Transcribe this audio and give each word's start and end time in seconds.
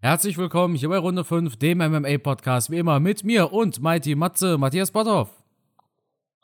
Herzlich 0.00 0.38
willkommen 0.38 0.76
hier 0.76 0.90
bei 0.90 0.98
Runde 0.98 1.24
5, 1.24 1.56
dem 1.56 1.78
MMA-Podcast, 1.78 2.70
wie 2.70 2.78
immer 2.78 3.00
mit 3.00 3.24
mir 3.24 3.52
und 3.52 3.82
Mighty 3.82 4.14
Matze, 4.14 4.56
Matthias 4.56 4.92
Botthoff. 4.92 5.28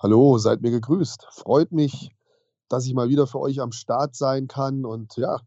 Hallo, 0.01 0.39
seid 0.39 0.61
mir 0.61 0.73
gegrüßt. 0.73 1.29
Freut 1.31 1.71
mich, 1.71 2.11
dass 2.69 2.85
ich 2.85 2.95
mal 2.95 3.11
wieder 3.11 3.29
für 3.29 3.39
euch 3.39 3.61
am 3.61 3.71
Start 3.71 4.17
sein 4.17 4.49
kann. 4.49 4.85
Und 4.85 5.17
ja, 5.17 5.39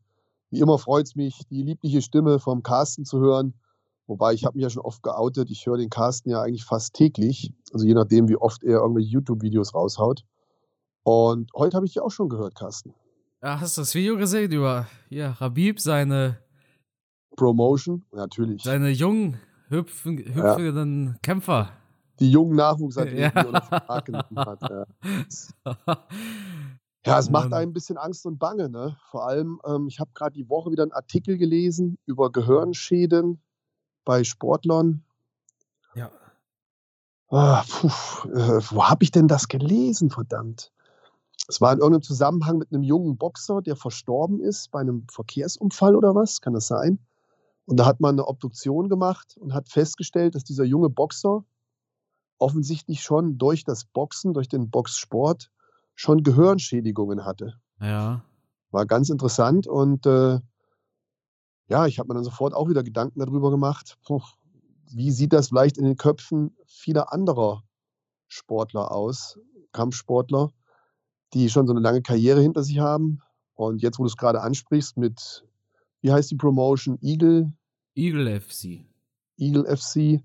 wie 0.52 0.62
immer 0.62 0.78
freut 0.78 1.08
es 1.08 1.16
mich, 1.18 1.42
die 1.50 1.64
liebliche 1.64 2.02
Stimme 2.02 2.40
vom 2.40 2.64
Carsten 2.64 3.04
zu 3.04 3.20
hören. 3.20 3.56
Wobei 4.06 4.32
ich 4.32 4.46
habe 4.46 4.56
mich 4.56 4.64
ja 4.64 4.70
schon 4.70 4.84
oft 4.84 5.04
geoutet. 5.04 5.52
Ich 5.52 5.66
höre 5.66 5.76
den 5.76 5.90
Carsten 5.90 6.30
ja 6.30 6.42
eigentlich 6.42 6.64
fast 6.64 6.94
täglich. 6.94 7.52
Also 7.74 7.86
je 7.86 7.94
nachdem, 7.94 8.30
wie 8.30 8.38
oft 8.38 8.64
er 8.64 8.80
irgendwelche 8.80 9.10
YouTube-Videos 9.10 9.74
raushaut. 9.74 10.24
Und 11.04 11.52
heute 11.54 11.76
habe 11.76 11.86
ich 11.86 11.92
dich 11.92 12.02
auch 12.02 12.12
schon 12.12 12.30
gehört, 12.30 12.56
Carsten. 12.56 12.94
Ja, 13.44 13.60
hast 13.60 13.76
du 13.76 13.82
das 13.82 13.94
Video 13.94 14.16
gesehen 14.16 14.54
über 14.54 14.88
ja, 15.10 15.32
Rabib, 15.32 15.82
seine 15.82 16.38
Promotion, 17.38 18.04
natürlich. 18.12 18.64
Seine 18.64 18.90
jungen, 18.90 19.40
hüpfen, 19.70 20.18
hüpfenden 20.18 21.06
ja. 21.06 21.16
Kämpfer. 21.22 21.70
Die 22.20 22.32
jungen 22.32 22.56
Nachwuchsathleten, 22.56 23.20
ja. 23.20 23.44
die 23.44 23.54
er 23.54 23.62
Vertrag 23.62 24.06
genommen 24.06 24.38
hat. 24.38 24.62
Ja. 24.64 24.86
ja, 27.06 27.20
es 27.20 27.30
macht 27.30 27.54
einem 27.54 27.70
ein 27.70 27.74
bisschen 27.74 27.98
Angst 27.98 28.26
und 28.26 28.40
Bange. 28.40 28.70
Ne? 28.70 28.98
Vor 29.12 29.28
allem, 29.28 29.62
ähm, 29.66 29.88
ich 29.88 30.00
habe 30.00 30.10
gerade 30.16 30.34
die 30.34 30.50
Woche 30.50 30.72
wieder 30.72 30.82
einen 30.82 30.94
Artikel 30.94 31.38
gelesen 31.38 32.00
über 32.08 32.32
Gehirnschäden 32.32 33.40
bei 34.04 34.24
Sportlern. 34.24 35.04
Ja. 35.94 36.10
Ah, 37.30 37.64
puh, 37.70 37.88
äh, 38.30 38.62
wo 38.72 38.86
habe 38.86 39.04
ich 39.04 39.12
denn 39.12 39.28
das 39.28 39.48
gelesen, 39.48 40.10
verdammt? 40.10 40.72
Es 41.48 41.62
war 41.62 41.72
in 41.72 41.80
irgendeinem 41.80 42.02
Zusammenhang 42.02 42.58
mit 42.58 42.72
einem 42.72 42.84
jungen 42.84 43.18
Boxer, 43.18 43.62
der 43.62 43.76
verstorben 43.76 44.40
ist 44.40 44.72
bei 44.72 44.80
einem 44.80 45.06
Verkehrsunfall 45.12 45.96
oder 45.96 46.16
was? 46.16 46.42
Kann 46.42 46.54
das 46.54 46.68
sein? 46.68 47.00
Und 47.68 47.78
da 47.78 47.86
hat 47.86 48.00
man 48.00 48.16
eine 48.16 48.28
Obduktion 48.28 48.88
gemacht 48.88 49.36
und 49.38 49.54
hat 49.54 49.68
festgestellt, 49.68 50.36
dass 50.36 50.46
dieser 50.46 50.64
junge 50.64 50.90
Boxer 50.90 51.44
offensichtlich 52.40 53.02
schon 53.02 53.38
durch 53.38 53.66
das 53.66 53.84
Boxen, 53.84 54.34
durch 54.34 54.48
den 54.48 54.70
Boxsport 54.70 55.52
schon 55.94 56.24
Gehirnschädigungen 56.24 57.26
hatte. 57.26 57.60
Ja. 57.82 58.24
War 58.72 58.86
ganz 58.86 59.10
interessant 59.10 59.68
und 59.68 60.06
äh, 60.06 60.40
ja, 61.68 61.86
ich 61.88 62.00
habe 62.00 62.08
mir 62.08 62.14
dann 62.14 62.24
sofort 62.24 62.54
auch 62.54 62.70
wieder 62.70 62.84
Gedanken 62.84 63.20
darüber 63.20 63.52
gemacht, 63.52 63.98
puh, 64.06 64.22
wie 64.90 65.12
sieht 65.12 65.34
das 65.34 65.50
vielleicht 65.50 65.78
in 65.78 65.84
den 65.84 65.98
Köpfen 65.98 66.56
vieler 66.66 67.12
anderer 67.12 67.64
Sportler 68.30 68.92
aus, 68.92 69.40
Kampfsportler, 69.74 70.52
die 71.34 71.50
schon 71.50 71.68
so 71.68 71.74
eine 71.74 71.82
lange 71.82 72.02
Karriere 72.02 72.42
hinter 72.42 72.64
sich 72.64 72.80
haben. 72.80 73.22
Und 73.56 73.82
jetzt, 73.82 74.00
wo 74.00 74.04
du 74.04 74.08
es 74.08 74.16
gerade 74.16 74.42
ansprichst 74.42 74.96
mit 74.96 75.47
wie 76.02 76.12
heißt 76.12 76.32
die 76.32 76.36
Promotion? 76.36 76.98
Eagle? 77.02 77.52
Eagle 77.96 78.40
FC. 78.40 78.86
Eagle 79.38 79.66
FC, 79.66 80.24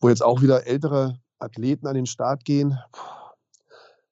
wo 0.00 0.08
jetzt 0.08 0.22
auch 0.22 0.42
wieder 0.42 0.66
ältere 0.66 1.18
Athleten 1.38 1.86
an 1.86 1.94
den 1.94 2.06
Start 2.06 2.44
gehen. 2.44 2.78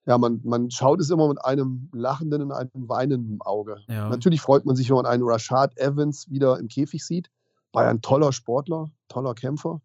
Ja, 0.06 0.16
man, 0.16 0.40
man 0.42 0.70
schaut 0.70 1.00
es 1.00 1.10
immer 1.10 1.28
mit 1.28 1.44
einem 1.44 1.90
lachenden 1.92 2.42
und 2.42 2.52
einem 2.52 2.88
weinenden 2.88 3.42
Auge. 3.42 3.82
Ja. 3.88 4.08
Natürlich 4.08 4.40
freut 4.40 4.64
man 4.64 4.74
sich, 4.74 4.88
wenn 4.88 4.96
man 4.96 5.06
einen 5.06 5.22
Rashad 5.22 5.76
Evans 5.76 6.30
wieder 6.30 6.58
im 6.58 6.68
Käfig 6.68 7.04
sieht. 7.04 7.30
War 7.72 7.84
ja 7.84 7.90
ein 7.90 8.00
toller 8.00 8.32
Sportler, 8.32 8.90
toller 9.08 9.34
Kämpfer. 9.34 9.82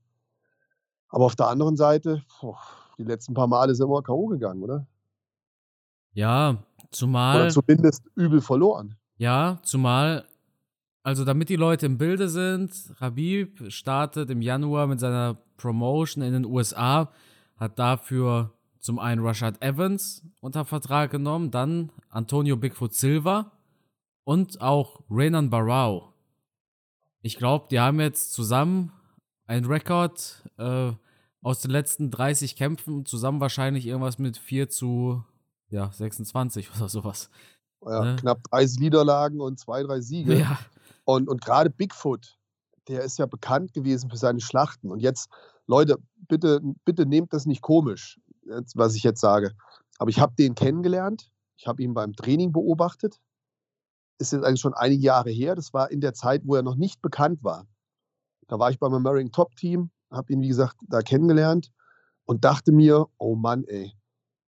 Aber 1.09 1.25
auf 1.25 1.35
der 1.35 1.47
anderen 1.47 1.75
Seite, 1.75 2.23
boah, 2.39 2.57
die 2.97 3.03
letzten 3.03 3.33
paar 3.33 3.47
Male 3.47 3.75
sind 3.75 3.89
wir 3.89 4.01
K.O. 4.01 4.27
gegangen, 4.27 4.63
oder? 4.63 4.87
Ja, 6.13 6.57
zumal. 6.91 7.41
Oder 7.41 7.49
zumindest 7.49 8.03
übel 8.15 8.39
verloren. 8.39 8.95
Ja, 9.17 9.59
zumal 9.63 10.25
also, 11.03 11.25
damit 11.25 11.49
die 11.49 11.57
Leute 11.57 11.85
im 11.85 11.97
Bilde 11.97 12.29
sind, 12.29 12.71
Rabib 12.99 13.69
startet 13.71 14.29
im 14.29 14.41
Januar 14.41 14.87
mit 14.87 15.01
seiner 15.01 15.37
Promotion 15.57 16.23
in 16.23 16.31
den 16.31 16.45
USA, 16.45 17.11
hat 17.57 17.77
dafür 17.77 18.53
zum 18.79 18.99
einen 18.99 19.21
Rashad 19.21 19.61
Evans 19.61 20.23
unter 20.39 20.63
Vertrag 20.63 21.11
genommen, 21.11 21.51
dann 21.51 21.91
Antonio 22.09 22.55
Bigfoot 22.55 22.93
Silva 22.93 23.51
und 24.23 24.61
auch 24.61 25.01
Renan 25.09 25.49
Barao. 25.49 26.13
Ich 27.21 27.37
glaube, 27.37 27.67
die 27.69 27.79
haben 27.79 27.99
jetzt 27.99 28.31
zusammen 28.31 28.93
einen 29.45 29.65
Rekord 29.65 30.43
äh, 30.57 30.91
aus 31.41 31.59
den 31.59 31.71
letzten 31.71 32.11
30 32.11 32.55
Kämpfen, 32.55 33.05
zusammen 33.05 33.41
wahrscheinlich 33.41 33.85
irgendwas 33.85 34.19
mit 34.19 34.37
4 34.37 34.69
zu 34.69 35.23
ja, 35.69 35.91
26 35.91 36.69
oder 36.77 36.87
sowas. 36.87 37.29
Ja, 37.85 38.03
ne? 38.03 38.15
Knapp 38.17 38.43
30 38.51 38.79
Niederlagen 38.79 39.41
und 39.41 39.59
zwei, 39.59 39.83
drei 39.83 39.99
Siege. 39.99 40.37
Ja. 40.37 40.59
Und, 41.05 41.29
und 41.29 41.41
gerade 41.41 41.69
Bigfoot, 41.69 42.37
der 42.87 43.03
ist 43.03 43.17
ja 43.17 43.25
bekannt 43.25 43.73
gewesen 43.73 44.09
für 44.09 44.17
seine 44.17 44.41
Schlachten. 44.41 44.91
Und 44.91 44.99
jetzt, 44.99 45.29
Leute, 45.67 45.97
bitte, 46.27 46.59
bitte 46.85 47.05
nehmt 47.05 47.33
das 47.33 47.45
nicht 47.45 47.61
komisch, 47.61 48.19
was 48.75 48.95
ich 48.95 49.03
jetzt 49.03 49.21
sage. 49.21 49.53
Aber 49.97 50.09
ich 50.09 50.19
habe 50.19 50.33
den 50.37 50.55
kennengelernt. 50.55 51.31
Ich 51.57 51.67
habe 51.67 51.81
ihn 51.81 51.93
beim 51.93 52.13
Training 52.13 52.51
beobachtet. 52.51 53.19
Ist 54.19 54.33
jetzt 54.33 54.43
eigentlich 54.43 54.61
schon 54.61 54.73
einige 54.73 55.01
Jahre 55.01 55.29
her. 55.29 55.55
Das 55.55 55.73
war 55.73 55.91
in 55.91 56.01
der 56.01 56.13
Zeit, 56.13 56.41
wo 56.45 56.55
er 56.55 56.63
noch 56.63 56.75
nicht 56.75 57.01
bekannt 57.01 57.43
war. 57.43 57.67
Da 58.47 58.59
war 58.59 58.69
ich 58.69 58.79
beim 58.79 58.93
American 58.93 59.31
Top 59.31 59.55
Team, 59.55 59.91
habe 60.11 60.33
ihn, 60.33 60.41
wie 60.41 60.49
gesagt, 60.49 60.75
da 60.87 61.01
kennengelernt 61.01 61.71
und 62.25 62.43
dachte 62.43 62.71
mir, 62.71 63.07
oh 63.17 63.35
Mann, 63.35 63.63
ey, 63.65 63.93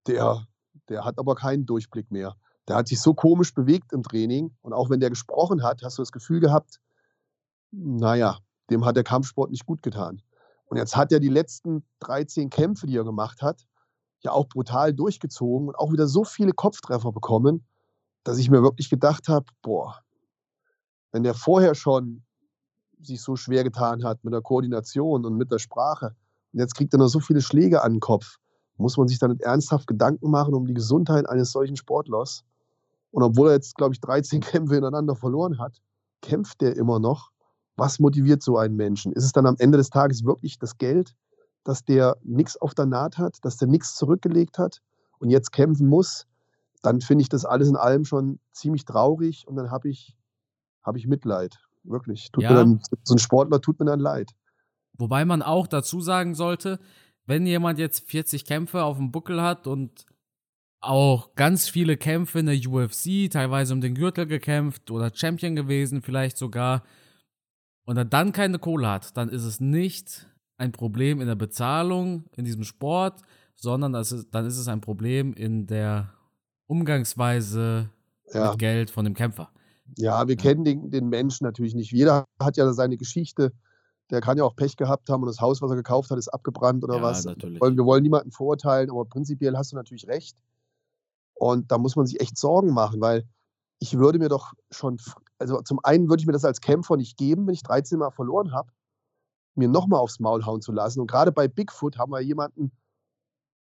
der, 0.06 0.46
der 0.88 1.04
hat 1.04 1.18
aber 1.18 1.34
keinen 1.34 1.66
Durchblick 1.66 2.10
mehr. 2.10 2.36
Der 2.68 2.76
hat 2.76 2.88
sich 2.88 3.00
so 3.00 3.14
komisch 3.14 3.54
bewegt 3.54 3.92
im 3.92 4.02
Training 4.02 4.54
und 4.62 4.72
auch 4.72 4.90
wenn 4.90 5.00
der 5.00 5.10
gesprochen 5.10 5.62
hat, 5.62 5.82
hast 5.82 5.98
du 5.98 6.02
das 6.02 6.12
Gefühl 6.12 6.40
gehabt, 6.40 6.80
naja, 7.70 8.38
dem 8.70 8.84
hat 8.84 8.96
der 8.96 9.04
Kampfsport 9.04 9.50
nicht 9.50 9.66
gut 9.66 9.82
getan. 9.82 10.22
Und 10.66 10.76
jetzt 10.78 10.96
hat 10.96 11.12
er 11.12 11.20
die 11.20 11.28
letzten 11.28 11.84
13 12.00 12.50
Kämpfe, 12.50 12.86
die 12.86 12.96
er 12.96 13.04
gemacht 13.04 13.40
hat, 13.42 13.66
ja 14.20 14.32
auch 14.32 14.48
brutal 14.48 14.92
durchgezogen 14.92 15.68
und 15.68 15.76
auch 15.76 15.92
wieder 15.92 16.08
so 16.08 16.24
viele 16.24 16.52
Kopftreffer 16.52 17.12
bekommen, 17.12 17.64
dass 18.24 18.38
ich 18.38 18.50
mir 18.50 18.62
wirklich 18.62 18.90
gedacht 18.90 19.28
habe, 19.28 19.46
boah, 19.62 20.00
wenn 21.12 21.22
der 21.22 21.34
vorher 21.34 21.74
schon 21.74 22.24
sich 23.00 23.22
so 23.22 23.36
schwer 23.36 23.62
getan 23.62 24.04
hat 24.04 24.24
mit 24.24 24.32
der 24.32 24.42
Koordination 24.42 25.24
und 25.24 25.36
mit 25.36 25.52
der 25.52 25.58
Sprache 25.58 26.16
und 26.52 26.60
jetzt 26.60 26.74
kriegt 26.74 26.92
er 26.94 26.98
noch 26.98 27.08
so 27.08 27.20
viele 27.20 27.42
Schläge 27.42 27.82
an 27.82 27.92
den 27.92 28.00
Kopf, 28.00 28.38
muss 28.76 28.96
man 28.96 29.08
sich 29.08 29.18
dann 29.18 29.38
ernsthaft 29.40 29.86
Gedanken 29.86 30.30
machen 30.30 30.54
um 30.54 30.66
die 30.66 30.74
Gesundheit 30.74 31.28
eines 31.28 31.52
solchen 31.52 31.76
Sportlers. 31.76 32.44
Und 33.16 33.22
obwohl 33.22 33.48
er 33.48 33.54
jetzt, 33.54 33.76
glaube 33.76 33.94
ich, 33.94 34.00
13 34.02 34.40
Kämpfe 34.42 34.74
hintereinander 34.74 35.16
verloren 35.16 35.58
hat, 35.58 35.80
kämpft 36.20 36.62
er 36.62 36.76
immer 36.76 37.00
noch. 37.00 37.30
Was 37.74 37.98
motiviert 37.98 38.42
so 38.42 38.58
einen 38.58 38.76
Menschen? 38.76 39.10
Ist 39.12 39.24
es 39.24 39.32
dann 39.32 39.46
am 39.46 39.56
Ende 39.58 39.78
des 39.78 39.88
Tages 39.88 40.26
wirklich 40.26 40.58
das 40.58 40.76
Geld, 40.76 41.14
dass 41.64 41.82
der 41.82 42.18
nichts 42.22 42.58
auf 42.58 42.74
der 42.74 42.84
Naht 42.84 43.16
hat, 43.16 43.38
dass 43.40 43.56
der 43.56 43.68
nichts 43.68 43.94
zurückgelegt 43.94 44.58
hat 44.58 44.82
und 45.18 45.30
jetzt 45.30 45.50
kämpfen 45.50 45.88
muss? 45.88 46.26
Dann 46.82 47.00
finde 47.00 47.22
ich 47.22 47.30
das 47.30 47.46
alles 47.46 47.68
in 47.68 47.76
allem 47.76 48.04
schon 48.04 48.38
ziemlich 48.52 48.84
traurig 48.84 49.48
und 49.48 49.56
dann 49.56 49.70
habe 49.70 49.88
ich, 49.88 50.14
hab 50.82 50.96
ich 50.96 51.06
Mitleid. 51.06 51.58
Wirklich. 51.84 52.30
Tut 52.32 52.44
ja. 52.44 52.50
mir 52.50 52.56
dann, 52.56 52.82
so 53.02 53.14
ein 53.14 53.18
Sportler 53.18 53.62
tut 53.62 53.80
mir 53.80 53.86
dann 53.86 54.00
leid. 54.00 54.32
Wobei 54.98 55.24
man 55.24 55.40
auch 55.40 55.66
dazu 55.66 56.02
sagen 56.02 56.34
sollte, 56.34 56.80
wenn 57.24 57.46
jemand 57.46 57.78
jetzt 57.78 58.10
40 58.10 58.44
Kämpfe 58.44 58.82
auf 58.82 58.98
dem 58.98 59.10
Buckel 59.10 59.40
hat 59.40 59.66
und 59.66 60.04
auch 60.88 61.34
ganz 61.34 61.68
viele 61.68 61.96
Kämpfe 61.96 62.38
in 62.38 62.46
der 62.46 62.56
UFC, 62.56 63.30
teilweise 63.30 63.74
um 63.74 63.80
den 63.80 63.94
Gürtel 63.94 64.26
gekämpft 64.26 64.90
oder 64.90 65.10
Champion 65.14 65.56
gewesen, 65.56 66.02
vielleicht 66.02 66.36
sogar, 66.36 66.82
und 67.84 67.96
er 67.96 68.04
dann 68.04 68.32
keine 68.32 68.58
Kohle 68.58 68.88
hat, 68.88 69.16
dann 69.16 69.28
ist 69.28 69.44
es 69.44 69.60
nicht 69.60 70.26
ein 70.58 70.72
Problem 70.72 71.20
in 71.20 71.26
der 71.26 71.34
Bezahlung 71.34 72.24
in 72.36 72.44
diesem 72.44 72.64
Sport, 72.64 73.22
sondern 73.54 73.94
ist, 73.94 74.26
dann 74.30 74.46
ist 74.46 74.58
es 74.58 74.68
ein 74.68 74.80
Problem 74.80 75.32
in 75.34 75.66
der 75.66 76.12
Umgangsweise 76.66 77.90
ja. 78.32 78.50
mit 78.50 78.58
Geld 78.58 78.90
von 78.90 79.04
dem 79.04 79.14
Kämpfer. 79.14 79.50
Ja, 79.96 80.26
wir 80.26 80.34
ja. 80.34 80.42
kennen 80.42 80.64
den, 80.64 80.90
den 80.90 81.08
Menschen 81.08 81.44
natürlich 81.44 81.74
nicht. 81.74 81.92
Jeder 81.92 82.24
hat 82.40 82.56
ja 82.56 82.72
seine 82.72 82.96
Geschichte. 82.96 83.52
Der 84.10 84.20
kann 84.20 84.38
ja 84.38 84.44
auch 84.44 84.54
Pech 84.54 84.76
gehabt 84.76 85.08
haben 85.08 85.22
und 85.22 85.28
das 85.28 85.40
Haus, 85.40 85.62
was 85.62 85.70
er 85.70 85.76
gekauft 85.76 86.10
hat, 86.10 86.18
ist 86.18 86.28
abgebrannt 86.28 86.84
oder 86.84 86.96
ja, 86.96 87.02
was. 87.02 87.24
Natürlich. 87.24 87.60
Wir 87.60 87.84
wollen 87.84 88.02
niemanden 88.02 88.30
verurteilen, 88.30 88.90
aber 88.90 89.04
prinzipiell 89.04 89.56
hast 89.56 89.72
du 89.72 89.76
natürlich 89.76 90.06
recht. 90.06 90.36
Und 91.38 91.70
da 91.70 91.78
muss 91.78 91.96
man 91.96 92.06
sich 92.06 92.20
echt 92.20 92.38
Sorgen 92.38 92.72
machen, 92.72 93.00
weil 93.00 93.28
ich 93.78 93.98
würde 93.98 94.18
mir 94.18 94.28
doch 94.28 94.54
schon, 94.70 94.98
also 95.38 95.60
zum 95.60 95.80
einen 95.82 96.08
würde 96.08 96.22
ich 96.22 96.26
mir 96.26 96.32
das 96.32 96.44
als 96.44 96.60
Kämpfer 96.60 96.96
nicht 96.96 97.16
geben, 97.18 97.46
wenn 97.46 97.54
ich 97.54 97.62
13 97.62 97.98
Mal 97.98 98.10
verloren 98.10 98.52
habe, 98.52 98.70
mir 99.54 99.68
nochmal 99.68 100.00
aufs 100.00 100.18
Maul 100.18 100.44
hauen 100.44 100.62
zu 100.62 100.72
lassen. 100.72 101.00
Und 101.00 101.10
gerade 101.10 101.32
bei 101.32 101.46
Bigfoot 101.46 101.98
haben 101.98 102.12
wir 102.12 102.20
jemanden, 102.20 102.72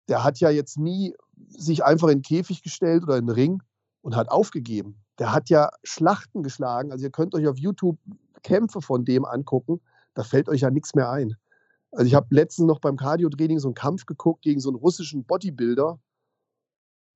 der 0.07 0.23
hat 0.23 0.39
ja 0.39 0.49
jetzt 0.49 0.77
nie 0.77 1.15
sich 1.47 1.83
einfach 1.83 2.07
in 2.07 2.19
den 2.19 2.23
Käfig 2.23 2.63
gestellt 2.63 3.03
oder 3.03 3.17
in 3.17 3.27
den 3.27 3.35
Ring 3.35 3.63
und 4.01 4.15
hat 4.15 4.29
aufgegeben. 4.29 5.03
Der 5.19 5.31
hat 5.31 5.49
ja 5.49 5.69
Schlachten 5.83 6.41
geschlagen. 6.41 6.91
Also 6.91 7.05
ihr 7.05 7.11
könnt 7.11 7.35
euch 7.35 7.47
auf 7.47 7.59
YouTube 7.59 7.99
Kämpfe 8.41 8.81
von 8.81 9.05
dem 9.05 9.25
angucken. 9.25 9.81
Da 10.15 10.23
fällt 10.23 10.49
euch 10.49 10.61
ja 10.61 10.71
nichts 10.71 10.95
mehr 10.95 11.11
ein. 11.11 11.35
Also 11.91 12.05
ich 12.05 12.15
habe 12.15 12.27
letztens 12.29 12.67
noch 12.67 12.79
beim 12.79 12.97
Cardio-Training 12.97 13.59
so 13.59 13.67
einen 13.67 13.75
Kampf 13.75 14.05
geguckt 14.05 14.41
gegen 14.41 14.59
so 14.59 14.69
einen 14.69 14.77
russischen 14.77 15.25
Bodybuilder 15.25 15.99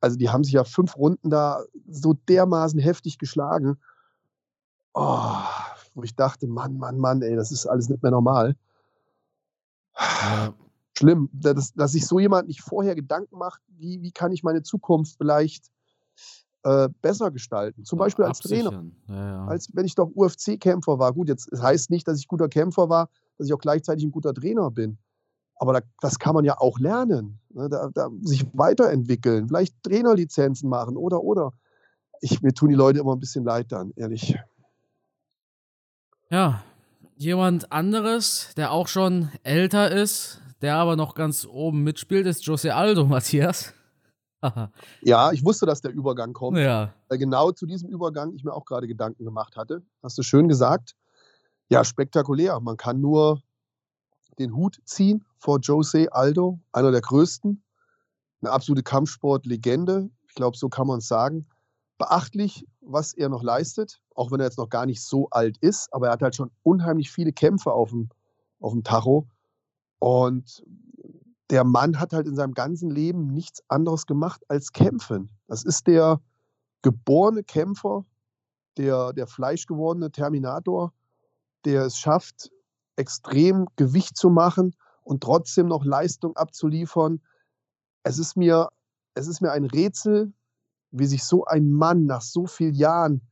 also 0.04 0.18
die 0.18 0.30
haben 0.30 0.44
sich 0.44 0.54
ja 0.54 0.66
fünf 0.66 0.98
Runden 0.98 1.30
da 1.30 1.64
so 1.90 2.14
dermaßen 2.14 2.78
heftig 2.78 3.18
geschlagen. 3.20 3.78
Oh, 4.94 5.38
wo 5.96 6.04
ich 6.04 6.14
dachte, 6.14 6.46
Mann, 6.46 6.78
Mann, 6.78 6.98
Mann, 6.98 7.22
ey, 7.22 7.38
das 7.38 7.54
ist 7.54 7.66
alles 7.66 7.88
nicht 7.88 8.04
mehr 8.04 8.12
normal. 8.12 8.58
Ja. 9.98 10.54
Schlimm, 10.98 11.30
dass, 11.32 11.74
dass 11.74 11.94
sich 11.94 12.06
so 12.06 12.20
jemand 12.20 12.50
nicht 12.50 12.62
vorher 12.62 12.96
Gedanken 12.96 13.38
macht, 13.38 13.62
wie, 13.70 14.02
wie 14.02 14.12
kann 14.12 14.34
ich 14.34 14.44
meine 14.44 14.62
Zukunft 14.62 15.16
vielleicht 15.18 15.72
äh, 16.64 16.90
besser 17.02 17.32
gestalten. 17.32 17.86
Zum 17.86 17.98
Beispiel 17.98 18.26
als 18.26 18.40
Trainer. 18.40 18.84
Ja, 19.08 19.16
ja. 19.16 19.46
Als 19.46 19.70
wenn 19.74 19.86
ich 19.86 19.96
doch 19.96 20.12
UFC-Kämpfer 20.14 21.00
war. 21.00 21.14
Gut, 21.14 21.30
jetzt 21.30 21.48
das 21.50 21.62
heißt 21.62 21.90
nicht, 21.90 22.10
dass 22.10 22.20
ich 22.20 22.28
guter 22.28 22.50
Kämpfer 22.50 22.90
war, 22.90 23.10
dass 23.38 23.48
ich 23.48 23.54
auch 23.54 23.60
gleichzeitig 23.60 24.04
ein 24.04 24.12
guter 24.12 24.34
Trainer 24.34 24.70
bin. 24.70 24.98
Aber 25.64 25.72
da, 25.72 25.80
das 26.02 26.20
kann 26.20 26.36
man 26.36 26.44
ja 26.44 26.60
auch 26.60 26.78
lernen. 26.78 27.40
Ne? 27.54 27.70
Da, 27.70 27.90
da, 27.94 28.10
sich 28.22 28.46
weiterentwickeln, 28.52 29.48
vielleicht 29.48 29.82
Trainerlizenzen 29.82 30.70
machen 30.70 30.98
oder 30.98 31.24
oder. 31.24 31.54
Ich, 32.20 32.42
mir 32.42 32.54
tun 32.54 32.68
die 32.68 32.76
Leute 32.76 33.00
immer 33.00 33.16
ein 33.16 33.22
bisschen 33.22 33.46
leid 33.46 33.72
dann, 33.72 33.94
ehrlich. 33.96 34.38
Ja, 36.30 36.64
jemand 37.16 37.72
anderes, 37.72 38.50
der 38.58 38.74
auch 38.74 38.90
schon 38.90 39.30
älter 39.44 39.90
ist, 39.90 40.42
der 40.62 40.76
aber 40.76 40.98
noch 40.98 41.16
ganz 41.16 41.46
oben 41.46 41.82
mitspielt, 41.84 42.28
ist 42.28 42.46
Jose 42.46 42.76
Aldo, 42.76 43.06
Matthias. 43.06 43.74
Ja, 45.02 45.32
ich 45.32 45.46
wusste, 45.46 45.66
dass 45.66 45.80
der 45.80 45.94
Übergang 45.94 46.34
kommt. 46.34 46.58
Ja. 46.58 46.94
Weil 47.08 47.18
genau 47.18 47.54
zu 47.54 47.66
diesem 47.66 47.88
Übergang 47.88 48.34
ich 48.34 48.44
mir 48.44 48.52
auch 48.52 48.66
gerade 48.66 48.90
Gedanken 48.90 49.24
gemacht 49.24 49.56
hatte. 49.56 49.82
Hast 50.02 50.18
du 50.18 50.24
schön 50.24 50.50
gesagt. 50.50 50.98
Ja, 51.70 51.86
spektakulär. 51.86 52.60
Man 52.60 52.76
kann 52.76 53.00
nur 53.00 53.42
den 54.40 54.56
Hut 54.56 54.80
ziehen 54.86 55.26
vor 55.38 55.60
Jose 55.60 56.12
Aldo, 56.12 56.60
einer 56.72 56.92
der 56.92 57.02
größten. 57.02 57.64
Eine 58.42 58.52
absolute 58.52 58.84
Kampfsportlegende. 58.84 60.10
Ich 60.28 60.36
glaube, 60.36 60.58
so 60.58 60.70
kann 60.70 60.88
man 60.88 61.00
es 61.00 61.08
sagen. 61.08 61.48
Beachtlich, 61.98 62.66
was 62.82 63.14
er 63.14 63.30
noch 63.30 63.44
leistet, 63.44 64.02
auch 64.16 64.32
wenn 64.32 64.40
er 64.40 64.48
jetzt 64.48 64.58
noch 64.58 64.70
gar 64.70 64.86
nicht 64.86 65.02
so 65.02 65.28
alt 65.30 65.58
ist, 65.60 65.94
aber 65.94 66.08
er 66.08 66.14
hat 66.14 66.22
halt 66.22 66.36
schon 66.36 66.52
unheimlich 66.64 67.12
viele 67.12 67.32
Kämpfe 67.32 67.72
auf 67.72 67.92
dem, 67.92 68.10
auf 68.60 68.74
dem 68.74 68.84
Tacho. 68.84 69.28
Und 70.00 70.64
der 71.50 71.64
Mann 71.64 72.00
hat 72.00 72.14
halt 72.14 72.28
in 72.28 72.36
seinem 72.36 72.54
ganzen 72.54 72.90
Leben 72.90 73.28
nichts 73.28 73.64
anderes 73.68 74.06
gemacht 74.06 74.42
als 74.50 74.72
kämpfen. 74.72 75.30
Das 75.48 75.64
ist 75.64 75.88
der 75.88 76.20
geborene 76.82 77.44
Kämpfer, 77.44 78.06
der, 78.78 79.14
der 79.14 79.28
fleischgewordene 79.28 80.12
Terminator, 80.12 80.94
der 81.64 81.86
es 81.86 81.98
schafft, 81.98 82.50
extrem 82.96 83.68
Gewicht 83.76 84.18
zu 84.18 84.30
machen 84.30 84.76
und 85.04 85.22
trotzdem 85.22 85.68
noch 85.68 85.84
Leistung 85.84 86.36
abzuliefern. 86.36 87.22
Es 88.04 88.20
ist 88.20 88.36
mir, 88.38 88.70
es 89.16 89.28
ist 89.28 89.42
mir 89.42 89.52
ein 89.52 89.66
Rätsel, 89.66 90.34
wie 90.92 91.06
sich 91.06 91.24
so 91.24 91.46
ein 91.46 91.72
Mann 91.72 92.06
nach 92.06 92.22
so 92.22 92.46
vielen 92.46 92.76
Jahren 92.76 93.28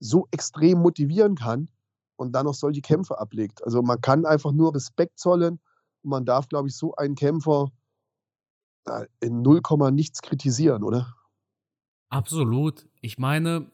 so 0.00 0.26
extrem 0.30 0.80
motivieren 0.80 1.36
kann 1.36 1.70
und 2.16 2.32
dann 2.32 2.46
noch 2.46 2.54
solche 2.54 2.82
Kämpfe 2.82 3.18
ablegt. 3.18 3.64
Also 3.64 3.82
man 3.82 4.00
kann 4.00 4.26
einfach 4.26 4.52
nur 4.52 4.74
Respekt 4.74 5.18
zollen 5.18 5.60
und 6.02 6.10
man 6.10 6.24
darf, 6.24 6.48
glaube 6.48 6.68
ich, 6.68 6.76
so 6.76 6.94
einen 6.96 7.14
Kämpfer 7.14 7.70
in 9.20 9.42
0, 9.42 9.60
nichts 9.92 10.22
kritisieren, 10.22 10.82
oder? 10.84 11.16
Absolut. 12.08 12.88
Ich 13.00 13.18
meine, 13.18 13.70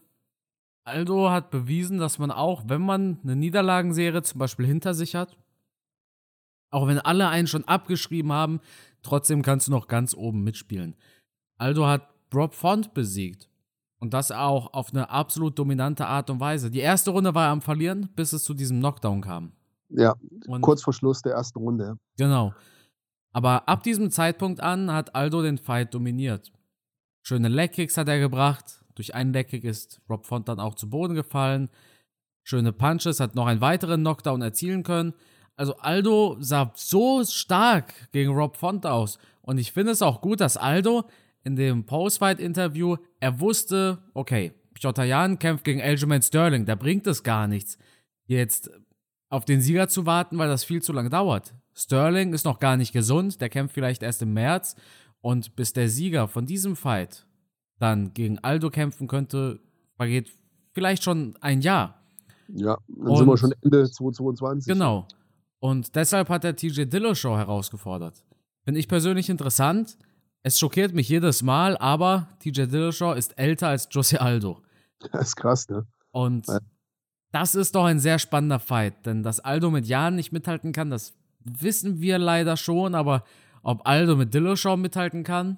Aldo 0.84 1.30
hat 1.30 1.50
bewiesen, 1.50 1.98
dass 1.98 2.18
man 2.18 2.30
auch, 2.30 2.64
wenn 2.66 2.82
man 2.82 3.18
eine 3.22 3.36
Niederlagenserie 3.36 4.22
zum 4.22 4.38
Beispiel 4.38 4.66
hinter 4.66 4.94
sich 4.94 5.14
hat, 5.14 5.36
auch 6.70 6.86
wenn 6.86 6.98
alle 6.98 7.28
einen 7.28 7.46
schon 7.46 7.64
abgeschrieben 7.64 8.32
haben, 8.32 8.60
trotzdem 9.02 9.42
kannst 9.42 9.68
du 9.68 9.70
noch 9.72 9.86
ganz 9.86 10.14
oben 10.14 10.42
mitspielen. 10.42 10.96
Aldo 11.58 11.86
hat 11.86 12.08
Rob 12.34 12.54
Font 12.54 12.94
besiegt. 12.94 13.48
Und 13.98 14.14
das 14.14 14.32
auch 14.32 14.72
auf 14.72 14.92
eine 14.92 15.10
absolut 15.10 15.56
dominante 15.56 16.08
Art 16.08 16.28
und 16.28 16.40
Weise. 16.40 16.72
Die 16.72 16.80
erste 16.80 17.12
Runde 17.12 17.36
war 17.36 17.46
er 17.46 17.52
am 17.52 17.62
Verlieren, 17.62 18.08
bis 18.16 18.32
es 18.32 18.42
zu 18.42 18.52
diesem 18.52 18.80
Knockdown 18.80 19.20
kam. 19.20 19.52
Ja, 19.90 20.16
und 20.48 20.60
kurz 20.60 20.82
vor 20.82 20.92
Schluss 20.92 21.22
der 21.22 21.34
ersten 21.34 21.60
Runde. 21.60 21.96
Genau. 22.16 22.52
Aber 23.32 23.68
ab 23.68 23.84
diesem 23.84 24.10
Zeitpunkt 24.10 24.60
an 24.60 24.92
hat 24.92 25.14
Aldo 25.14 25.42
den 25.42 25.56
Fight 25.56 25.94
dominiert. 25.94 26.50
Schöne 27.22 27.46
Legkicks 27.46 27.96
hat 27.96 28.08
er 28.08 28.18
gebracht. 28.18 28.81
Durch 28.94 29.14
einen 29.14 29.32
Legkick 29.32 29.64
ist 29.64 30.00
Rob 30.08 30.26
Font 30.26 30.48
dann 30.48 30.60
auch 30.60 30.74
zu 30.74 30.88
Boden 30.88 31.14
gefallen. 31.14 31.68
Schöne 32.42 32.72
Punches, 32.72 33.20
hat 33.20 33.34
noch 33.34 33.46
einen 33.46 33.60
weiteren 33.60 34.00
Knockdown 34.00 34.42
erzielen 34.42 34.82
können. 34.82 35.14
Also 35.56 35.76
Aldo 35.76 36.36
sah 36.40 36.72
so 36.74 37.24
stark 37.24 37.94
gegen 38.12 38.32
Rob 38.32 38.56
Font 38.56 38.86
aus. 38.86 39.18
Und 39.42 39.58
ich 39.58 39.72
finde 39.72 39.92
es 39.92 40.02
auch 40.02 40.20
gut, 40.20 40.40
dass 40.40 40.56
Aldo 40.56 41.04
in 41.44 41.56
dem 41.56 41.84
Post-Fight-Interview, 41.84 42.96
er 43.20 43.40
wusste, 43.40 43.98
okay, 44.14 44.52
Piotr 44.74 45.04
Jan 45.04 45.38
kämpft 45.38 45.64
gegen 45.64 45.82
Aljamain 45.82 46.22
Sterling, 46.22 46.66
da 46.66 46.74
bringt 46.74 47.06
es 47.06 47.22
gar 47.22 47.46
nichts. 47.46 47.78
Jetzt 48.26 48.70
auf 49.28 49.44
den 49.44 49.60
Sieger 49.60 49.88
zu 49.88 50.06
warten, 50.06 50.38
weil 50.38 50.48
das 50.48 50.64
viel 50.64 50.82
zu 50.82 50.92
lange 50.92 51.10
dauert. 51.10 51.54
Sterling 51.74 52.32
ist 52.32 52.44
noch 52.44 52.58
gar 52.58 52.76
nicht 52.76 52.92
gesund, 52.92 53.40
der 53.40 53.48
kämpft 53.48 53.74
vielleicht 53.74 54.02
erst 54.02 54.22
im 54.22 54.32
März 54.32 54.76
und 55.20 55.56
bis 55.56 55.72
der 55.72 55.88
Sieger 55.88 56.28
von 56.28 56.46
diesem 56.46 56.76
Fight 56.76 57.26
dann 57.82 58.14
gegen 58.14 58.38
Aldo 58.38 58.70
kämpfen 58.70 59.08
könnte, 59.08 59.60
vergeht 59.96 60.32
vielleicht 60.72 61.02
schon 61.02 61.34
ein 61.40 61.60
Jahr. 61.60 62.00
Ja, 62.48 62.78
dann 62.88 63.08
und, 63.08 63.16
sind 63.16 63.26
wir 63.26 63.36
schon 63.36 63.54
Ende 63.62 63.90
2022. 63.90 64.72
Genau. 64.72 65.06
Und 65.58 65.94
deshalb 65.94 66.28
hat 66.28 66.44
der 66.44 66.56
TJ 66.56 66.84
Dillashaw 66.84 67.36
herausgefordert. 67.36 68.24
Finde 68.64 68.80
ich 68.80 68.88
persönlich 68.88 69.28
interessant. 69.28 69.96
Es 70.42 70.58
schockiert 70.58 70.92
mich 70.92 71.08
jedes 71.08 71.42
Mal, 71.42 71.76
aber 71.78 72.28
TJ 72.40 72.66
Dillashaw 72.66 73.14
ist 73.14 73.38
älter 73.38 73.68
als 73.68 73.88
Jose 73.90 74.20
Aldo. 74.20 74.60
Das 75.10 75.28
ist 75.28 75.36
krass, 75.36 75.68
ne? 75.68 75.84
Und 76.12 76.46
ja. 76.46 76.60
Das 77.32 77.54
ist 77.54 77.74
doch 77.74 77.86
ein 77.86 77.98
sehr 77.98 78.18
spannender 78.18 78.60
Fight, 78.60 79.06
denn 79.06 79.22
dass 79.22 79.40
Aldo 79.40 79.70
mit 79.70 79.86
Jan 79.86 80.14
nicht 80.14 80.32
mithalten 80.32 80.70
kann, 80.72 80.90
das 80.90 81.14
wissen 81.40 82.00
wir 82.00 82.18
leider 82.18 82.56
schon, 82.56 82.94
aber 82.94 83.24
ob 83.62 83.86
Aldo 83.88 84.14
mit 84.14 84.32
Dillashaw 84.34 84.76
mithalten 84.76 85.24
kann, 85.24 85.56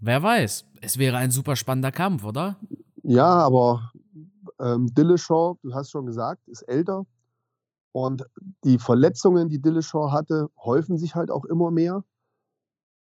wer 0.00 0.22
weiß. 0.22 0.64
Es 0.84 0.98
wäre 0.98 1.16
ein 1.16 1.30
super 1.30 1.56
spannender 1.56 1.92
Kampf, 1.92 2.24
oder? 2.24 2.56
Ja, 3.02 3.26
aber 3.26 3.92
ähm, 4.60 4.92
Dillashaw, 4.94 5.58
du 5.62 5.74
hast 5.74 5.90
schon 5.90 6.06
gesagt, 6.06 6.46
ist 6.48 6.62
älter. 6.62 7.06
Und 7.92 8.24
die 8.64 8.78
Verletzungen, 8.78 9.48
die 9.48 9.62
Dillashaw 9.62 10.12
hatte, 10.12 10.50
häufen 10.62 10.98
sich 10.98 11.14
halt 11.14 11.30
auch 11.30 11.44
immer 11.46 11.70
mehr. 11.70 12.04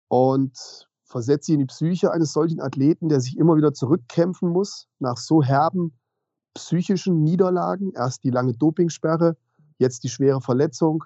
Und 0.08 0.88
versetzt 1.04 1.46
sie 1.46 1.54
in 1.54 1.58
die 1.58 1.66
Psyche 1.66 2.10
eines 2.12 2.32
solchen 2.32 2.60
Athleten, 2.60 3.08
der 3.08 3.20
sich 3.20 3.36
immer 3.36 3.56
wieder 3.56 3.74
zurückkämpfen 3.74 4.48
muss 4.50 4.86
nach 4.98 5.16
so 5.16 5.42
herben 5.42 5.92
psychischen 6.54 7.22
Niederlagen, 7.22 7.92
erst 7.94 8.24
die 8.24 8.30
lange 8.30 8.52
Dopingsperre, 8.52 9.36
jetzt 9.78 10.02
die 10.04 10.08
schwere 10.08 10.40
Verletzung 10.40 11.04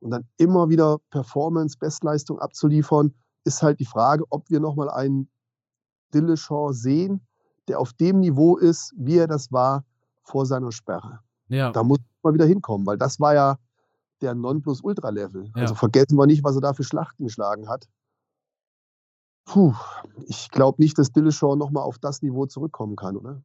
und 0.00 0.10
dann 0.10 0.26
immer 0.38 0.68
wieder 0.68 0.98
Performance, 1.10 1.76
Bestleistung 1.78 2.38
abzuliefern, 2.38 3.12
ist 3.44 3.62
halt 3.62 3.78
die 3.78 3.84
Frage, 3.84 4.24
ob 4.30 4.48
wir 4.50 4.60
nochmal 4.60 4.90
einen 4.90 5.28
Dillashaw 6.14 6.72
sehen, 6.72 7.20
der 7.68 7.80
auf 7.80 7.92
dem 7.92 8.20
Niveau 8.20 8.56
ist, 8.56 8.94
wie 8.96 9.18
er 9.18 9.26
das 9.26 9.52
war 9.52 9.84
vor 10.22 10.46
seiner 10.46 10.72
Sperre. 10.72 11.20
Ja. 11.48 11.70
Da 11.72 11.82
muss 11.82 11.98
man 12.22 12.34
wieder 12.34 12.46
hinkommen, 12.46 12.86
weil 12.86 12.98
das 12.98 13.20
war 13.20 13.34
ja 13.34 13.58
der 14.20 14.34
Nonplusultra-Level. 14.34 15.50
Ja. 15.54 15.62
Also 15.62 15.74
vergessen 15.74 16.16
wir 16.16 16.26
nicht, 16.26 16.44
was 16.44 16.56
er 16.56 16.60
da 16.60 16.72
für 16.72 16.84
Schlachten 16.84 17.24
geschlagen 17.24 17.68
hat. 17.68 17.88
Puh, 19.44 19.74
ich 20.26 20.50
glaube 20.50 20.82
nicht, 20.82 20.98
dass 20.98 21.12
Dillashaw 21.12 21.54
nochmal 21.54 21.84
auf 21.84 21.98
das 21.98 22.22
Niveau 22.22 22.46
zurückkommen 22.46 22.96
kann, 22.96 23.16
oder? 23.16 23.42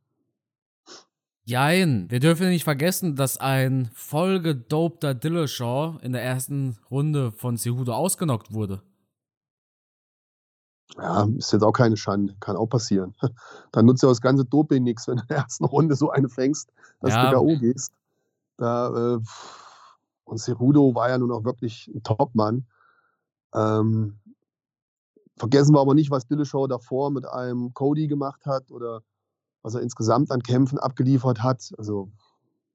Jein, 1.44 2.10
wir 2.10 2.20
dürfen 2.20 2.50
nicht 2.50 2.64
vergessen, 2.64 3.16
dass 3.16 3.38
ein 3.38 3.90
vollgedopter 3.94 5.14
Dillashaw 5.14 6.00
in 6.02 6.14
der 6.14 6.24
ersten 6.24 6.78
Runde 6.90 7.32
von 7.32 7.58
Cejudo 7.58 7.94
ausgenockt 7.94 8.54
wurde. 8.54 8.82
Ja, 10.98 11.28
ist 11.38 11.54
jetzt 11.54 11.64
auch 11.64 11.72
keine 11.72 11.98
Schande, 11.98 12.36
kann 12.40 12.58
auch 12.58 12.68
passieren. 12.68 13.16
Dann 13.72 13.86
nutzt 13.86 14.04
ja 14.04 14.10
das 14.10 14.22
ganze 14.22 14.46
Doping 14.46 14.84
nichts, 14.84 15.08
wenn 15.08 15.18
du 15.18 15.22
in 15.22 15.28
der 15.30 15.38
ersten 15.38 15.66
Runde 15.66 15.96
so 15.96 16.10
eine 16.10 16.30
fängst, 16.30 16.72
dass 17.00 17.14
ja. 17.14 17.32
du 17.32 17.38
K.O. 17.38 17.58
gehst. 17.58 17.94
Da, 18.58 19.16
äh, 19.16 19.20
und 20.26 20.38
Cerudo 20.38 20.94
war 20.94 21.10
ja 21.10 21.18
nun 21.18 21.32
auch 21.32 21.44
wirklich 21.44 21.90
ein 21.94 22.04
Topmann. 22.04 22.66
Ähm, 23.54 24.20
vergessen 25.38 25.74
wir 25.74 25.82
aber 25.82 25.94
nicht, 25.94 26.12
was 26.12 26.28
Dillashaw 26.28 26.68
davor 26.68 27.10
mit 27.12 27.26
einem 27.26 27.74
Cody 27.74 28.08
gemacht 28.08 28.46
hat 28.46 28.72
oder 28.72 29.02
was 29.62 29.76
er 29.76 29.82
insgesamt 29.82 30.32
an 30.32 30.42
Kämpfen 30.42 30.78
abgeliefert 30.78 31.42
hat. 31.44 31.72
Also 31.78 32.12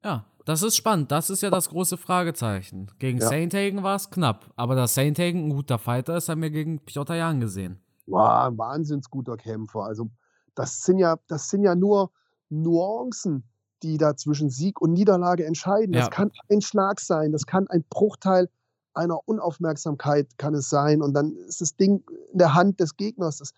ja, 0.05 0.25
das 0.45 0.63
ist 0.63 0.77
spannend. 0.77 1.11
Das 1.11 1.31
ist 1.31 1.43
ja 1.43 1.51
das 1.51 1.69
große 1.69 1.97
Fragezeichen. 1.97 2.91
Gegen 2.99 3.19
ja. 3.19 3.29
Saint 3.29 3.55
Hagen 3.55 3.83
war 3.83 3.97
es 3.97 4.11
knapp, 4.11 4.53
aber 4.57 4.75
dass 4.75 4.95
Saint 4.95 5.19
Hagen 5.19 5.49
ein 5.49 5.51
guter 5.51 5.79
Fighter 5.79 6.17
ist, 6.17 6.29
haben 6.29 6.43
wir 6.43 6.51
gegen 6.51 6.79
Piotr 6.81 7.17
Jan 7.17 7.41
gesehen. 7.41 7.81
War 8.07 8.49
ein 8.49 8.59
wahnsinns 8.59 9.11
guter 9.11 9.37
Kämpfer. 9.37 9.85
Also 9.85 10.11
das 10.55 10.83
sind 10.83 10.99
ja, 10.99 11.17
das 11.29 11.49
sind 11.49 11.63
ja 11.63 11.75
nur 11.75 12.11
Nuancen, 12.49 13.45
die 13.83 13.99
da 13.99 14.17
zwischen 14.17 14.51
Sieg 14.51 14.81
und 14.81 14.93
Niederlage 14.93 15.45
entscheiden. 15.45 15.93
Ja. 15.93 16.01
Das 16.01 16.11
kann 16.11 16.31
ein 16.49 16.61
Schlag 16.61 17.01
sein, 17.01 17.33
das 17.33 17.47
kann 17.47 17.67
ein 17.69 17.85
Bruchteil 17.89 18.49
einer 18.95 19.21
Unaufmerksamkeit 19.29 20.39
kann 20.39 20.55
es 20.55 20.71
sein 20.71 21.03
und 21.03 21.13
dann 21.15 21.37
ist 21.37 21.61
das 21.61 21.77
Ding 21.77 22.03
in 22.33 22.39
der 22.39 22.55
Hand 22.55 22.81
des 22.81 22.97
Gegners. 22.97 23.39
Das, 23.39 23.53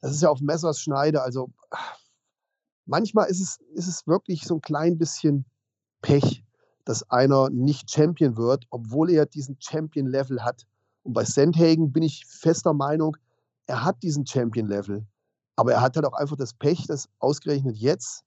das 0.00 0.12
ist 0.12 0.22
ja 0.22 0.30
auf 0.30 0.40
Messers 0.40 0.80
Schneide. 0.80 1.22
Also 1.22 1.50
manchmal 2.86 3.28
ist 3.28 3.40
es, 3.40 3.58
ist 3.74 3.88
es 3.88 4.06
wirklich 4.06 4.44
so 4.46 4.54
ein 4.54 4.60
klein 4.60 4.96
bisschen 4.96 5.44
Pech. 6.02 6.44
dass 6.84 7.10
einer 7.10 7.50
nicht 7.50 7.90
Champion 7.90 8.36
wird, 8.36 8.66
obwohl 8.70 9.10
er 9.10 9.26
diesen 9.26 9.56
Champion-Level 9.58 10.44
hat. 10.44 10.66
Und 11.02 11.14
bei 11.14 11.24
Sandhagen 11.24 11.92
bin 11.92 12.04
ich 12.04 12.24
fester 12.26 12.74
Meinung, 12.74 13.16
er 13.66 13.84
hat 13.84 14.02
diesen 14.02 14.26
Champion-Level. 14.26 15.06
Aber 15.56 15.72
er 15.72 15.80
hat 15.80 15.96
halt 15.96 16.06
auch 16.06 16.12
einfach 16.12 16.36
das 16.36 16.54
Pech, 16.54 16.86
dass 16.86 17.08
ausgerechnet 17.18 17.76
jetzt 17.76 18.24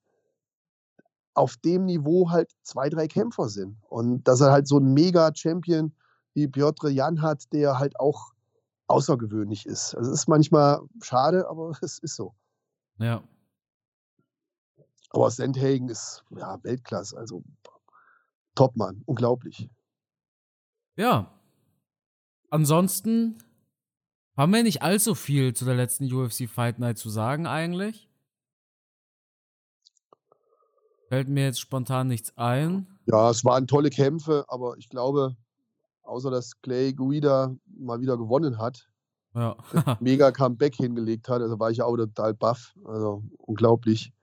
auf 1.33 1.57
dem 1.57 1.85
Niveau 1.85 2.29
halt 2.29 2.51
zwei, 2.63 2.89
drei 2.89 3.07
Kämpfer 3.07 3.49
sind. 3.49 3.77
Und 3.87 4.23
dass 4.27 4.41
er 4.41 4.51
halt 4.51 4.67
so 4.67 4.77
ein 4.79 4.93
Mega-Champion 4.93 5.93
wie 6.33 6.47
Piotr 6.47 6.89
Jan 6.89 7.21
hat, 7.21 7.51
der 7.53 7.79
halt 7.79 7.99
auch 7.99 8.33
außergewöhnlich 8.87 9.65
ist. 9.65 9.95
Also 9.95 10.11
es 10.11 10.21
ist 10.21 10.27
manchmal 10.27 10.81
schade, 11.01 11.47
aber 11.47 11.71
es 11.81 11.99
ist 11.99 12.15
so. 12.15 12.33
Ja. 12.97 13.23
Aber 15.11 15.31
Sandhagen 15.31 15.89
ist 15.89 16.23
ja 16.35 16.61
Weltklasse, 16.63 17.17
also 17.17 17.43
Topmann, 18.55 19.01
unglaublich. 19.05 19.69
Ja. 20.95 21.31
Ansonsten 22.49 23.37
haben 24.39 24.53
wir 24.53 24.63
nicht 24.63 24.81
allzu 24.81 25.15
viel 25.15 25.53
zu 25.53 25.65
der 25.65 25.75
letzten 25.75 26.05
UFC 26.11 26.47
Fight 26.47 26.79
Night 26.79 26.97
zu 26.97 27.09
sagen 27.09 27.45
eigentlich. 27.45 28.09
Fällt 31.09 31.27
mir 31.27 31.43
jetzt 31.43 31.59
spontan 31.59 32.07
nichts 32.07 32.31
ein. 32.37 32.87
Ja, 33.05 33.29
es 33.31 33.43
waren 33.43 33.67
tolle 33.67 33.89
Kämpfe, 33.89 34.45
aber 34.47 34.77
ich 34.77 34.87
glaube, 34.87 35.35
außer 36.03 36.31
dass 36.31 36.61
Clay 36.61 36.93
Guida 36.93 37.53
mal 37.65 37.99
wieder 37.99 38.15
gewonnen 38.15 38.59
hat, 38.59 38.87
ja. 39.35 39.57
mega 39.99 40.31
Comeback 40.31 40.75
hingelegt 40.75 41.27
hat, 41.27 41.41
also 41.41 41.59
war 41.59 41.71
ich 41.71 41.81
auch 41.81 41.97
total 41.97 42.33
baff, 42.33 42.73
also 42.85 43.21
unglaublich. 43.39 44.13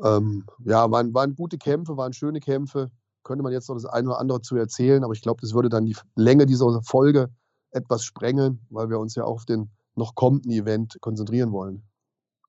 Ähm, 0.00 0.46
ja, 0.66 0.88
waren, 0.88 1.12
waren 1.14 1.34
gute 1.34 1.58
Kämpfe, 1.58 1.96
waren 1.96 2.12
schöne 2.12 2.38
Kämpfe. 2.38 2.92
Könnte 3.24 3.42
man 3.42 3.52
jetzt 3.52 3.68
noch 3.68 3.74
das 3.74 3.86
eine 3.86 4.10
oder 4.10 4.20
andere 4.20 4.40
zu 4.40 4.54
erzählen, 4.54 5.02
aber 5.02 5.14
ich 5.14 5.22
glaube, 5.22 5.40
das 5.40 5.52
würde 5.52 5.68
dann 5.68 5.84
die 5.84 5.96
Länge 6.14 6.46
dieser 6.46 6.80
Folge 6.82 7.28
etwas 7.70 8.04
sprengen, 8.04 8.66
weil 8.70 8.88
wir 8.90 8.98
uns 8.98 9.14
ja 9.14 9.24
auf 9.24 9.44
den 9.44 9.70
noch 9.94 10.14
kommenden 10.14 10.52
Event 10.52 10.96
konzentrieren 11.00 11.52
wollen. 11.52 11.82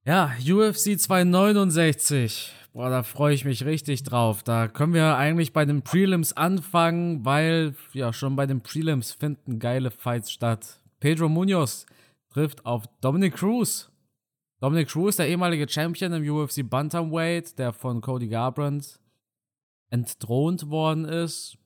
Ja, 0.06 0.32
UFC 0.40 1.00
269. 1.00 2.54
Boah, 2.74 2.90
da 2.90 3.04
freue 3.04 3.34
ich 3.34 3.46
mich 3.46 3.66
richtig 3.66 4.04
drauf. 4.04 4.44
Da 4.44 4.68
können 4.68 4.94
wir 4.94 5.18
eigentlich 5.18 5.54
bei 5.54 5.66
den 5.66 5.82
Prelims 5.82 6.34
anfangen, 6.34 7.26
weil 7.26 7.76
ja 7.94 8.14
schon 8.14 8.36
bei 8.36 8.46
den 8.46 8.62
Prelims 8.62 9.12
finden 9.12 9.60
geile 9.60 9.92
Fights 9.92 10.32
statt. 10.32 10.80
Pedro 11.00 11.30
Munoz 11.30 11.86
trifft 12.30 12.66
auf 12.66 12.86
Dominic 13.02 13.36
Cruz. 13.36 13.92
Dominic 14.62 14.90
Cruz, 14.90 15.16
der 15.16 15.28
ehemalige 15.28 15.68
Champion 15.68 16.14
im 16.14 16.30
UFC 16.30 16.68
Bantamweight, 16.70 17.58
der 17.58 17.74
von 17.74 18.02
Cody 18.02 18.28
Garbrandt 18.28 19.00
entthront 19.90 20.70
worden 20.70 21.06
ist. 21.06 21.58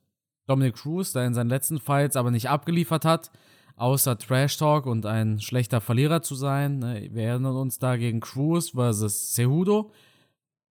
Dominic 0.47 0.75
Cruz, 0.75 1.13
der 1.13 1.25
in 1.25 1.33
seinen 1.33 1.49
letzten 1.49 1.79
Fights 1.79 2.15
aber 2.15 2.31
nicht 2.31 2.49
abgeliefert 2.49 3.05
hat, 3.05 3.31
außer 3.75 4.17
Trash 4.17 4.57
Talk 4.57 4.85
und 4.85 5.05
ein 5.05 5.39
schlechter 5.39 5.81
Verlierer 5.81 6.21
zu 6.21 6.35
sein. 6.35 6.79
Ne, 6.79 7.09
wir 7.11 7.23
erinnern 7.23 7.55
uns 7.55 7.79
da 7.79 7.95
gegen 7.95 8.19
Cruz 8.19 8.71
versus 8.71 9.33
Cejudo, 9.33 9.91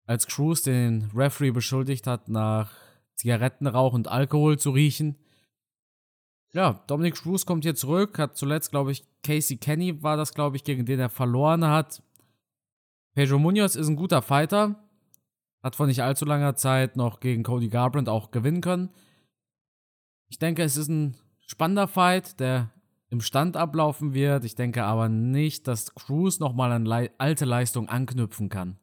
als 0.06 0.26
Cruz 0.26 0.62
den 0.62 1.10
Referee 1.14 1.52
beschuldigt 1.52 2.06
hat, 2.06 2.28
nach 2.28 2.72
Zigarettenrauch 3.14 3.92
und 3.92 4.08
Alkohol 4.08 4.58
zu 4.58 4.70
riechen. 4.70 5.16
Ja, 6.52 6.82
Dominic 6.88 7.14
Cruz 7.14 7.46
kommt 7.46 7.62
hier 7.62 7.76
zurück, 7.76 8.18
hat 8.18 8.36
zuletzt, 8.36 8.72
glaube 8.72 8.90
ich, 8.90 9.04
Casey 9.22 9.56
Kenny 9.56 10.02
war 10.02 10.16
das, 10.16 10.34
glaube 10.34 10.56
ich, 10.56 10.64
gegen 10.64 10.84
den 10.84 10.98
er 10.98 11.10
verloren 11.10 11.64
hat. 11.64 12.02
Pedro 13.14 13.38
Munoz 13.38 13.76
ist 13.76 13.88
ein 13.88 13.96
guter 13.96 14.22
Fighter, 14.22 14.82
hat 15.62 15.76
vor 15.76 15.86
nicht 15.86 16.02
allzu 16.02 16.24
langer 16.24 16.56
Zeit 16.56 16.96
noch 16.96 17.20
gegen 17.20 17.42
Cody 17.44 17.68
Garbrandt 17.68 18.08
auch 18.08 18.30
gewinnen 18.30 18.62
können. 18.62 18.90
Ich 20.30 20.38
denke, 20.38 20.62
es 20.62 20.76
ist 20.76 20.88
ein 20.88 21.16
spannender 21.40 21.88
Fight, 21.88 22.38
der 22.38 22.70
im 23.10 23.20
Stand 23.20 23.56
ablaufen 23.56 24.14
wird. 24.14 24.44
Ich 24.44 24.54
denke 24.54 24.84
aber 24.84 25.08
nicht, 25.08 25.66
dass 25.66 25.92
Cruz 25.96 26.38
nochmal 26.38 26.70
an 26.70 26.86
le 26.86 27.10
alte 27.18 27.44
Leistung 27.44 27.88
anknüpfen 27.88 28.48
kann. 28.48 28.78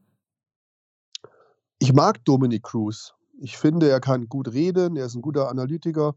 Ich 1.79 1.93
mag 1.93 2.23
Dominic 2.25 2.63
Cruz. 2.63 3.13
Ich 3.39 3.57
finde, 3.57 3.89
er 3.89 4.01
kann 4.01 4.27
gut 4.27 4.51
reden, 4.51 4.97
er 4.97 5.05
ist 5.05 5.15
ein 5.15 5.21
guter 5.21 5.47
Analytiker. 5.47 6.15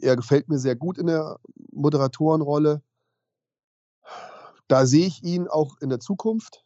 Er 0.00 0.16
gefällt 0.16 0.48
mir 0.48 0.58
sehr 0.58 0.76
gut 0.76 0.96
in 0.96 1.08
der 1.08 1.38
Moderatorenrolle. 1.72 2.82
Da 4.66 4.86
sehe 4.86 5.06
ich 5.06 5.22
ihn 5.22 5.46
auch 5.46 5.76
in 5.82 5.90
der 5.90 6.00
Zukunft, 6.00 6.64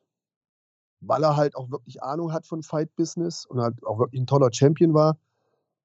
weil 1.00 1.25
er 1.25 1.37
halt 1.37 1.57
auch 1.57 1.71
wirklich 1.73 2.00
Ahnung 2.00 2.33
hat 2.33 2.47
von 2.47 2.62
Fight 2.62 2.95
Business 2.95 3.45
und 3.45 3.61
halt 3.61 3.85
auch 3.85 3.99
wirklich 3.99 4.21
ein 4.21 4.26
toller 4.28 4.52
Champion 4.52 4.95
war. 4.95 5.19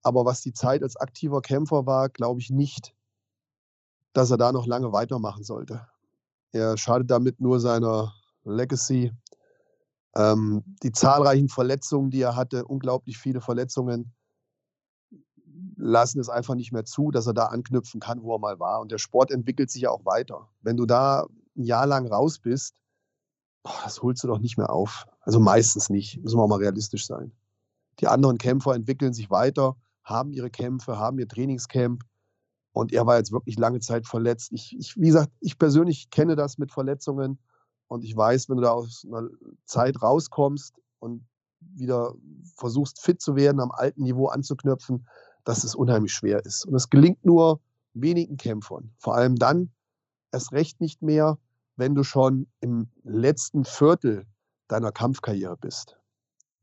Aber 0.04 0.26
was 0.26 0.42
die 0.42 0.54
Zeit 0.54 0.84
als 0.84 0.98
aktiver 0.98 1.42
Kämpfer 1.42 1.86
war, 1.86 2.10
glaube 2.10 2.42
ich 2.42 2.50
nicht, 2.50 2.94
dass 4.12 4.30
er 4.32 4.38
da 4.38 4.52
noch 4.52 4.68
lange 4.68 4.92
weitermachen 4.92 5.44
sollte. 5.44 5.88
Er 6.52 6.78
schadet 6.78 7.10
damit 7.10 7.40
nur 7.40 7.60
seiner 7.60 8.14
Legacy. 8.44 9.12
Ähm, 10.16 10.64
die 10.84 10.92
zahlreichen 10.92 11.50
Verletzungen, 11.50 12.12
die 12.12 12.22
er 12.22 12.36
hatte, 12.36 12.66
unglaublich 12.66 13.18
viele 13.18 13.42
Verletzungen, 13.42 14.14
lassen 15.76 16.20
es 16.20 16.30
einfach 16.30 16.54
nicht 16.56 16.72
mehr 16.72 16.86
zu, 16.86 17.10
dass 17.10 17.26
er 17.26 17.34
da 17.34 17.46
anknüpfen 17.46 18.00
kann, 18.00 18.22
wo 18.22 18.36
er 18.36 18.40
mal 18.40 18.60
war. 18.60 18.82
Und 18.82 18.92
der 18.92 19.00
Sport 19.00 19.32
entwickelt 19.32 19.72
sich 19.72 19.84
ja 19.84 19.90
auch 19.90 20.06
weiter. 20.06 20.50
Wenn 20.62 20.78
du 20.78 20.86
da 20.86 21.26
ein 21.56 21.64
Jahr 21.64 21.88
lang 21.88 22.08
raus 22.08 22.40
bist, 22.40 22.76
boah, 23.64 23.80
das 23.84 24.02
holst 24.02 24.24
du 24.24 24.28
doch 24.28 24.40
nicht 24.40 24.58
mehr 24.58 24.70
auf. 24.70 25.08
Also 25.22 25.40
meistens 25.40 25.90
nicht, 25.90 26.22
müssen 26.22 26.38
wir 26.38 26.44
auch 26.44 26.48
mal 26.48 26.60
realistisch 26.60 27.08
sein. 27.08 27.32
Die 28.00 28.08
anderen 28.08 28.38
Kämpfer 28.38 28.76
entwickeln 28.76 29.14
sich 29.14 29.30
weiter, 29.30 29.76
haben 30.04 30.34
ihre 30.34 30.50
Kämpfe, 30.50 30.98
haben 30.98 31.20
ihr 31.20 31.28
Trainingscamp 31.28 32.04
und 32.74 32.92
er 32.92 33.06
war 33.06 33.18
jetzt 33.18 33.32
wirklich 33.32 33.58
lange 33.58 33.80
Zeit 33.80 34.08
verletzt. 34.08 34.52
Ich, 34.52 34.76
ich, 34.78 34.96
wie 34.98 35.08
gesagt, 35.08 35.32
ich 35.40 35.58
persönlich 35.58 36.10
kenne 36.10 36.36
das 36.36 36.58
mit 36.58 36.72
Verletzungen 36.72 37.40
und 37.88 38.04
ich 38.04 38.16
weiß, 38.16 38.50
wenn 38.50 38.58
du 38.58 38.64
da 38.64 38.72
aus 38.72 39.06
einer 39.08 39.30
Zeit 39.66 40.02
rauskommst 40.02 40.76
und 41.00 41.26
wieder 41.60 42.14
versuchst, 42.56 43.00
fit 43.02 43.22
zu 43.22 43.36
werden, 43.36 43.60
am 43.60 43.72
alten 43.72 44.04
Niveau 44.04 44.28
anzuknüpfen, 44.28 45.08
dass 45.44 45.64
es 45.64 45.76
unheimlich 45.76 46.14
schwer 46.14 46.44
ist. 46.46 46.66
Und 46.66 46.76
es 46.76 46.90
gelingt 46.90 47.24
nur 47.26 47.62
wenigen 47.94 48.38
Kämpfern. 48.38 48.94
Vor 48.98 49.16
allem 49.16 49.36
dann 49.36 49.72
erst 50.32 50.52
recht 50.52 50.82
nicht 50.82 51.02
mehr, 51.02 51.38
wenn 51.76 51.96
du 51.96 52.04
schon 52.04 52.48
im 52.60 52.90
letzten 53.04 53.66
Viertel 53.66 54.26
deiner 54.68 54.92
Kampfkarriere 54.92 55.58
bist. 55.58 55.98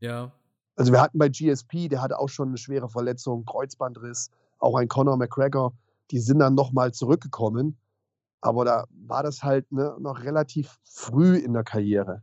Ja. 0.01 0.33
Also 0.81 0.93
wir 0.93 1.03
hatten 1.03 1.19
bei 1.19 1.29
GSP, 1.29 1.91
der 1.91 2.01
hatte 2.01 2.19
auch 2.19 2.31
schon 2.31 2.49
eine 2.49 2.57
schwere 2.57 2.89
Verletzung, 2.89 3.45
Kreuzbandriss, 3.45 4.31
auch 4.61 4.77
ein 4.77 4.89
Conor 4.89 5.19
McGregor, 5.19 5.75
die 6.11 6.21
sind 6.21 6.39
dann 6.39 6.55
nochmal 6.55 6.95
zurückgekommen. 6.95 7.77
Aber 8.41 8.65
da 8.65 8.87
war 8.91 9.23
das 9.23 9.43
halt 9.43 9.71
ne, 9.71 9.95
noch 10.01 10.23
relativ 10.23 10.79
früh 10.85 11.37
in 11.37 11.53
der 11.53 11.65
Karriere. 11.65 12.23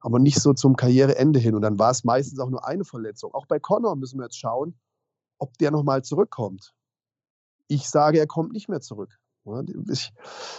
Aber 0.00 0.18
nicht 0.20 0.40
so 0.40 0.54
zum 0.54 0.74
Karriereende 0.74 1.38
hin. 1.38 1.54
Und 1.54 1.60
dann 1.60 1.78
war 1.78 1.90
es 1.90 2.02
meistens 2.02 2.38
auch 2.38 2.48
nur 2.48 2.66
eine 2.66 2.86
Verletzung. 2.86 3.34
Auch 3.34 3.44
bei 3.44 3.58
Conor 3.58 3.94
müssen 3.94 4.18
wir 4.18 4.24
jetzt 4.24 4.38
schauen, 4.38 4.74
ob 5.36 5.58
der 5.58 5.70
nochmal 5.70 6.02
zurückkommt. 6.02 6.72
Ich 7.66 7.90
sage, 7.90 8.18
er 8.18 8.26
kommt 8.26 8.52
nicht 8.52 8.70
mehr 8.70 8.80
zurück. 8.80 9.18
Ich, 9.90 10.14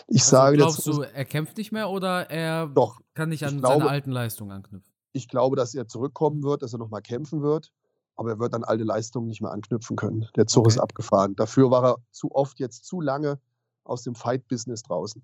ich 0.08 0.22
also 0.22 0.29
sage 0.29 0.58
glaubst 0.58 0.86
du, 0.86 1.01
er 1.01 1.25
kämpft 1.25 1.58
nicht 1.58 1.72
mehr 1.72 1.89
oder 1.89 2.29
er 2.29 2.68
doch, 2.68 3.01
kann 3.15 3.29
nicht 3.29 3.44
an 3.44 3.58
glaube, 3.58 3.79
seine 3.79 3.89
alten 3.89 4.12
Leistungen 4.12 4.51
anknüpfen? 4.51 4.88
Ich 5.12 5.28
glaube, 5.28 5.56
dass 5.56 5.74
er 5.74 5.88
zurückkommen 5.88 6.44
wird, 6.44 6.62
dass 6.62 6.74
er 6.74 6.80
nochmal 6.80 7.01
kämpfen 7.01 7.42
wird, 7.42 7.72
aber 8.16 8.32
er 8.32 8.39
wird 8.39 8.54
an 8.54 8.63
alte 8.63 8.84
Leistungen 8.84 9.28
nicht 9.28 9.42
mehr 9.42 9.51
anknüpfen 9.51 9.96
können. 9.96 10.28
Der 10.36 10.48
Zug 10.48 10.66
okay. 10.66 10.75
ist 10.75 10.80
abgefahren. 10.80 11.36
Dafür 11.36 11.72
war 11.72 11.86
er 11.86 11.98
zu 12.12 12.32
oft 12.34 12.60
jetzt 12.60 12.86
zu 12.86 13.01
lange 13.01 13.39
aus 13.84 14.04
dem 14.04 14.16
Fight-Business 14.16 14.84
draußen. 14.84 15.24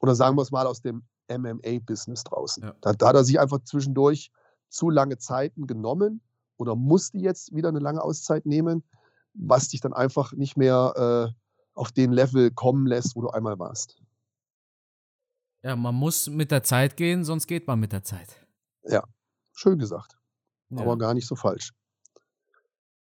Oder 0.00 0.14
sagen 0.14 0.36
wir 0.36 0.42
es 0.42 0.50
mal 0.50 0.66
aus 0.66 0.80
dem 0.80 1.02
MMA-Business 1.28 2.24
draußen. 2.24 2.62
Ja. 2.62 2.74
Da, 2.80 2.92
da 2.92 3.08
hat 3.08 3.16
er 3.16 3.24
sich 3.24 3.40
einfach 3.40 3.60
zwischendurch 3.64 4.30
zu 4.68 4.90
lange 4.90 5.18
Zeiten 5.18 5.66
genommen 5.66 6.20
oder 6.56 6.76
musste 6.76 7.18
jetzt 7.18 7.54
wieder 7.54 7.68
eine 7.68 7.78
lange 7.78 8.02
Auszeit 8.02 8.46
nehmen, 8.46 8.84
was 9.34 9.68
dich 9.68 9.80
dann 9.80 9.92
einfach 9.92 10.32
nicht 10.32 10.56
mehr 10.56 11.32
äh, 11.34 11.34
auf 11.74 11.92
den 11.92 12.12
Level 12.12 12.50
kommen 12.50 12.86
lässt, 12.86 13.16
wo 13.16 13.22
du 13.22 13.28
einmal 13.28 13.58
warst. 13.58 14.00
Ja, 15.62 15.76
man 15.76 15.94
muss 15.94 16.28
mit 16.28 16.50
der 16.50 16.62
Zeit 16.62 16.96
gehen, 16.96 17.24
sonst 17.24 17.46
geht 17.46 17.66
man 17.66 17.80
mit 17.80 17.92
der 17.92 18.02
Zeit. 18.02 18.45
Ja, 18.88 19.04
schön 19.52 19.78
gesagt. 19.78 20.16
Ja. 20.70 20.82
Aber 20.82 20.98
gar 20.98 21.14
nicht 21.14 21.26
so 21.26 21.36
falsch. 21.36 21.72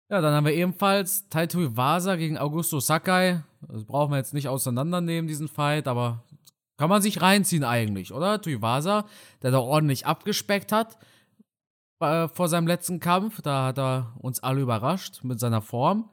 Ja, 0.10 0.22
dann 0.22 0.34
haben 0.34 0.46
wir 0.46 0.54
ebenfalls 0.54 1.30
Taito 1.30 1.78
Vasa 1.78 2.16
gegen 2.16 2.38
Augusto 2.38 2.80
Sakai. 2.80 3.44
Das 3.62 3.86
brauchen 3.86 4.12
wir 4.12 4.18
jetzt 4.18 4.34
nicht 4.34 4.48
auseinandernehmen, 4.48 5.28
diesen 5.28 5.48
Fight, 5.48 5.88
aber 5.88 6.24
kann 6.78 6.90
man 6.90 7.02
sich 7.02 7.22
reinziehen 7.22 7.64
eigentlich, 7.64 8.14
oder? 8.14 8.42
Tuivasa, 8.42 9.06
der 9.42 9.52
da 9.52 9.60
ordentlich 9.60 10.06
abgespeckt 10.06 10.72
hat 10.72 10.98
äh, 12.00 12.28
vor 12.30 12.48
seinem 12.48 12.68
letzten 12.68 13.00
Kampf. 13.00 13.42
Da 13.42 13.68
hat 13.68 13.78
er 13.78 14.16
uns 14.20 14.42
alle 14.42 14.62
überrascht 14.62 15.24
mit 15.24 15.40
seiner 15.40 15.62
Form. 15.62 16.10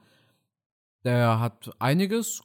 Der 1.05 1.39
hat 1.39 1.71
einiges 1.79 2.43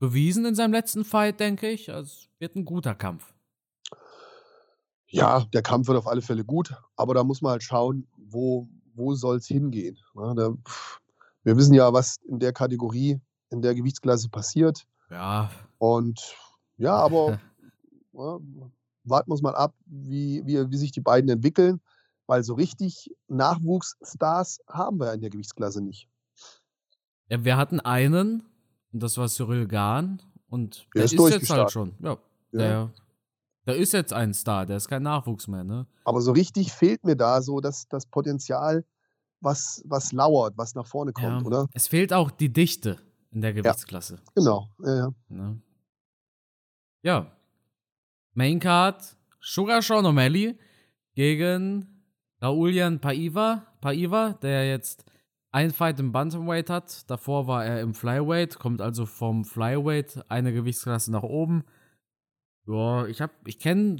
bewiesen 0.00 0.46
in 0.46 0.54
seinem 0.54 0.72
letzten 0.72 1.04
Fight, 1.04 1.38
denke 1.38 1.68
ich. 1.68 1.92
Also, 1.92 2.08
es 2.08 2.30
wird 2.38 2.56
ein 2.56 2.64
guter 2.64 2.94
Kampf. 2.94 3.34
Ja, 5.10 5.44
der 5.52 5.62
Kampf 5.62 5.88
wird 5.88 5.98
auf 5.98 6.06
alle 6.06 6.22
Fälle 6.22 6.44
gut, 6.44 6.74
aber 6.96 7.14
da 7.14 7.24
muss 7.24 7.40
man 7.40 7.52
halt 7.52 7.62
schauen, 7.62 8.06
wo, 8.16 8.68
wo 8.94 9.14
soll 9.14 9.36
es 9.36 9.46
hingehen. 9.46 9.98
Ja, 10.14 10.34
ne? 10.34 10.34
da, 10.34 10.72
wir 11.44 11.56
wissen 11.56 11.74
ja, 11.74 11.92
was 11.92 12.16
in 12.28 12.38
der 12.38 12.52
Kategorie, 12.52 13.20
in 13.50 13.62
der 13.62 13.74
Gewichtsklasse 13.74 14.28
passiert. 14.28 14.86
Ja. 15.10 15.50
Und 15.78 16.36
ja, 16.76 16.94
aber 16.96 17.40
ja, 18.12 18.38
warten 19.04 19.30
wir 19.30 19.34
es 19.34 19.42
mal 19.42 19.54
ab, 19.54 19.74
wie, 19.86 20.44
wie, 20.44 20.70
wie 20.70 20.76
sich 20.76 20.92
die 20.92 21.00
beiden 21.00 21.30
entwickeln, 21.30 21.80
weil 22.26 22.42
so 22.42 22.54
richtig 22.54 23.10
Nachwuchsstars 23.28 24.60
haben 24.68 24.98
wir 25.00 25.12
in 25.14 25.22
der 25.22 25.30
Gewichtsklasse 25.30 25.80
nicht. 25.80 26.08
Ja, 27.30 27.44
wir 27.44 27.56
hatten 27.56 27.80
einen, 27.80 28.44
und 28.92 29.02
das 29.02 29.16
war 29.16 29.28
Cyril 29.28 29.66
Gahn, 29.66 30.20
und 30.50 30.86
Der 30.94 31.00
der, 31.00 31.04
ist 31.04 31.12
ist, 31.12 31.30
jetzt 31.30 31.50
halt 31.50 31.70
schon. 31.70 31.94
Ja, 32.00 32.18
Ja. 32.52 32.58
Der, 32.58 32.90
der 33.68 33.76
ist 33.76 33.92
jetzt 33.92 34.12
ein 34.12 34.34
Star, 34.34 34.66
der 34.66 34.78
ist 34.78 34.88
kein 34.88 35.02
Nachwuchs 35.02 35.46
mehr, 35.46 35.62
ne? 35.62 35.86
Aber 36.04 36.20
so 36.20 36.32
richtig 36.32 36.72
fehlt 36.72 37.04
mir 37.04 37.14
da 37.16 37.40
so 37.42 37.60
das, 37.60 37.86
das 37.88 38.06
Potenzial, 38.06 38.84
was, 39.40 39.82
was 39.84 40.12
lauert, 40.12 40.54
was 40.56 40.74
nach 40.74 40.86
vorne 40.86 41.12
kommt, 41.12 41.42
Ja. 41.42 41.46
oder? 41.46 41.68
Es 41.74 41.86
fehlt 41.86 42.12
auch 42.12 42.30
die 42.30 42.52
Dichte 42.52 42.96
in 43.30 43.40
der 43.42 43.52
Gewichtsklasse. 43.52 44.18
Genau. 44.34 44.68
Ja, 44.84 44.96
ja. 44.96 45.10
Ne? 45.28 45.60
Ja. 47.02 47.30
Maincard, 48.34 49.16
Sugar 49.40 49.82
Sean 49.82 50.04
O'Malley 50.06 50.56
gegen 51.14 52.02
Raulian 52.42 53.00
Paiva, 53.00 53.66
Paiva, 53.80 54.32
der 54.42 54.68
jetzt 54.68 55.04
ein 55.50 55.70
Fight 55.72 55.98
im 56.00 56.12
Bantamweight 56.12 56.70
hat. 56.70 57.10
Davor 57.10 57.46
war 57.46 57.64
er 57.64 57.80
im 57.80 57.94
Flyweight, 57.94 58.58
kommt 58.58 58.80
also 58.80 59.06
vom 59.06 59.44
Flyweight 59.44 60.22
eine 60.28 60.52
Gewichtsklasse 60.52 61.10
nach 61.10 61.22
oben. 61.22 61.64
Ja, 62.68 63.06
ich 63.06 63.22
hab, 63.22 63.30
ich 63.46 63.58
kenne 63.58 63.96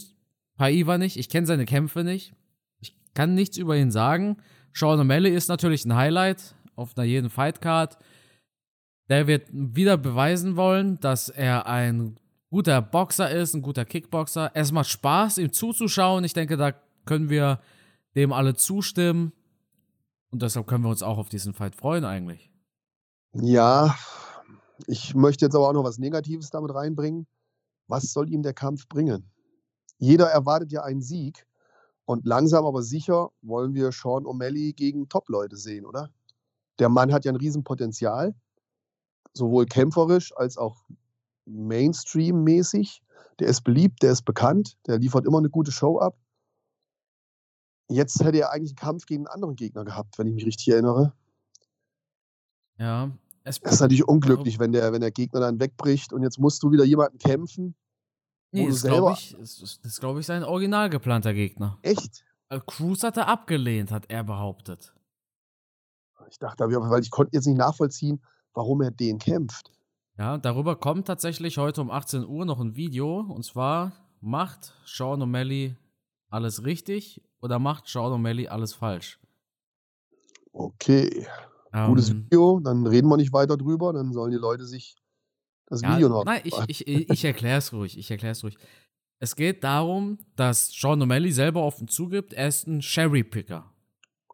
Paiva 0.57 0.99
nicht, 0.99 1.17
ich 1.17 1.31
kenne 1.31 1.47
seine 1.47 1.65
Kämpfe 1.65 2.05
nicht. 2.05 2.35
Ich 2.81 2.95
kann 3.15 3.35
nichts 3.35 3.57
über 3.57 3.77
ihn 3.77 3.91
sagen. 3.91 4.37
Sean 4.75 5.01
O'Malley 5.01 5.31
ist 5.31 5.49
natürlich 5.49 5.87
ein 5.87 5.97
Highlight 5.97 6.55
auf 6.77 6.97
einer 6.97 7.07
jeden 7.07 7.31
Fightcard. 7.31 7.97
Der 9.09 9.27
wird 9.27 9.49
wieder 9.51 9.97
beweisen 9.97 10.57
wollen, 10.57 11.01
dass 11.01 11.31
er 11.31 11.67
ein 11.67 12.21
guter 12.51 12.83
Boxer 12.83 13.31
ist, 13.31 13.55
ein 13.55 13.63
guter 13.63 13.87
Kickboxer. 13.87 14.51
Es 14.53 14.71
macht 14.71 14.89
Spaß, 14.89 15.39
ihm 15.39 15.53
zuzuschauen. 15.53 16.25
Ich 16.25 16.35
denke, 16.35 16.59
da 16.59 16.75
können 17.07 17.31
wir 17.31 17.61
dem 18.17 18.35
alle 18.35 18.55
zustimmen. 18.55 19.33
Und 20.31 20.43
deshalb 20.43 20.67
können 20.67 20.85
wir 20.85 20.91
uns 20.91 21.03
auch 21.03 21.17
auf 21.17 21.31
diesen 21.31 21.55
Fight 21.55 21.75
freuen 21.75 22.05
eigentlich. 22.05 22.51
Ja, 23.33 23.97
ich 24.87 25.15
möchte 25.15 25.47
jetzt 25.47 25.55
aber 25.55 25.69
auch 25.69 25.73
noch 25.73 25.85
was 25.85 25.99
Negatives 25.99 26.51
damit 26.51 26.75
reinbringen. 26.75 27.27
Was 27.89 28.13
soll 28.13 28.31
ihm 28.31 28.43
der 28.43 28.55
Kampf 28.55 28.87
bringen? 28.89 29.31
Jeder 29.99 30.27
erwartet 30.27 30.71
ja 30.71 30.83
einen 30.83 31.03
Sieg 31.03 31.47
und 32.05 32.25
langsam 32.25 32.65
aber 32.65 32.83
sicher 32.83 33.31
wollen 33.43 33.75
wir 33.75 33.91
Sean 33.93 34.25
O'Malley 34.25 34.75
gegen 34.75 35.09
Top-Leute 35.09 35.57
sehen, 35.57 35.85
oder? 35.85 36.11
Der 36.79 36.89
Mann 36.89 37.13
hat 37.13 37.25
ja 37.25 37.33
ein 37.33 37.37
Riesenpotenzial, 37.37 38.35
sowohl 39.33 39.67
kämpferisch 39.67 40.37
als 40.37 40.57
auch 40.57 40.85
Mainstream-mäßig. 41.47 43.03
Der 43.41 43.49
ist 43.49 43.63
beliebt, 43.63 44.03
der 44.03 44.13
ist 44.13 44.25
bekannt, 44.25 44.77
der 44.87 44.99
liefert 44.99 45.27
immer 45.27 45.39
eine 45.39 45.51
gute 45.51 45.73
Show 45.73 45.99
ab. 45.99 46.17
Jetzt 47.89 48.23
hätte 48.23 48.39
er 48.39 48.53
eigentlich 48.53 48.73
einen 48.73 48.77
Kampf 48.77 49.07
gegen 49.07 49.27
einen 49.27 49.35
anderen 49.35 49.57
Gegner 49.57 49.85
gehabt, 49.85 50.19
wenn 50.19 50.27
ich 50.27 50.35
mich 50.35 50.47
richtig 50.47 50.69
erinnere. 50.69 51.15
Ja, 52.79 53.11
es 53.49 53.61
Das 53.61 53.75
ist 53.75 53.81
natürlich 53.81 54.07
unglücklich, 54.07 54.59
wenn 54.59 54.73
der, 54.73 54.93
wenn 54.93 55.01
der 55.01 55.11
Gegner 55.11 55.41
dann 55.41 55.61
wegbricht 55.61 56.13
und 56.13 56.23
jetzt 56.23 56.39
musst 56.39 56.63
du 56.63 56.71
wieder 56.71 56.85
jemanden 56.85 57.19
kämpfen. 57.19 57.75
nee, 58.53 58.65
ist, 58.67 58.85
glaube 58.85 59.13
ich, 59.13 59.35
ist, 59.39 59.63
ist, 59.63 59.85
ist, 59.85 60.01
glaub 60.01 60.19
ich, 60.19 60.27
sein 60.27 60.45
original 60.45 60.89
geplanter 60.91 61.35
Gegner. 61.35 61.79
Echt? 61.83 62.25
Äh, 62.51 62.61
Cruz 62.67 63.03
hat 63.03 63.17
er 63.17 63.29
abgelehnt, 63.29 63.91
hat 63.91 64.05
er 64.09 64.25
behauptet. 64.25 64.95
Ich 66.31 66.39
dachte, 66.39 66.65
aber- 66.65 66.91
weil 66.91 67.03
ich 67.03 67.11
konnte 67.11 67.35
jetzt 67.37 67.47
nicht 67.47 67.59
nachvollziehen, 67.59 68.23
warum 68.55 68.83
er 68.83 68.91
den 68.91 69.19
kämpft. 69.19 69.71
Ja, 70.19 70.37
darüber 70.37 70.77
kommt 70.77 71.07
tatsächlich 71.07 71.59
heute 71.59 71.81
um 71.81 71.91
18 71.91 72.27
Uhr 72.27 72.45
noch 72.45 72.61
ein 72.61 72.75
Video. 72.75 73.21
Und 73.21 73.45
zwar, 73.45 73.93
macht 74.21 74.75
Sean 74.85 75.23
O'Malley 75.23 75.77
alles 76.29 76.65
richtig 76.65 77.23
oder 77.41 77.59
macht 77.59 77.87
Sean 77.87 78.13
O'Malley 78.13 78.49
alles 78.49 78.75
falsch? 78.75 79.21
Okay, 80.53 81.27
gutes 81.73 82.11
Ähm, 82.11 82.25
Video, 82.25 82.61
dann 82.61 82.87
reden 82.87 83.09
wir 83.09 83.17
nicht 83.17 83.33
weiter 83.33 83.57
drüber, 83.57 83.93
dann 83.93 84.13
sollen 84.13 84.31
die 84.33 84.39
Leute 84.39 84.65
sich 84.67 84.97
das 85.67 85.83
Ja, 85.83 85.95
Video 85.97 86.09
noch. 86.09 86.25
nein, 86.25 86.41
ich, 86.45 86.55
ich, 86.69 86.87
ich 87.11 87.25
erkläre 87.25 87.59
es 87.59 87.73
ruhig. 87.73 87.99
Ich 87.99 88.11
erkläre 88.11 88.33
es 88.33 88.43
ruhig. 88.43 88.57
Es 89.21 89.35
geht 89.37 89.65
darum, 89.65 90.19
dass 90.37 90.71
Sean 90.71 91.03
O'Malley 91.03 91.33
selber 91.33 91.63
offen 91.63 91.89
zugibt, 91.89 92.33
er 92.33 92.49
ist 92.49 92.67
ein 92.67 92.81
Cherry-Picker. 92.81 93.71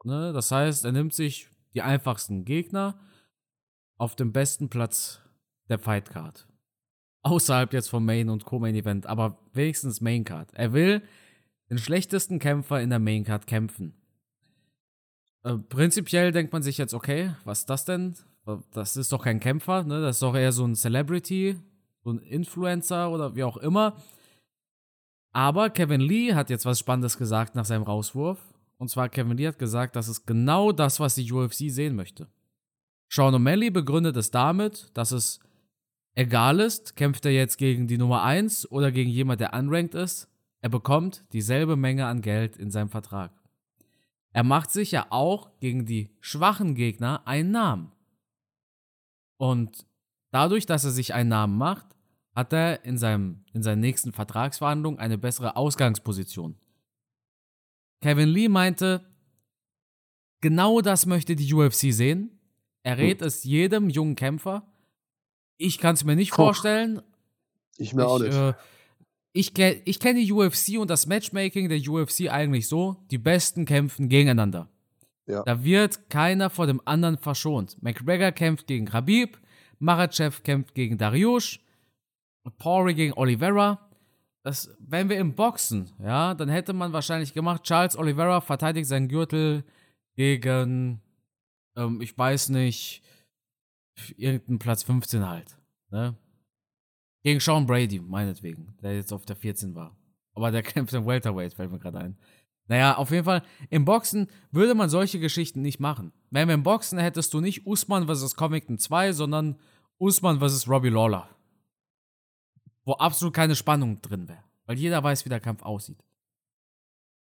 Ne? 0.05 0.33
Das 0.33 0.51
heißt, 0.51 0.85
er 0.85 0.93
nimmt 0.93 1.15
sich 1.15 1.49
die 1.75 1.83
einfachsten 1.83 2.45
Gegner 2.45 2.99
auf 3.97 4.15
dem 4.15 4.33
besten 4.33 4.69
Platz 4.69 5.21
der 5.71 5.79
Fightcard. 5.79 6.47
Außerhalb 7.23 7.73
jetzt 7.73 7.89
vom 7.89 8.05
Main- 8.05 8.29
und 8.29 8.45
Co-Main-Event, 8.45 9.07
aber 9.07 9.39
wenigstens 9.55 10.03
Maincard. 10.03 10.53
Er 10.53 10.75
will 10.75 11.03
den 11.71 11.79
schlechtesten 11.79 12.39
Kämpfer 12.39 12.83
in 12.83 12.91
der 12.91 12.99
Maincard 12.99 13.47
kämpfen. 13.47 13.95
Äh, 15.45 15.59
prinzipiell 15.59 16.33
denkt 16.33 16.53
man 16.53 16.63
sich 16.63 16.79
jetzt, 16.79 16.95
okay, 16.95 17.35
was 17.45 17.61
ist 17.61 17.71
das 17.71 17.85
denn? 17.85 18.15
Das 18.73 18.97
ist 18.97 19.13
doch 19.13 19.23
kein 19.23 19.41
Kämpfer, 19.41 19.85
ne? 19.85 20.03
Das 20.03 20.17
ist 20.17 20.23
doch 20.23 20.35
eher 20.35 20.53
so 20.53 20.67
ein 20.67 20.75
Celebrity, 20.75 21.57
so 22.03 22.11
ein 22.11 22.19
Influencer 22.19 23.11
oder 23.11 23.37
wie 23.37 23.45
auch 23.45 23.57
immer. 23.57 23.97
Aber 25.33 25.71
Kevin 25.71 26.01
Lee 26.01 26.35
hat 26.35 26.51
jetzt 26.51 26.67
was 26.67 26.79
Spannendes 26.79 27.19
gesagt 27.19 27.55
nach 27.55 27.65
seinem 27.65 27.83
Rauswurf. 27.83 28.39
Und 28.77 28.89
zwar 28.89 29.09
Kevin 29.09 29.37
Lee 29.37 29.49
hat 29.49 29.59
gesagt, 29.59 29.97
das 29.97 30.09
ist 30.09 30.27
genau 30.27 30.73
das, 30.73 31.01
was 31.01 31.15
die 31.15 31.31
UFC 31.31 31.71
sehen 31.71 31.97
möchte. 31.97 32.29
Sean 33.09 33.35
O'Malley 33.35 33.71
begründet 33.71 34.17
es 34.17 34.31
damit, 34.31 34.91
dass 34.95 35.13
es 35.13 35.41
egal 36.15 36.61
ist, 36.61 36.97
kämpft 36.97 37.25
er 37.25 37.33
jetzt 37.33 37.57
gegen 37.57 37.87
die 37.87 37.99
Nummer 37.99 38.23
1 38.23 38.71
oder 38.71 38.93
gegen 38.93 39.11
jemand, 39.11 39.41
der 39.41 39.55
unranked 39.55 39.95
ist, 39.95 40.29
er 40.61 40.71
bekommt 40.71 41.25
dieselbe 41.33 41.77
Menge 41.77 42.07
an 42.07 42.23
Geld 42.23 42.57
in 42.57 42.71
seinem 42.71 42.89
Vertrag. 42.89 43.33
Er 44.35 44.43
macht 44.43 44.71
sich 44.73 44.91
ja 44.91 45.07
auch 45.11 45.59
gegen 45.61 45.87
die 45.87 46.11
schwachen 46.21 46.75
Gegner 46.75 47.27
einen 47.27 47.53
Namen. 47.53 47.93
Und 49.39 49.87
dadurch, 50.33 50.67
dass 50.67 50.85
er 50.85 50.91
sich 50.91 51.15
einen 51.15 51.29
Namen 51.31 51.57
macht, 51.57 51.87
hat 52.35 52.53
er 52.53 52.85
in, 52.85 52.99
seinem, 52.99 53.45
in 53.53 53.63
seinen 53.63 53.81
nächsten 53.81 54.13
Vertragsverhandlungen 54.13 54.99
eine 54.99 55.19
bessere 55.19 55.57
Ausgangsposition. 55.57 56.57
Kevin 58.01 58.29
Lee 58.29 58.49
meinte, 58.49 59.07
genau 60.41 60.81
das 60.81 61.07
möchte 61.07 61.37
die 61.37 61.55
UFC 61.55 61.93
sehen. 61.93 62.41
Er 62.83 62.99
rät 62.99 63.23
es 63.23 63.45
jedem 63.45 63.89
jungen 63.89 64.17
Kämpfer. 64.17 64.67
Ich 65.59 65.79
kann 65.79 65.95
es 65.95 66.03
mir 66.05 66.17
nicht 66.17 66.33
Puh. 66.33 66.37
vorstellen. 66.37 67.01
Ich 67.77 67.95
mir 67.95 68.07
auch 68.07 68.19
Ich, 68.21 68.27
nicht. 68.31 68.37
äh, 68.37 68.55
ich, 69.37 69.59
ich 69.59 70.01
kenne 70.01 70.21
die 70.21 70.33
UFC 70.33 70.79
und 70.79 70.89
das 70.89 71.07
Matchmaking 71.07 71.69
der 71.69 71.81
UFC 71.87 72.31
eigentlich 72.31 72.69
so: 72.69 72.97
die 73.11 73.19
Besten 73.19 73.67
kämpfen 73.67 74.09
gegeneinander. 74.09 74.69
Ja. 75.27 75.43
Da 75.43 75.65
wird 75.65 76.09
keiner 76.09 76.51
vor 76.51 76.67
dem 76.67 76.81
anderen 76.85 77.19
verschont. 77.19 77.83
McGregor 77.83 78.31
kämpft 78.31 78.67
gegen 78.69 78.87
Khabib, 78.87 79.39
Marachev 79.81 80.43
kämpft 80.43 80.75
gegen 80.75 80.99
Dariush, 80.99 81.61
Poirier 82.59 82.95
gegen 82.95 83.13
Oliveira. 83.15 83.91
Das, 84.45 84.71
wenn 84.79 85.09
wir 85.09 85.17
im 85.17 85.35
Boxen, 85.35 85.91
ja, 85.99 86.35
dann 86.35 86.51
hätte 86.51 86.73
man 86.73 86.93
wahrscheinlich 86.93 87.33
gemacht, 87.33 87.65
Charles 87.65 87.97
Oliveira 87.97 88.41
verteidigt 88.41 88.87
seinen 88.87 89.09
Gürtel 89.09 89.65
gegen, 90.17 91.01
ähm, 91.77 92.01
ich 92.03 92.17
weiß 92.17 92.51
nicht, 92.51 93.03
irgendeinen 94.17 94.59
Platz 94.59 94.83
15 94.83 95.27
halt. 95.27 95.57
Ne? 95.91 96.15
Gegen 97.25 97.41
Sean 97.41 97.67
Brady, 97.67 98.01
meinetwegen, 98.01 98.77
der 98.83 98.97
jetzt 98.97 99.13
auf 99.13 99.25
der 99.25 99.35
14 99.35 99.75
war. 99.75 99.97
Aber 100.35 100.51
der 100.51 100.63
kämpft 100.63 100.93
im 100.93 101.07
Welterweight, 101.07 101.55
fällt 101.55 101.73
mir 101.73 101.79
gerade 101.79 101.99
ein. 101.99 102.19
Naja, 102.67 102.97
auf 102.97 103.11
jeden 103.11 103.25
Fall, 103.25 103.43
im 103.71 103.85
Boxen 103.85 104.29
würde 104.51 104.75
man 104.75 104.89
solche 104.89 105.19
Geschichten 105.19 105.63
nicht 105.63 105.81
machen. 105.81 106.13
Wenn 106.31 106.49
wir 106.49 106.55
im 106.55 106.63
Boxen 106.63 106.99
hättest 106.99 107.33
du 107.35 107.41
nicht 107.41 107.67
Usman 107.67 108.07
vs. 108.07 108.37
Covington 108.37 108.79
2, 108.79 109.13
sondern 109.13 109.59
Usman 109.99 110.39
vs. 110.39 110.69
Robbie 110.69 110.91
Lawler. 110.91 111.29
Wo 112.85 112.93
absolut 112.93 113.35
keine 113.35 113.57
Spannung 113.57 114.01
drin 114.03 114.29
wäre. 114.29 114.45
Weil 114.67 114.79
jeder 114.79 115.03
weiß, 115.03 115.25
wie 115.25 115.31
der 115.31 115.41
Kampf 115.41 115.63
aussieht. 115.63 116.03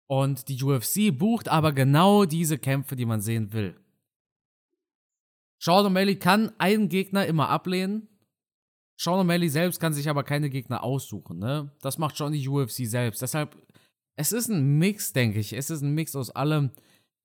Und 0.07 0.47
die 0.47 0.63
UFC 0.63 1.15
bucht 1.17 1.49
aber 1.49 1.71
genau 1.73 2.25
diese 2.25 2.57
Kämpfe, 2.57 2.95
die 2.95 3.05
man 3.05 3.21
sehen 3.21 3.51
will. 3.51 3.79
Sean 5.60 5.86
O'Malley 5.86 6.17
kann 6.17 6.51
einen 6.60 6.88
Gegner 6.88 7.25
immer 7.25 7.49
ablehnen. 7.49 8.07
Sean 8.99 9.25
O'Malley 9.25 9.49
selbst 9.49 9.79
kann 9.79 9.93
sich 9.93 10.10
aber 10.10 10.23
keine 10.23 10.49
Gegner 10.49 10.83
aussuchen. 10.83 11.38
Ne? 11.38 11.71
Das 11.81 11.97
macht 11.97 12.17
schon 12.17 12.33
die 12.33 12.47
UFC 12.47 12.86
selbst. 12.88 13.21
Deshalb, 13.21 13.55
es 14.15 14.31
ist 14.31 14.49
ein 14.49 14.77
Mix, 14.79 15.13
denke 15.13 15.39
ich. 15.39 15.53
Es 15.53 15.69
ist 15.69 15.81
ein 15.81 15.93
Mix 15.93 16.15
aus 16.15 16.31
allem. 16.31 16.71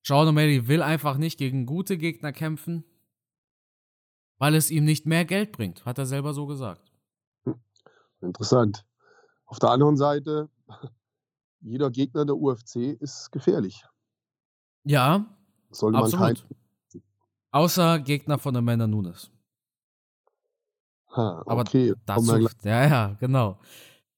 Sean 0.07 0.29
O'Malley 0.29 0.69
will 0.69 0.83
einfach 0.83 1.17
nicht 1.17 1.39
gegen 1.39 1.65
gute 1.65 1.97
Gegner 1.97 2.33
kämpfen, 2.33 2.85
weil 4.39 4.55
es 4.55 4.71
ihm 4.71 4.85
nicht 4.85 5.07
mehr 5.07 5.25
Geld 5.25 5.53
bringt, 5.53 5.85
hat 5.85 5.99
er 5.99 6.07
selber 6.07 6.35
so 6.35 6.47
gesagt. 6.47 6.93
Interessant. 8.21 8.85
Auf 9.47 9.59
der 9.59 9.71
anderen 9.71 9.97
Seite, 9.97 10.51
jeder 11.61 11.91
Gegner 11.91 12.27
der 12.27 12.37
UFC 12.37 12.77
ist 13.01 13.31
gefährlich. 13.33 13.85
Ja, 14.85 15.27
Sollte 15.71 15.99
man 15.99 16.11
kein, 16.11 16.33
absolut. 16.33 16.57
Außer 17.53 17.99
Gegner 18.01 18.39
von 18.39 18.57
Amanda 18.57 18.87
Nunes. 18.87 19.31
Ha, 21.13 21.43
Aber 21.47 21.61
okay. 21.63 21.89
wir 21.89 21.97
Dazu, 22.07 22.49
ja, 22.65 22.87
ja, 22.87 23.17
genau. 23.21 23.59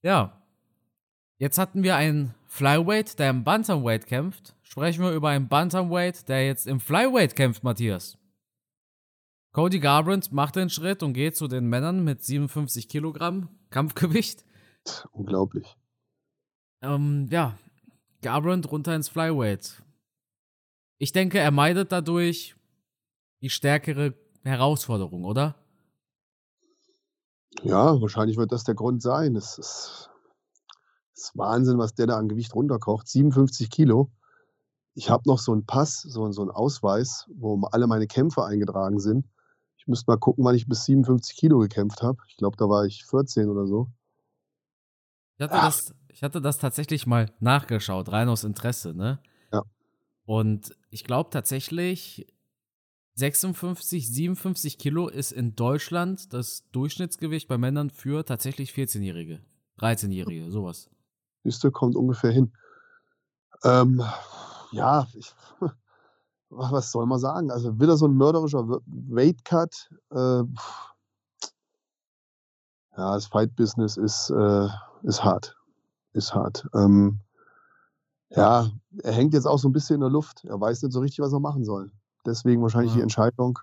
Ja. 0.03 0.41
Jetzt 1.39 1.59
hatten 1.59 1.83
wir 1.83 1.97
einen 1.97 2.35
Flyweight, 2.47 3.19
der 3.19 3.31
im 3.31 3.45
Bantamweight 3.45 4.07
kämpft. 4.07 4.55
Sprechen 4.63 5.03
wir 5.03 5.13
über 5.13 5.31
einen 5.31 5.49
Bantamweight, 5.49 6.29
der 6.29 6.47
jetzt 6.47 6.67
im 6.67 6.81
Flyweight 6.81 7.35
kämpft, 7.35 7.65
Matthias. 7.65 8.17
Cody 9.53 9.79
Garbrandt 9.79 10.33
macht 10.33 10.57
den 10.57 10.71
Schritt 10.71 11.03
und 11.03 11.13
geht 11.13 11.37
zu 11.37 11.47
den 11.49 11.67
Männern 11.69 12.03
mit 12.03 12.25
57 12.25 12.89
Kilogramm 12.89 13.49
Kampfgewicht. 13.71 14.45
Unglaublich. 15.13 15.77
Ähm, 16.83 17.29
ja, 17.31 17.57
Garbrandt 18.21 18.71
runter 18.71 18.95
ins 18.95 19.09
Flyweight. 19.09 19.83
Ich 20.99 21.13
denke, 21.13 21.39
er 21.39 21.51
meidet 21.51 21.93
dadurch 21.93 22.55
die 23.43 23.51
stärkere 23.51 24.15
Herausforderung, 24.43 25.25
oder? 25.25 25.55
Ja, 27.63 28.01
wahrscheinlich 28.01 28.37
wird 28.37 28.53
das 28.53 28.65
der 28.65 28.75
Grund 28.75 29.03
sein. 29.03 29.37
Es 29.37 29.59
ist, 29.59 30.11
es 31.15 31.25
ist 31.25 31.39
Wahnsinn, 31.39 31.79
was 31.79 31.95
der 31.95 32.07
da 32.07 32.19
an 32.19 32.29
Gewicht 32.29 32.55
runterkocht. 32.55 33.09
57 33.09 33.71
Kilo. 33.71 34.11
Ich 34.95 35.11
habe 35.11 35.23
noch 35.27 35.39
so 35.39 35.53
einen 35.53 35.67
Pass, 35.67 36.01
so, 36.03 36.31
so 36.33 36.43
einen 36.43 36.51
Ausweis, 36.51 37.27
wo 37.35 37.61
alle 37.73 37.87
meine 37.87 38.07
Kämpfe 38.07 38.45
eingetragen 38.45 39.01
sind. 39.01 39.27
Ich 39.77 39.87
müsste 39.87 40.11
mal 40.11 40.19
gucken, 40.19 40.45
wann 40.45 40.55
ich 40.55 40.67
bis 40.67 40.85
57 40.85 41.37
Kilo 41.37 41.59
gekämpft 41.59 42.03
habe. 42.03 42.19
Ich 42.29 42.37
glaube, 42.37 42.57
da 42.57 42.69
war 42.69 42.85
ich 42.85 43.05
14 43.05 43.49
oder 43.49 43.67
so. 43.67 43.89
Ich 45.37 45.43
hatte, 45.43 45.55
Ach. 45.55 45.65
das, 45.65 45.95
ich 46.09 46.23
hatte 46.23 46.41
das 46.41 46.59
tatsächlich 46.59 47.07
mal 47.07 47.31
nachgeschaut, 47.41 48.11
rein 48.11 48.29
aus 48.29 48.45
Interesse, 48.45 48.95
ne? 48.95 49.21
Ja. 49.53 49.63
Und 50.27 50.77
ich 50.91 51.05
glaube 51.05 51.31
tatsächlich, 51.31 52.27
56, 53.17 54.13
57 54.13 54.77
Kilo 54.77 55.09
ist 55.09 55.31
in 55.31 55.55
Deutschland 55.55 56.33
das 56.33 56.65
Durchschnittsgewicht 56.73 57.47
bei 57.47 57.59
Männern 57.59 57.91
für 57.91 58.25
tatsächlich 58.25 58.73
14-Jährige, 58.73 59.41
13-Jährige, 59.79 60.51
sowas. 60.51 60.91
Siehste, 61.45 61.71
kommt 61.71 61.95
ungefähr 61.95 62.33
hin. 62.33 62.53
Ähm, 63.63 64.03
ja, 64.73 65.07
ich, 65.15 65.33
was 66.51 66.91
soll 66.91 67.07
man 67.07 67.21
sagen? 67.21 67.53
Also 67.53 67.79
wieder 67.79 67.97
so 67.97 68.07
ein 68.07 68.15
mörderischer 68.15 68.67
Weight 68.87 69.45
Cut. 69.45 69.91
Äh, 70.11 70.43
ja, 72.97 73.15
das 73.15 73.27
Fight 73.27 73.55
Business 73.55 73.97
ist, 73.97 74.31
äh, 74.31 74.69
ist 75.05 75.23
hart. 75.23 75.57
Ist 76.15 76.35
hart. 76.35 76.67
Ähm, 76.75 77.21
ja, 78.31 78.71
er 79.03 79.13
hängt 79.13 79.35
jetzt 79.35 79.47
auch 79.47 79.59
so 79.59 79.69
ein 79.69 79.73
bisschen 79.73 79.97
in 79.97 80.01
der 80.01 80.11
Luft. 80.11 80.45
Er 80.45 80.61
weiß 80.61 80.83
nicht 80.83 80.93
so 80.93 81.01
richtig, 81.01 81.21
was 81.21 81.33
er 81.33 81.41
machen 81.41 81.65
soll. 81.65 81.93
Deswegen 82.27 82.63
wahrscheinlich 82.63 82.93
Ja. 82.93 82.97
die 82.97 83.03
Entscheidung, 83.03 83.59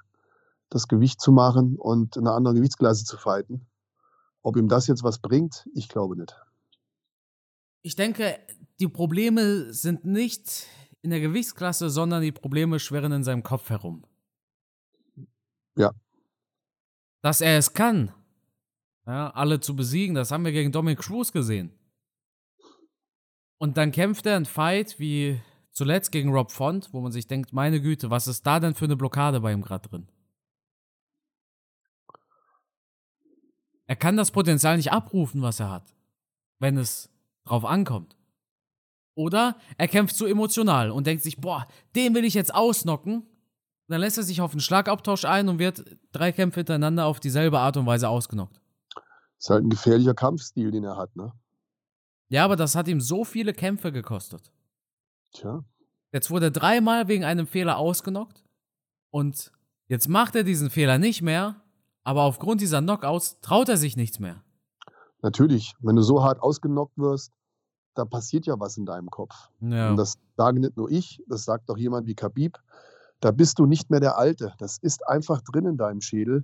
das 0.70 0.88
Gewicht 0.88 1.20
zu 1.20 1.32
machen 1.32 1.76
und 1.78 2.16
in 2.16 2.28
einer 2.28 2.36
anderen 2.36 2.56
Gewichtsklasse 2.56 3.04
zu 3.06 3.18
fighten. 3.18 3.68
Ob 4.42 4.58
ihm 4.58 4.68
das 4.68 4.88
jetzt 4.88 5.04
was 5.04 5.20
bringt, 5.20 5.68
ich 5.74 5.90
glaube 5.90 6.16
nicht. 6.18 6.36
Ich 7.84 7.96
denke, 7.96 8.40
die 8.80 8.88
Probleme 8.88 9.74
sind 9.74 10.06
nicht 10.06 10.68
in 11.02 11.10
der 11.10 11.20
Gewichtsklasse, 11.20 11.90
sondern 11.90 12.22
die 12.22 12.32
Probleme 12.32 12.80
schwirren 12.80 13.12
in 13.12 13.24
seinem 13.24 13.44
Kopf 13.44 13.70
herum. 13.70 14.06
Ja. 15.76 15.92
Dass 17.22 17.42
er 17.42 17.58
es 17.58 17.74
kann, 17.74 18.14
ja, 19.06 19.30
alle 19.32 19.60
zu 19.60 19.76
besiegen, 19.76 20.16
das 20.16 20.32
haben 20.32 20.46
wir 20.46 20.52
gegen 20.52 20.72
Dominic 20.72 21.00
Cruz 21.00 21.32
gesehen. 21.32 21.72
Und 23.58 23.78
dann 23.78 23.92
kämpft 23.92 24.26
er 24.26 24.36
einen 24.36 24.46
Fight 24.46 24.98
wie 25.00 25.40
zuletzt 25.72 26.12
gegen 26.12 26.32
Rob 26.32 26.52
Font, 26.52 26.90
wo 26.94 27.02
man 27.02 27.12
sich 27.12 27.28
denkt, 27.28 27.54
meine 27.54 27.82
Güte, 27.82 28.10
was 28.10 28.28
ist 28.28 28.46
da 28.46 28.60
denn 28.60 28.76
für 28.76 28.86
eine 28.86 28.96
Blockade 28.96 29.40
bei 29.40 29.52
ihm 29.52 29.62
gerade 29.62 29.88
drin? 29.88 30.08
Er 33.88 33.96
kann 33.96 34.16
das 34.16 34.32
Potenzial 34.32 34.78
nicht 34.78 34.92
abrufen, 34.92 35.42
was 35.42 35.60
er 35.60 35.70
hat, 35.70 35.94
wenn 36.60 36.78
es 36.78 37.10
drauf 37.44 37.66
ankommt. 37.66 38.16
Oder 39.16 39.58
er 39.78 39.90
kämpft 39.90 40.16
zu 40.16 40.26
emotional 40.26 40.92
und 40.92 41.08
denkt 41.08 41.24
sich, 41.24 41.38
boah, 41.38 41.68
den 41.96 42.16
will 42.16 42.24
ich 42.24 42.34
jetzt 42.34 42.56
ausnocken. 42.56 43.26
Dann 43.88 44.00
lässt 44.00 44.18
er 44.18 44.24
sich 44.24 44.40
auf 44.40 44.52
einen 44.52 44.62
Schlagabtausch 44.62 45.26
ein 45.26 45.50
und 45.50 45.60
wird 45.60 45.84
drei 46.14 46.32
Kämpfe 46.32 46.62
hintereinander 46.62 47.06
auf 47.06 47.20
dieselbe 47.20 47.60
Art 47.60 47.76
und 47.76 47.86
Weise 47.86 48.08
ausgenockt. 48.08 48.62
Ist 49.38 49.50
halt 49.50 49.66
ein 49.66 49.70
gefährlicher 49.70 50.14
Kampfstil, 50.14 50.72
den 50.72 50.86
er 50.86 50.96
hat, 50.96 51.14
ne? 51.18 51.34
Ja, 52.30 52.46
aber 52.46 52.56
das 52.56 52.76
hat 52.76 52.88
ihm 52.88 53.02
so 53.02 53.26
viele 53.26 53.54
Kämpfe 53.54 53.92
gekostet. 53.92 54.54
Tja. 55.32 55.64
Jetzt 56.12 56.30
wurde 56.30 56.48
er 56.48 56.52
dreimal 56.52 57.08
wegen 57.08 57.24
einem 57.24 57.48
Fehler 57.48 57.78
ausgenockt 57.78 58.44
und 59.12 59.52
jetzt 59.88 60.10
macht 60.10 60.36
er 60.36 60.44
diesen 60.44 60.70
Fehler 60.70 60.98
nicht 60.98 61.22
mehr, 61.22 61.62
aber 62.04 62.24
aufgrund 62.24 62.62
dieser 62.62 62.82
Knockouts 62.82 63.40
traut 63.42 63.70
er 63.70 63.78
sich 63.78 63.96
nichts 63.96 64.20
mehr. 64.20 64.44
Natürlich, 65.22 65.74
wenn 65.80 65.96
du 65.96 66.02
so 66.02 66.24
hart 66.24 66.42
ausgenockt 66.42 66.98
wirst, 66.98 67.32
da 67.94 68.06
passiert 68.06 68.46
ja 68.46 68.60
was 68.60 68.78
in 68.78 68.86
deinem 68.86 69.10
Kopf. 69.10 69.50
Ja. 69.60 69.92
Und 69.92 69.98
das 69.98 70.18
sage 70.38 70.60
nicht 70.60 70.78
nur 70.78 70.90
ich, 70.90 71.22
das 71.28 71.44
sagt 71.44 71.70
doch 71.70 71.78
jemand 71.78 72.08
wie 72.08 72.16
Khabib. 72.16 72.58
Da 73.20 73.32
bist 73.32 73.60
du 73.60 73.66
nicht 73.66 73.90
mehr 73.90 74.00
der 74.00 74.18
Alte. 74.18 74.54
Das 74.58 74.78
ist 74.80 75.08
einfach 75.08 75.42
drin 75.42 75.66
in 75.66 75.78
deinem 75.78 76.02
Schädel. 76.02 76.44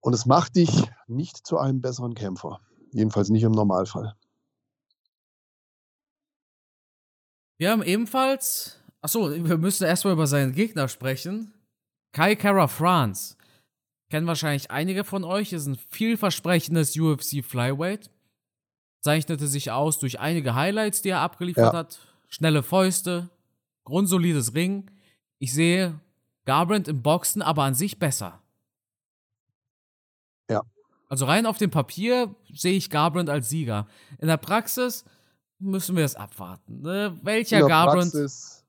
Und 0.00 0.12
es 0.12 0.26
macht 0.26 0.56
dich 0.56 0.90
nicht 1.06 1.46
zu 1.46 1.58
einem 1.58 1.80
besseren 1.80 2.14
Kämpfer. 2.14 2.60
Jedenfalls 2.92 3.30
nicht 3.30 3.42
im 3.42 3.52
Normalfall. 3.52 4.14
Wir 7.58 7.70
haben 7.72 7.82
ebenfalls, 7.82 8.78
achso, 9.02 9.30
wir 9.32 9.58
müssen 9.58 9.84
erstmal 9.84 10.12
über 10.12 10.26
seinen 10.26 10.52
Gegner 10.54 10.88
sprechen. 10.88 11.52
Kai 12.12 12.36
Kara 12.36 12.68
France. 12.68 13.36
Kennen 14.10 14.26
wahrscheinlich 14.26 14.70
einige 14.70 15.04
von 15.04 15.24
euch, 15.24 15.52
ist 15.52 15.66
ein 15.66 15.76
vielversprechendes 15.76 16.96
UFC 16.96 17.44
Flyweight. 17.44 18.10
Zeichnete 19.02 19.46
sich 19.46 19.70
aus 19.70 19.98
durch 19.98 20.18
einige 20.18 20.54
Highlights, 20.54 21.02
die 21.02 21.10
er 21.10 21.20
abgeliefert 21.20 21.72
Ja. 21.72 21.78
hat. 21.80 21.98
Schnelle 22.28 22.62
Fäuste, 22.62 23.28
grundsolides 23.84 24.54
Ring. 24.54 24.90
Ich 25.38 25.52
sehe 25.52 25.98
Garbrandt 26.44 26.88
im 26.88 27.02
Boxen 27.02 27.42
aber 27.42 27.64
an 27.64 27.74
sich 27.74 27.98
besser. 27.98 28.40
Ja. 30.50 30.62
Also 31.08 31.26
rein 31.26 31.46
auf 31.46 31.58
dem 31.58 31.70
Papier 31.70 32.34
sehe 32.52 32.76
ich 32.76 32.90
Garbrandt 32.90 33.30
als 33.30 33.48
Sieger. 33.48 33.86
In 34.18 34.28
der 34.28 34.36
Praxis 34.36 35.04
müssen 35.58 35.96
wir 35.96 36.04
es 36.04 36.14
abwarten. 36.14 36.80
Ne? 36.82 37.18
Welcher 37.22 37.66
Garbrandt? 37.66 38.12
Praxis, 38.12 38.64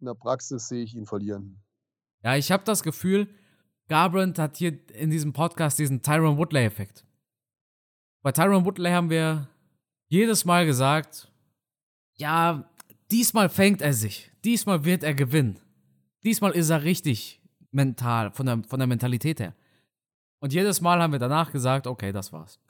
in 0.00 0.06
der 0.06 0.14
Praxis 0.14 0.68
sehe 0.68 0.82
ich 0.82 0.94
ihn 0.94 1.06
verlieren. 1.06 1.62
Ja, 2.22 2.36
ich 2.36 2.52
habe 2.52 2.64
das 2.64 2.82
Gefühl, 2.82 3.28
Garbrandt 3.88 4.38
hat 4.38 4.56
hier 4.56 4.78
in 4.92 5.10
diesem 5.10 5.32
Podcast 5.32 5.78
diesen 5.78 6.02
Tyron 6.02 6.38
Woodley-Effekt. 6.38 7.04
Bei 8.22 8.32
Tyron 8.32 8.64
Woodley 8.64 8.90
haben 8.90 9.10
wir 9.10 9.48
jedes 10.08 10.44
Mal 10.44 10.66
gesagt, 10.66 11.32
ja, 12.14 12.70
diesmal 13.10 13.48
fängt 13.48 13.82
er 13.82 13.92
sich. 13.92 14.30
Diesmal 14.44 14.84
wird 14.84 15.02
er 15.02 15.14
gewinnen. 15.14 15.58
Diesmal 16.22 16.52
ist 16.52 16.70
er 16.70 16.84
richtig 16.84 17.40
mental, 17.70 18.30
von 18.32 18.46
der, 18.46 18.62
von 18.64 18.78
der 18.78 18.86
Mentalität 18.86 19.40
her. 19.40 19.54
Und 20.40 20.52
jedes 20.52 20.80
Mal 20.80 21.00
haben 21.00 21.12
wir 21.12 21.18
danach 21.18 21.50
gesagt, 21.50 21.86
okay, 21.86 22.12
das 22.12 22.32
war's. 22.32 22.60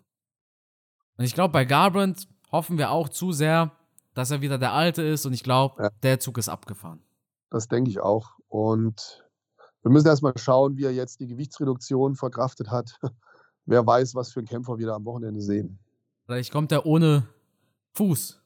Und 1.17 1.25
ich 1.25 1.35
glaube, 1.35 1.53
bei 1.53 1.65
Garbrandt 1.65 2.29
hoffen 2.53 2.79
wir 2.79 2.91
auch 2.91 3.09
zu 3.09 3.33
sehr, 3.33 3.73
dass 4.15 4.31
er 4.31 4.43
wieder 4.43 4.59
der 4.59 4.73
Alte 4.73 5.03
ist 5.03 5.25
und 5.27 5.33
ich 5.33 5.43
glaube, 5.43 5.83
Ja. 5.83 5.91
der 6.03 6.21
Zug 6.21 6.38
ist 6.38 6.49
abgefahren. 6.49 7.03
Das 7.51 7.67
denke 7.69 7.91
ich 7.91 8.01
auch. 8.01 8.31
Und 8.49 9.25
wir 9.83 9.91
müssen 9.91 10.07
erstmal 10.07 10.37
schauen, 10.37 10.77
wie 10.77 10.85
er 10.85 10.93
jetzt 10.93 11.21
die 11.21 11.27
Gewichtsreduktion 11.27 12.15
verkraftet 12.15 12.71
hat. 12.71 12.99
Wer 13.67 13.87
weiß, 13.87 14.15
was 14.15 14.33
für 14.33 14.41
einen 14.41 14.49
Kämpfer 14.49 14.79
wir 14.79 14.87
da 14.87 14.95
am 14.97 15.05
Wochenende 15.05 15.41
sehen. 15.41 15.79
Vielleicht 16.27 16.53
kommt 16.53 16.73
er 16.73 16.85
ohne 16.87 17.27
Fuß. 17.95 18.41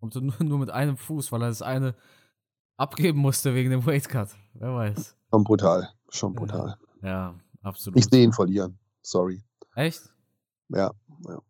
Kommt 0.00 0.14
er 0.16 0.20
nur, 0.22 0.34
nur 0.42 0.58
mit 0.58 0.70
einem 0.70 0.96
Fuß, 0.96 1.32
weil 1.32 1.42
er 1.42 1.48
das 1.48 1.62
eine 1.62 1.94
abgeben 2.76 3.20
musste 3.20 3.54
wegen 3.54 3.70
dem 3.70 3.86
Weightcut. 3.86 4.30
Wer 4.54 4.74
weiß. 4.74 5.16
Schon 5.30 5.44
brutal. 5.44 5.88
Schon 6.08 6.34
brutal. 6.34 6.76
Ja, 7.02 7.34
absolut. 7.62 7.98
Ich 7.98 8.06
sehe 8.06 8.24
ihn 8.24 8.32
verlieren. 8.32 8.78
Sorry. 9.02 9.42
Echt? 9.74 10.02
Ja. 10.70 10.90
Ja. 11.28 11.40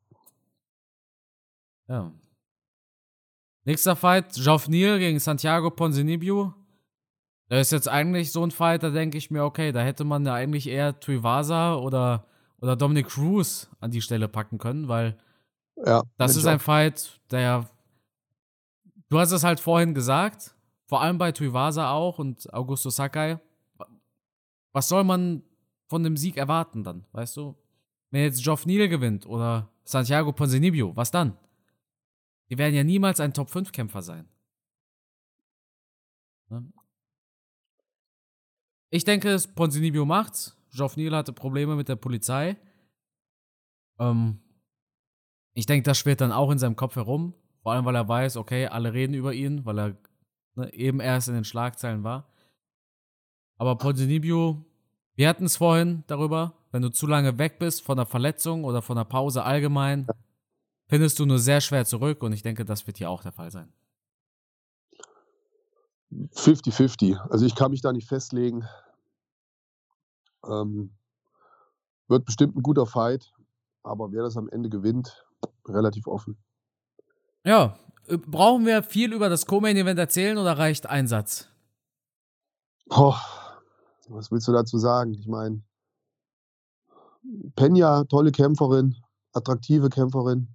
Nächster 3.65 3.97
Fight, 3.97 4.37
Neal 4.69 4.99
gegen 4.99 5.19
Santiago 5.19 5.71
Ponzinibbio. 5.71 6.55
Da 7.49 7.59
ist 7.59 7.73
jetzt 7.73 7.89
eigentlich 7.89 8.33
so 8.33 8.45
ein 8.45 8.51
Fight, 8.51 8.83
da 8.83 8.91
denke 8.91 9.19
ich 9.19 9.31
mir, 9.31 9.45
okay, 9.45 9.73
da 9.73 9.81
hätte 9.81 10.05
man 10.05 10.25
ja 10.25 10.35
eigentlich 10.35 10.67
eher 10.67 10.99
Tuivasa 10.99 11.77
oder, 11.77 12.27
oder 12.61 12.77
Dominic 12.77 13.09
Cruz 13.09 13.71
an 13.81 13.91
die 13.91 14.01
Stelle 14.01 14.29
packen 14.29 14.59
können, 14.59 14.89
weil 14.89 15.19
Ja. 15.85 16.03
Das 16.17 16.37
ist 16.37 16.47
ein 16.47 16.61
Fight, 16.61 17.21
der. 17.31 17.69
Du 19.09 19.19
hast 19.19 19.33
es 19.33 19.45
halt 19.45 19.61
vorhin 19.61 19.95
gesagt, 19.95 20.55
vor 20.87 21.03
allem 21.03 21.19
bei 21.19 21.33
Tuivasa 21.33 21.91
auch 21.91 22.19
und 22.19 22.53
Augusto 22.53 22.91
Sakai. 22.91 23.39
Was 24.73 24.89
soll 24.89 25.05
man 25.05 25.43
von 25.89 26.03
dem 26.03 26.17
Sieg 26.17 26.37
erwarten 26.37 26.83
dann, 26.83 27.05
weißt 27.13 27.37
du? 27.37 27.55
Wenn 28.11 28.23
jetzt 28.23 28.43
Geoff 28.43 28.67
Neal 28.67 28.89
gewinnt 28.89 29.27
oder 29.27 29.69
Santiago 29.85 30.33
Ponzinibbio, 30.33 30.97
was 30.97 31.11
dann? 31.11 31.37
Die 32.55 32.59
werden 32.59 32.77
ja 32.77 32.85
niemals 32.85 33.19
ein 33.19 33.35
Top-5-Kämpfer 33.35 34.01
sein. 34.01 34.29
Ne? 36.51 36.73
Ich 38.91 39.03
denke, 39.03 39.37
Ponzinibbio 39.57 40.05
macht's. 40.05 40.57
Geoff 40.73 40.97
Neal 40.97 41.17
hatte 41.17 41.33
Probleme 41.33 41.75
mit 41.75 41.89
der 41.89 41.97
Polizei. 41.97 42.57
Ähm, 43.99 44.39
ich 45.55 45.67
denke, 45.67 45.83
das 45.83 45.99
schwirrt 45.99 46.21
dann 46.21 46.31
auch 46.31 46.49
in 46.53 46.59
seinem 46.59 46.77
Kopf 46.77 46.95
herum. 46.95 47.35
Vor 47.65 47.73
allem, 47.73 47.87
weil 47.87 47.97
er 47.97 48.09
weiß, 48.09 48.37
okay, 48.37 48.69
alle 48.69 48.93
reden 48.93 49.15
über 49.15 49.35
ihn, 49.35 49.65
weil 49.65 49.81
er 49.81 49.97
ne, 50.55 50.73
eben 50.73 51.01
erst 51.01 51.27
in 51.27 51.35
den 51.35 51.43
Schlagzeilen 51.43 52.05
war. 52.05 52.33
Aber 53.57 53.77
Ponzinibbio, 53.79 54.65
wir 55.17 55.29
hatten 55.29 55.47
es 55.47 55.57
vorhin 55.57 56.05
darüber, 56.07 56.55
wenn 56.71 56.83
du 56.83 56.91
zu 56.91 57.09
lange 57.09 57.37
weg 57.37 57.59
bist 57.59 57.83
von 57.83 57.97
der 57.97 58.07
Verletzung 58.07 58.63
oder 58.63 58.81
von 58.81 58.97
der 58.97 59.03
Pause 59.03 59.43
allgemein, 59.43 60.07
findest 60.87 61.19
du 61.19 61.27
nur 61.27 61.39
sehr 61.39 61.61
schwer 61.61 61.85
zurück 61.85 62.23
und 62.23 62.33
ich 62.33 62.43
denke, 62.43 62.65
das 62.65 62.87
wird 62.87 62.99
hier 62.99 63.11
auch 63.11 63.23
der 63.23 63.33
Fall 63.33 63.51
sein. 63.51 63.73
50-50. 66.13 67.19
Also 67.31 67.45
ich 67.45 67.55
kann 67.55 67.71
mich 67.71 67.81
da 67.81 67.93
nicht 67.93 68.09
festlegen. 68.09 68.67
Ähm, 70.47 70.95
wird 72.09 72.25
bestimmt 72.25 72.57
ein 72.57 72.63
guter 72.63 72.87
Fight, 72.87 73.33
aber 73.83 74.13
wer 74.13 74.23
das 74.23 74.37
am 74.37 74.49
Ende 74.49 74.69
gewinnt, 74.69 75.25
relativ 75.67 76.07
offen. 76.07 76.37
Ja, 77.45 77.79
äh, 78.07 78.19
brauchen 78.19 78.67
wir 78.67 78.83
viel 78.83 79.13
über 79.13 79.29
das 79.29 79.47
Co-Main-Event 79.47 79.99
erzählen 79.99 80.39
oder 80.39 80.59
reicht 80.59 80.87
ein 80.87 81.09
Satz? 81.09 81.49
Oh, 82.91 83.15
was 84.09 84.31
willst 84.31 84.47
du 84.47 84.53
dazu 84.53 84.79
sagen? 84.79 85.15
Ich 85.15 85.27
meine, 85.27 85.63
Penya, 87.57 88.05
tolle 88.05 88.33
Kämpferin, 88.33 88.97
attraktive 89.33 89.89
Kämpferin. 89.89 90.49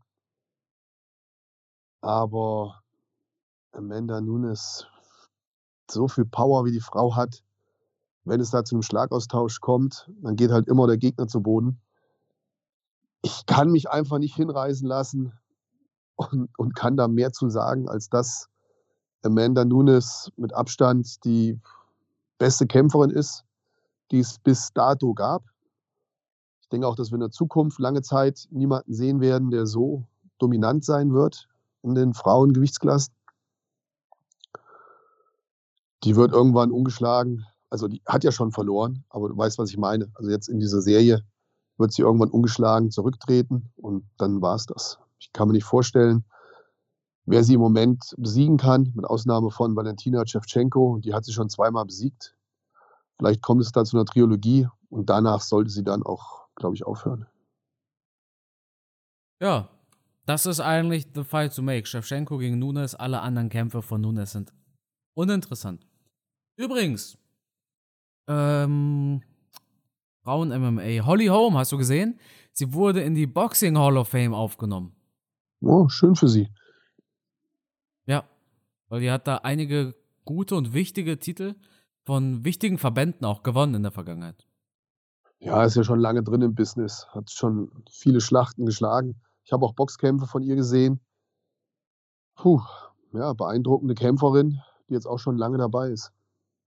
Aber 2.01 2.81
Amanda 3.71 4.21
Nunes, 4.21 4.87
so 5.89 6.07
viel 6.07 6.25
Power 6.25 6.65
wie 6.65 6.71
die 6.71 6.79
Frau 6.79 7.15
hat, 7.15 7.43
wenn 8.23 8.39
es 8.39 8.51
da 8.51 8.63
zu 8.63 8.75
einem 8.75 8.83
Schlagaustausch 8.83 9.59
kommt, 9.59 10.09
dann 10.21 10.35
geht 10.35 10.51
halt 10.51 10.67
immer 10.67 10.87
der 10.87 10.97
Gegner 10.97 11.27
zu 11.27 11.41
Boden. 11.41 11.81
Ich 13.21 13.45
kann 13.45 13.71
mich 13.71 13.89
einfach 13.89 14.19
nicht 14.19 14.35
hinreißen 14.35 14.87
lassen 14.87 15.33
und, 16.15 16.49
und 16.57 16.75
kann 16.75 16.95
da 16.95 17.07
mehr 17.07 17.31
zu 17.31 17.49
sagen, 17.49 17.89
als 17.89 18.09
dass 18.09 18.49
Amanda 19.23 19.65
Nunes 19.65 20.31
mit 20.37 20.53
Abstand 20.53 21.23
die 21.25 21.59
beste 22.37 22.67
Kämpferin 22.67 23.09
ist, 23.09 23.43
die 24.11 24.19
es 24.19 24.39
bis 24.39 24.71
dato 24.73 25.13
gab. 25.13 25.43
Ich 26.61 26.69
denke 26.69 26.87
auch, 26.87 26.95
dass 26.95 27.11
wir 27.11 27.15
in 27.15 27.21
der 27.21 27.31
Zukunft 27.31 27.79
lange 27.79 28.01
Zeit 28.01 28.47
niemanden 28.51 28.93
sehen 28.93 29.19
werden, 29.19 29.49
der 29.49 29.65
so 29.65 30.05
dominant 30.37 30.85
sein 30.85 31.13
wird 31.13 31.48
in 31.81 31.95
den 31.95 32.13
Frauengewichtsklassen. 32.13 33.13
Die 36.03 36.15
wird 36.15 36.31
irgendwann 36.31 36.71
ungeschlagen, 36.71 37.45
also 37.69 37.87
die 37.87 38.01
hat 38.05 38.23
ja 38.23 38.31
schon 38.31 38.51
verloren, 38.51 39.03
aber 39.09 39.29
du 39.29 39.37
weißt, 39.37 39.57
was 39.57 39.69
ich 39.69 39.77
meine. 39.77 40.09
Also 40.15 40.29
jetzt 40.29 40.47
in 40.47 40.59
dieser 40.59 40.81
Serie 40.81 41.23
wird 41.77 41.91
sie 41.93 42.01
irgendwann 42.01 42.31
ungeschlagen 42.31 42.91
zurücktreten 42.91 43.71
und 43.75 44.09
dann 44.17 44.41
war 44.41 44.55
es 44.55 44.65
das. 44.65 44.99
Ich 45.19 45.33
kann 45.33 45.47
mir 45.47 45.53
nicht 45.53 45.65
vorstellen, 45.65 46.23
wer 47.25 47.43
sie 47.43 47.55
im 47.55 47.59
Moment 47.59 48.15
besiegen 48.17 48.57
kann, 48.57 48.91
mit 48.95 49.05
Ausnahme 49.05 49.51
von 49.51 49.75
Valentina 49.75 50.25
Shevchenko. 50.25 50.99
Die 51.03 51.13
hat 51.13 51.25
sie 51.25 51.33
schon 51.33 51.49
zweimal 51.49 51.85
besiegt. 51.85 52.35
Vielleicht 53.17 53.41
kommt 53.41 53.61
es 53.61 53.71
da 53.71 53.83
zu 53.83 53.97
einer 53.97 54.05
Trilogie 54.05 54.67
und 54.89 55.09
danach 55.09 55.41
sollte 55.41 55.69
sie 55.69 55.83
dann 55.83 56.03
auch 56.03 56.39
glaube 56.59 56.75
ich, 56.75 56.85
aufhören. 56.85 57.25
Ja, 59.41 59.69
das 60.29 60.45
ist 60.45 60.59
eigentlich 60.59 61.07
the 61.15 61.23
fight 61.23 61.55
to 61.55 61.63
make. 61.63 61.87
Shevchenko 61.87 62.37
gegen 62.37 62.59
Nunes, 62.59 62.93
alle 62.93 63.21
anderen 63.21 63.49
Kämpfe 63.49 63.81
von 63.81 63.99
Nunes 63.99 64.31
sind 64.31 64.53
uninteressant. 65.15 65.87
Übrigens, 66.55 67.17
ähm, 68.27 69.23
Frauen-MMA. 70.23 71.03
Holly 71.03 71.25
Holm, 71.25 71.57
hast 71.57 71.71
du 71.71 71.77
gesehen? 71.77 72.19
Sie 72.51 72.71
wurde 72.73 73.01
in 73.01 73.15
die 73.15 73.25
Boxing 73.25 73.75
Hall 73.75 73.97
of 73.97 74.09
Fame 74.09 74.35
aufgenommen. 74.35 74.95
Oh, 75.61 75.89
schön 75.89 76.15
für 76.15 76.27
sie. 76.27 76.47
Ja, 78.05 78.23
weil 78.87 79.01
die 79.01 79.09
hat 79.09 79.27
da 79.27 79.37
einige 79.37 79.95
gute 80.25 80.55
und 80.55 80.73
wichtige 80.73 81.19
Titel 81.19 81.55
von 82.05 82.45
wichtigen 82.45 82.77
Verbänden 82.77 83.25
auch 83.25 83.41
gewonnen 83.41 83.73
in 83.73 83.81
der 83.83 83.91
Vergangenheit. 83.91 84.45
Ja, 85.39 85.63
ist 85.63 85.75
ja 85.75 85.83
schon 85.83 85.99
lange 85.99 86.21
drin 86.21 86.43
im 86.43 86.53
Business, 86.53 87.07
hat 87.13 87.31
schon 87.31 87.71
viele 87.89 88.21
Schlachten 88.21 88.67
geschlagen. 88.67 89.19
Ich 89.49 89.53
habe 89.53 89.65
auch 89.65 89.73
Boxkämpfe 89.73 90.27
von 90.27 90.43
ihr 90.43 90.55
gesehen. 90.55 90.99
Puh, 92.35 92.61
ja, 93.13 93.33
beeindruckende 93.33 93.95
Kämpferin, 93.95 94.61
die 94.87 94.93
jetzt 94.93 95.07
auch 95.07 95.17
schon 95.17 95.37
lange 95.37 95.57
dabei 95.57 95.89
ist. 95.89 96.11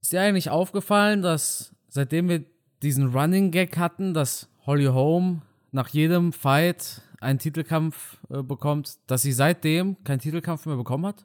Ist 0.01 0.13
dir 0.13 0.21
eigentlich 0.21 0.51
aufgefallen, 0.51 1.23
dass 1.23 1.77
seitdem 1.89 2.29
wir 2.29 2.45
diesen 2.83 3.15
Running 3.15 3.53
Gag 3.53 3.79
hatten, 3.79 4.15
dass 4.15 4.49
Holly 4.67 4.87
Holm 4.87 5.43
nach 5.71 5.89
jedem 5.91 6.33
Fight 6.33 7.03
einen 7.21 7.39
Titelkampf 7.39 8.19
äh, 8.29 8.43
bekommt, 8.43 8.99
dass 9.07 9.23
sie 9.23 9.33
seitdem 9.33 10.03
keinen 10.03 10.19
Titelkampf 10.19 10.67
mehr 10.67 10.77
bekommen 10.77 11.07
hat? 11.07 11.25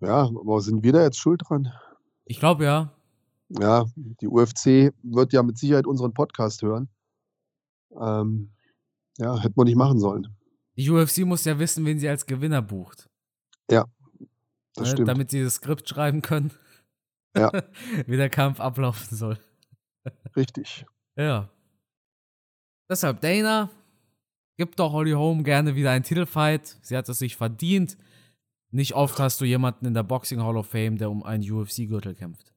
Ja, 0.00 0.24
aber 0.24 0.60
sind 0.60 0.84
wir 0.84 0.92
da 0.92 1.02
jetzt 1.02 1.18
schuld 1.18 1.40
dran? 1.48 1.72
Ich 2.26 2.38
glaube 2.38 2.64
ja 2.64 2.92
ja, 3.48 3.86
die 3.96 4.28
UFC 4.28 4.92
wird 5.02 5.32
ja 5.32 5.42
mit 5.42 5.58
Sicherheit 5.58 5.86
unseren 5.86 6.12
Podcast 6.12 6.62
hören. 6.62 6.88
Ähm, 7.98 8.50
ja, 9.18 9.38
hätte 9.38 9.54
man 9.56 9.66
nicht 9.66 9.76
machen 9.76 9.98
sollen. 9.98 10.28
Die 10.76 10.90
UFC 10.90 11.18
muss 11.18 11.44
ja 11.44 11.58
wissen, 11.58 11.84
wen 11.86 11.98
sie 11.98 12.08
als 12.08 12.26
Gewinner 12.26 12.62
bucht. 12.62 13.08
Ja, 13.70 13.86
das 14.74 14.88
ne, 14.88 14.92
stimmt. 14.92 15.08
Damit 15.08 15.30
sie 15.30 15.42
das 15.42 15.54
Skript 15.54 15.88
schreiben 15.88 16.22
können, 16.22 16.50
ja. 17.36 17.50
wie 18.06 18.16
der 18.16 18.30
Kampf 18.30 18.60
ablaufen 18.60 19.16
soll. 19.16 19.38
Richtig. 20.36 20.86
Ja. 21.16 21.50
Deshalb, 22.88 23.20
Dana, 23.20 23.70
gib 24.58 24.76
doch 24.76 24.92
Holly 24.92 25.12
Holm 25.12 25.42
gerne 25.44 25.74
wieder 25.74 25.90
einen 25.90 26.04
Titelfight. 26.04 26.76
Sie 26.82 26.96
hat 26.96 27.08
es 27.08 27.18
sich 27.18 27.36
verdient. 27.36 27.96
Nicht 28.70 28.94
oft 28.94 29.18
hast 29.18 29.40
du 29.40 29.44
jemanden 29.44 29.86
in 29.86 29.94
der 29.94 30.02
Boxing 30.02 30.42
Hall 30.42 30.56
of 30.56 30.68
Fame, 30.68 30.98
der 30.98 31.10
um 31.10 31.22
einen 31.22 31.50
UFC-Gürtel 31.50 32.14
kämpft. 32.14 32.52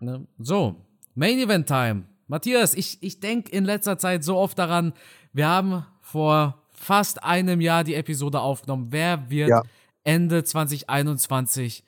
Ne? 0.00 0.26
So, 0.38 0.76
Main 1.14 1.38
Event 1.38 1.66
Time. 1.66 2.04
Matthias, 2.26 2.74
ich, 2.74 2.98
ich 3.02 3.20
denke 3.20 3.50
in 3.50 3.64
letzter 3.64 3.98
Zeit 3.98 4.24
so 4.24 4.36
oft 4.36 4.58
daran, 4.58 4.92
wir 5.32 5.48
haben 5.48 5.84
vor 6.00 6.62
fast 6.70 7.22
einem 7.22 7.60
Jahr 7.60 7.84
die 7.84 7.94
Episode 7.94 8.40
aufgenommen. 8.40 8.88
Wer 8.90 9.30
wird 9.30 9.48
ja. 9.48 9.62
Ende 10.04 10.42
2021 10.42 11.84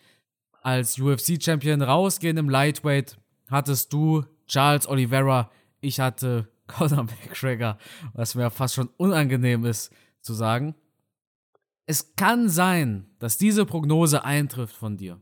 als 0.63 0.99
UFC-Champion 0.99 1.83
rausgehen 1.83 2.37
im 2.37 2.49
Lightweight? 2.49 3.19
Hattest 3.51 3.93
du 3.93 4.25
Charles 4.47 4.89
Oliveira, 4.89 5.51
ich 5.81 6.01
hatte 6.01 6.49
Conor 6.67 7.05
McGregor, 7.05 7.79
was 8.13 8.35
mir 8.35 8.51
fast 8.51 8.75
schon 8.75 8.89
unangenehm 8.97 9.65
ist 9.65 9.93
zu 10.21 10.33
sagen. 10.33 10.75
Es 11.87 12.17
kann 12.17 12.49
sein, 12.49 13.07
dass 13.19 13.37
diese 13.37 13.67
Prognose 13.67 14.25
eintrifft 14.25 14.75
von 14.75 14.97
dir. 14.97 15.21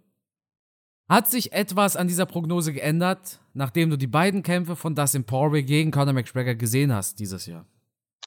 Hat 1.09 1.29
sich 1.29 1.53
etwas 1.53 1.97
an 1.97 2.09
dieser 2.09 2.27
Prognose 2.27 2.73
geändert, 2.73 3.41
nachdem 3.55 3.91
du 3.91 3.99
die 3.99 4.07
beiden 4.07 4.43
Kämpfe 4.43 4.77
von 4.77 4.95
Dustin 4.95 5.25
Poirier 5.25 5.63
gegen 5.63 5.91
Conor 5.91 6.15
McGregor 6.15 6.55
gesehen 6.55 6.93
hast 6.93 7.19
dieses 7.19 7.47
Jahr? 7.47 7.67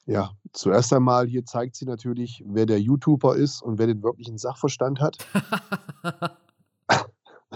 Ja, 0.04 0.30
zuerst 0.52 0.92
einmal 0.92 1.26
hier 1.26 1.44
zeigt 1.44 1.74
sie 1.74 1.84
natürlich, 1.84 2.44
wer 2.46 2.64
der 2.64 2.80
YouTuber 2.80 3.34
ist 3.34 3.60
und 3.60 3.78
wer 3.78 3.88
den 3.88 4.02
wirklichen 4.04 4.38
Sachverstand 4.38 5.00
hat. 5.00 5.18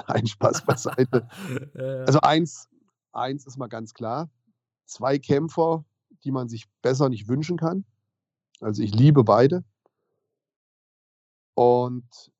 Ein 0.06 0.26
Spaß 0.26 0.64
beiseite. 0.64 1.28
Also 2.06 2.20
eins, 2.20 2.68
eins 3.12 3.46
ist 3.46 3.56
mal 3.56 3.68
ganz 3.68 3.94
klar. 3.94 4.28
Zwei 4.86 5.18
Kämpfer, 5.18 5.84
die 6.24 6.32
man 6.32 6.48
sich 6.48 6.68
besser 6.82 7.08
nicht 7.08 7.28
wünschen 7.28 7.56
kann. 7.56 7.84
Also 8.60 8.82
ich 8.82 8.94
liebe 8.94 9.22
beide. 9.22 9.64
Und 11.54 12.32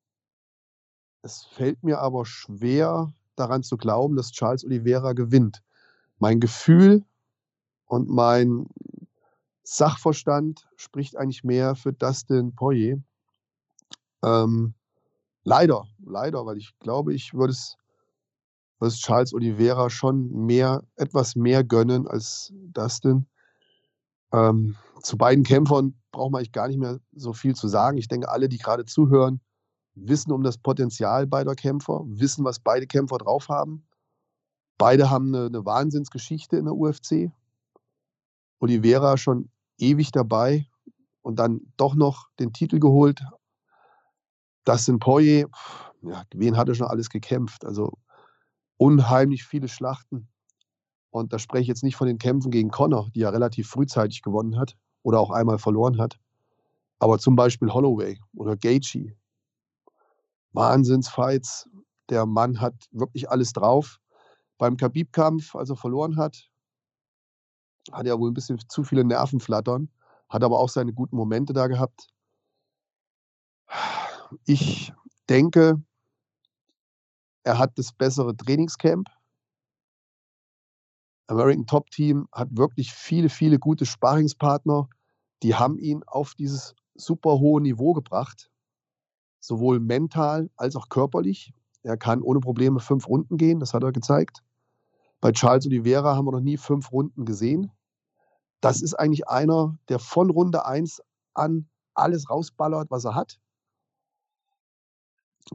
es 1.21 1.45
fällt 1.45 1.83
mir 1.83 1.99
aber 1.99 2.25
schwer, 2.25 3.13
daran 3.35 3.63
zu 3.63 3.77
glauben, 3.77 4.15
dass 4.15 4.31
Charles 4.31 4.65
Oliveira 4.65 5.13
gewinnt. 5.13 5.63
Mein 6.19 6.39
Gefühl 6.39 7.03
und 7.85 8.09
mein 8.09 8.67
Sachverstand 9.63 10.67
spricht 10.75 11.15
eigentlich 11.15 11.43
mehr 11.43 11.75
für 11.75 11.93
Dustin 11.93 12.53
Poirier. 12.55 13.01
Ähm, 14.23 14.73
leider, 15.43 15.87
leider, 16.03 16.45
weil 16.45 16.57
ich 16.57 16.77
glaube, 16.79 17.13
ich 17.13 17.33
würde 17.33 17.51
es, 17.51 17.77
würde 18.79 18.93
es 18.93 18.99
Charles 18.99 19.33
Oliveira 19.33 19.89
schon 19.89 20.45
mehr, 20.45 20.83
etwas 20.95 21.35
mehr 21.35 21.63
gönnen 21.63 22.07
als 22.07 22.53
Dustin. 22.73 23.27
Ähm, 24.31 24.75
zu 25.01 25.17
beiden 25.17 25.43
Kämpfern 25.43 25.95
braucht 26.11 26.31
man 26.31 26.39
eigentlich 26.39 26.51
gar 26.51 26.67
nicht 26.67 26.77
mehr 26.79 26.99
so 27.13 27.33
viel 27.33 27.55
zu 27.55 27.67
sagen. 27.67 27.97
Ich 27.97 28.07
denke, 28.07 28.29
alle, 28.29 28.49
die 28.49 28.57
gerade 28.57 28.85
zuhören, 28.85 29.41
wissen 29.95 30.31
um 30.31 30.43
das 30.43 30.57
Potenzial 30.57 31.27
beider 31.27 31.55
Kämpfer, 31.55 32.01
wissen, 32.05 32.45
was 32.45 32.59
beide 32.59 32.87
Kämpfer 32.87 33.17
drauf 33.17 33.49
haben. 33.49 33.85
Beide 34.77 35.09
haben 35.09 35.35
eine, 35.35 35.45
eine 35.47 35.65
Wahnsinnsgeschichte 35.65 36.57
in 36.57 36.65
der 36.65 36.75
UFC. 36.75 37.31
Oliveira 38.59 39.17
schon 39.17 39.49
ewig 39.77 40.11
dabei 40.11 40.67
und 41.21 41.37
dann 41.37 41.61
doch 41.77 41.95
noch 41.95 42.29
den 42.39 42.53
Titel 42.53 42.79
geholt. 42.79 43.21
Das 44.63 44.85
sind 44.85 44.99
Poirier, 44.99 45.49
ja, 46.01 46.23
wen 46.33 46.57
hat 46.57 46.69
er 46.69 46.75
schon 46.75 46.87
alles 46.87 47.09
gekämpft? 47.09 47.65
Also 47.65 47.97
unheimlich 48.77 49.43
viele 49.43 49.67
Schlachten. 49.67 50.27
Und 51.11 51.33
da 51.33 51.39
spreche 51.39 51.63
ich 51.63 51.67
jetzt 51.67 51.83
nicht 51.83 51.95
von 51.95 52.07
den 52.07 52.17
Kämpfen 52.17 52.51
gegen 52.51 52.71
Connor, 52.71 53.09
die 53.13 53.21
er 53.21 53.33
relativ 53.33 53.67
frühzeitig 53.67 54.21
gewonnen 54.21 54.57
hat 54.57 54.77
oder 55.03 55.19
auch 55.19 55.31
einmal 55.31 55.59
verloren 55.59 55.99
hat. 55.99 56.19
Aber 56.99 57.19
zum 57.19 57.35
Beispiel 57.35 57.73
Holloway 57.73 58.19
oder 58.35 58.55
Gaethje. 58.55 59.15
Wahnsinnsfights. 60.53 61.69
Der 62.09 62.25
Mann 62.25 62.59
hat 62.59 62.75
wirklich 62.91 63.29
alles 63.29 63.53
drauf. 63.53 63.99
Beim 64.57 64.77
Khabib-Kampf, 64.77 65.55
als 65.55 65.69
er 65.69 65.77
verloren 65.77 66.17
hat, 66.17 66.49
hat 67.91 68.05
er 68.05 68.19
wohl 68.19 68.29
ein 68.29 68.33
bisschen 68.33 68.59
zu 68.69 68.83
viele 68.83 69.03
Nerven 69.03 69.39
flattern, 69.39 69.89
hat 70.29 70.43
aber 70.43 70.59
auch 70.59 70.69
seine 70.69 70.93
guten 70.93 71.15
Momente 71.15 71.53
da 71.53 71.67
gehabt. 71.67 72.07
Ich 74.45 74.93
denke, 75.29 75.81
er 77.43 77.57
hat 77.57 77.77
das 77.77 77.91
bessere 77.91 78.35
Trainingscamp. 78.35 79.07
American 81.27 81.65
Top 81.65 81.89
Team 81.89 82.27
hat 82.31 82.49
wirklich 82.51 82.93
viele, 82.93 83.29
viele 83.29 83.57
gute 83.57 83.85
Sparingspartner. 83.85 84.89
Die 85.43 85.55
haben 85.55 85.77
ihn 85.79 86.03
auf 86.05 86.35
dieses 86.35 86.75
super 86.93 87.39
hohe 87.39 87.61
Niveau 87.61 87.93
gebracht, 87.93 88.50
sowohl 89.41 89.81
mental 89.81 90.49
als 90.55 90.77
auch 90.77 90.87
körperlich. 90.87 91.53
Er 91.83 91.97
kann 91.97 92.21
ohne 92.21 92.39
Probleme 92.39 92.79
fünf 92.79 93.07
Runden 93.07 93.37
gehen, 93.37 93.59
das 93.59 93.73
hat 93.73 93.83
er 93.83 93.91
gezeigt. 93.91 94.43
Bei 95.19 95.31
Charles 95.31 95.65
Oliveira 95.65 96.15
haben 96.15 96.25
wir 96.25 96.31
noch 96.31 96.39
nie 96.39 96.57
fünf 96.57 96.91
Runden 96.91 97.25
gesehen. 97.25 97.71
Das 98.61 98.81
ist 98.81 98.93
eigentlich 98.93 99.27
einer, 99.27 99.77
der 99.89 99.99
von 99.99 100.29
Runde 100.29 100.65
1 100.65 101.01
an 101.33 101.67
alles 101.93 102.29
rausballert, 102.29 102.89
was 102.89 103.05
er 103.05 103.15
hat. 103.15 103.39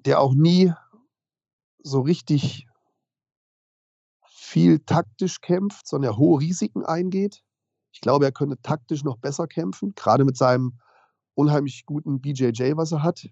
Der 0.05 0.20
auch 0.20 0.35
nie 0.35 0.72
so 1.83 2.01
richtig 2.01 2.66
viel 4.27 4.81
taktisch 4.81 5.40
kämpft, 5.40 5.87
sondern 5.87 6.12
er 6.12 6.16
hohe 6.16 6.40
Risiken 6.40 6.85
eingeht. 6.85 7.42
Ich 7.92 8.01
glaube, 8.01 8.25
er 8.25 8.33
könnte 8.33 8.61
taktisch 8.61 9.05
noch 9.05 9.16
besser 9.16 9.46
kämpfen, 9.46 9.94
gerade 9.94 10.25
mit 10.25 10.37
seinem 10.37 10.79
unheimlich 11.35 11.87
guten 11.87 12.20
BJJ, 12.20 12.77
was 12.77 12.92
er 12.92 13.03
hat. 13.03 13.29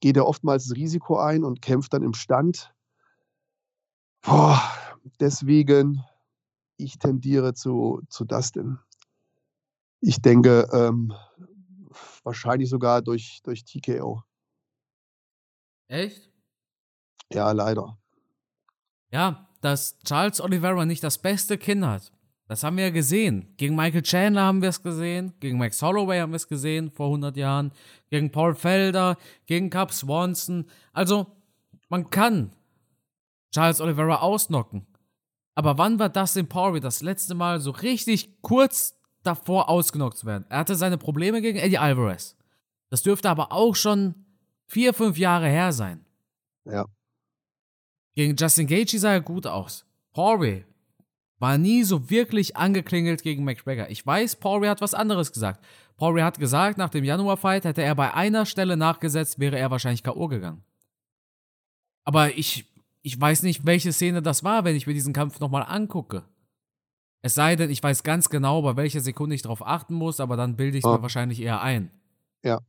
Geht 0.00 0.16
er 0.16 0.26
oftmals 0.26 0.68
das 0.68 0.76
Risiko 0.76 1.18
ein 1.18 1.44
und 1.44 1.62
kämpft 1.62 1.92
dann 1.92 2.02
im 2.02 2.14
Stand. 2.14 2.72
Boah, 4.22 4.60
deswegen, 5.20 6.04
ich 6.76 6.98
tendiere 6.98 7.54
zu, 7.54 8.02
zu 8.08 8.24
Dustin. 8.24 8.78
Ich 10.00 10.22
denke, 10.22 10.68
ähm, 10.72 11.12
wahrscheinlich 12.22 12.70
sogar 12.70 13.02
durch, 13.02 13.40
durch 13.42 13.64
TKO. 13.64 14.22
Echt? 15.88 16.30
Ja, 17.32 17.50
leider. 17.52 17.98
Ja, 19.10 19.48
dass 19.60 19.98
Charles 20.00 20.40
Oliveira 20.40 20.84
nicht 20.84 21.02
das 21.02 21.18
beste 21.18 21.58
Kinn 21.58 21.86
hat. 21.86 22.12
Das 22.48 22.64
haben 22.64 22.78
wir 22.78 22.84
ja 22.84 22.90
gesehen. 22.90 23.46
Gegen 23.58 23.76
Michael 23.76 24.02
Chandler 24.02 24.42
haben 24.42 24.62
wir 24.62 24.70
es 24.70 24.82
gesehen. 24.82 25.34
Gegen 25.38 25.58
Max 25.58 25.82
Holloway 25.82 26.18
haben 26.18 26.32
wir 26.32 26.36
es 26.36 26.48
gesehen 26.48 26.90
vor 26.90 27.06
100 27.08 27.36
Jahren. 27.36 27.72
Gegen 28.08 28.32
Paul 28.32 28.54
Felder. 28.54 29.18
Gegen 29.44 29.68
Cap 29.68 29.92
Swanson. 29.92 30.64
Also, 30.94 31.26
man 31.90 32.08
kann 32.08 32.52
Charles 33.52 33.82
Oliveira 33.82 34.16
ausnocken. 34.16 34.86
Aber 35.54 35.76
wann 35.76 35.98
war 35.98 36.08
das 36.08 36.36
in 36.36 36.48
Poirier 36.48 36.80
das 36.80 37.02
letzte 37.02 37.34
Mal 37.34 37.60
so 37.60 37.70
richtig 37.70 38.40
kurz 38.40 38.98
davor 39.22 39.68
ausgenockt 39.68 40.16
zu 40.16 40.26
werden? 40.26 40.46
Er 40.48 40.60
hatte 40.60 40.74
seine 40.74 40.96
Probleme 40.96 41.42
gegen 41.42 41.58
Eddie 41.58 41.78
Alvarez. 41.78 42.34
Das 42.88 43.02
dürfte 43.02 43.28
aber 43.28 43.52
auch 43.52 43.76
schon 43.76 44.14
vier, 44.66 44.94
fünf 44.94 45.18
Jahre 45.18 45.48
her 45.48 45.72
sein. 45.72 46.02
Ja. 46.64 46.86
Gegen 48.14 48.36
Justin 48.36 48.66
Gaethje 48.66 48.98
sah 48.98 49.12
er 49.12 49.20
gut 49.20 49.46
aus. 49.46 49.84
Poirier 50.12 50.64
war 51.38 51.58
nie 51.58 51.84
so 51.84 52.10
wirklich 52.10 52.56
angeklingelt 52.56 53.22
gegen 53.22 53.44
McGregor. 53.44 53.88
Ich 53.90 54.04
weiß, 54.04 54.36
Poirier 54.36 54.70
hat 54.70 54.80
was 54.80 54.94
anderes 54.94 55.32
gesagt. 55.32 55.64
Poirier 55.96 56.24
hat 56.24 56.38
gesagt, 56.38 56.78
nach 56.78 56.90
dem 56.90 57.04
Januar-Fight 57.04 57.64
hätte 57.64 57.82
er 57.82 57.94
bei 57.94 58.14
einer 58.14 58.46
Stelle 58.46 58.76
nachgesetzt, 58.76 59.38
wäre 59.38 59.58
er 59.58 59.70
wahrscheinlich 59.70 60.02
K.O. 60.02 60.28
gegangen. 60.28 60.64
Aber 62.04 62.36
ich, 62.36 62.66
ich 63.02 63.20
weiß 63.20 63.42
nicht, 63.42 63.66
welche 63.66 63.92
Szene 63.92 64.22
das 64.22 64.42
war, 64.44 64.64
wenn 64.64 64.76
ich 64.76 64.86
mir 64.86 64.94
diesen 64.94 65.12
Kampf 65.12 65.40
nochmal 65.40 65.64
angucke. 65.68 66.24
Es 67.20 67.34
sei 67.34 67.56
denn, 67.56 67.70
ich 67.70 67.82
weiß 67.82 68.02
ganz 68.04 68.30
genau, 68.30 68.62
bei 68.62 68.76
welcher 68.76 69.00
Sekunde 69.00 69.34
ich 69.34 69.42
darauf 69.42 69.66
achten 69.66 69.94
muss, 69.94 70.20
aber 70.20 70.36
dann 70.36 70.56
bilde 70.56 70.78
ich 70.78 70.84
es 70.84 70.88
oh. 70.88 70.94
mir 70.94 71.02
wahrscheinlich 71.02 71.40
eher 71.40 71.60
ein. 71.60 71.90
Ja. 72.42 72.60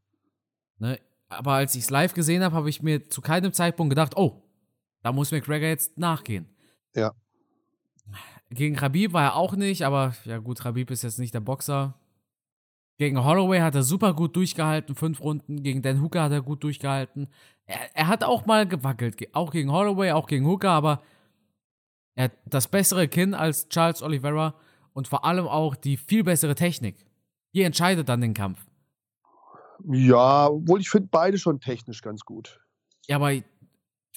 Ne? 0.80 1.00
Aber 1.30 1.54
als 1.54 1.76
ich 1.76 1.84
es 1.84 1.90
live 1.92 2.14
gesehen 2.14 2.44
habe, 2.44 2.56
habe 2.56 2.70
ich 2.70 2.82
mir 2.82 3.08
zu 3.10 3.22
keinem 3.22 3.54
Zeitpunkt 3.54 3.92
gedacht, 3.92 4.18
oh, 4.18 4.42
da 5.04 5.12
muss 5.12 5.32
McGregor 5.32 5.70
jetzt 5.70 5.98
nachgehen. 5.98 6.50
Ja. 6.96 7.14
Gegen 8.52 8.76
Khabib 8.76 9.14
war 9.14 9.24
er 9.24 9.36
auch 9.36 9.56
nicht, 9.56 9.84
aber 9.84 10.16
ja 10.26 10.40
gut, 10.40 10.60
Khabib 10.62 10.90
ist 10.90 11.04
jetzt 11.04 11.20
nicht 11.20 11.34
der 11.34 11.40
Boxer. 11.40 11.94
Gegen 12.98 13.24
Holloway 13.24 13.60
hat 13.60 13.76
er 13.76 13.84
super 13.84 14.14
gut 14.14 14.36
durchgehalten, 14.36 14.96
fünf 14.96 15.22
Runden. 15.22 15.64
Gegen 15.64 15.82
Dan 15.82 16.02
Hooker 16.02 16.24
hat 16.24 16.32
er 16.32 16.42
gut 16.42 16.64
durchgehalten. 16.64 17.30
Er, 17.66 17.96
er 17.96 18.08
hat 18.08 18.24
auch 18.24 18.46
mal 18.46 18.68
gewackelt, 18.68 19.34
auch 19.34 19.52
gegen 19.52 19.72
Holloway, 19.72 20.12
auch 20.12 20.28
gegen 20.28 20.46
Hooker, 20.46 20.72
aber 20.72 21.04
er 22.16 22.26
hat 22.26 22.32
das 22.46 22.68
bessere 22.68 23.08
Kinn 23.08 23.34
als 23.34 23.70
Charles 23.70 24.02
Oliveira 24.02 24.56
und 24.94 25.08
vor 25.08 25.24
allem 25.24 25.48
auch 25.48 25.76
die 25.76 25.96
viel 25.96 26.24
bessere 26.24 26.56
Technik. 26.56 27.06
Die 27.54 27.62
entscheidet 27.62 28.10
dann 28.10 28.22
den 28.22 28.34
Kampf. 28.34 28.60
Ja, 29.88 30.48
obwohl 30.48 30.82
ich 30.82 30.90
finde 30.90 31.08
beide 31.10 31.38
schon 31.38 31.62
technisch 31.62 32.02
ganz 32.02 32.26
gut. 32.26 32.60
Ja, 33.08 33.16
aber 33.16 33.32
ich 33.32 33.44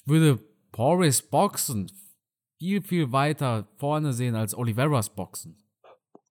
würde 0.06 0.40
Porris 0.72 1.22
Boxen 1.22 1.90
viel, 2.62 2.80
viel 2.80 3.10
weiter 3.10 3.66
vorne 3.76 4.12
sehen 4.12 4.36
als 4.36 4.54
Oliveras 4.54 5.10
Boxen. 5.10 5.58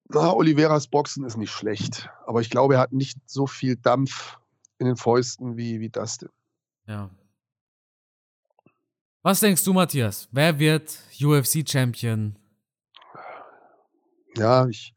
Na, 0.08 0.32
Oliveras 0.34 0.88
Boxen 0.88 1.26
ist 1.26 1.36
nicht 1.36 1.52
schlecht, 1.52 2.10
aber 2.26 2.40
ich 2.40 2.50
glaube, 2.50 2.76
er 2.76 2.80
hat 2.80 2.94
nicht 2.94 3.18
so 3.30 3.48
viel 3.48 3.76
Dampf 3.76 4.40
in 4.78 4.86
den 4.88 4.96
Fäusten 4.96 5.58
wie, 5.58 5.82
wie 5.82 5.90
Dustin. 5.90 6.30
Ja. 6.88 7.10
Was 9.24 9.42
denkst 9.42 9.62
du, 9.66 9.74
Matthias? 9.74 10.30
Wer 10.32 10.58
wird 10.58 10.98
UFC-Champion? 11.22 12.38
Ja, 14.38 14.68
ich, 14.68 14.96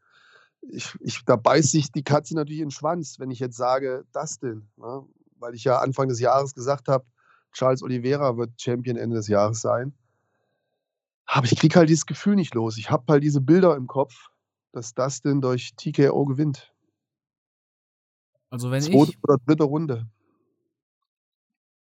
ich, 0.61 0.95
ich, 1.01 1.25
da 1.25 1.35
beißt 1.35 1.71
sich 1.71 1.91
die 1.91 2.03
Katze 2.03 2.35
natürlich 2.35 2.61
in 2.61 2.67
den 2.67 2.71
Schwanz, 2.71 3.19
wenn 3.19 3.29
ich 3.29 3.39
jetzt 3.39 3.57
sage 3.57 4.05
Dustin, 4.13 4.69
ne? 4.77 5.05
weil 5.39 5.53
ich 5.53 5.65
ja 5.65 5.79
Anfang 5.79 6.07
des 6.07 6.21
Jahres 6.21 6.55
gesagt 6.55 6.87
habe, 6.87 7.05
Charles 7.51 7.83
Oliveira 7.83 8.37
wird 8.37 8.61
Champion 8.61 8.95
Ende 8.95 9.17
des 9.17 9.27
Jahres 9.27 9.59
sein. 9.59 9.93
Aber 11.25 11.45
ich 11.45 11.57
kriege 11.57 11.75
halt 11.77 11.89
dieses 11.89 12.05
Gefühl 12.05 12.35
nicht 12.35 12.53
los. 12.53 12.77
Ich 12.77 12.91
habe 12.91 13.03
halt 13.11 13.23
diese 13.23 13.41
Bilder 13.41 13.75
im 13.75 13.87
Kopf, 13.87 14.29
dass 14.71 14.93
Dustin 14.93 15.41
durch 15.41 15.73
TKO 15.75 16.25
gewinnt. 16.25 16.73
Also 18.49 18.71
wenn 18.71 18.81
Zweite 18.81 19.11
ich 19.11 19.23
oder 19.23 19.37
dritte 19.45 19.63
Runde. 19.63 20.07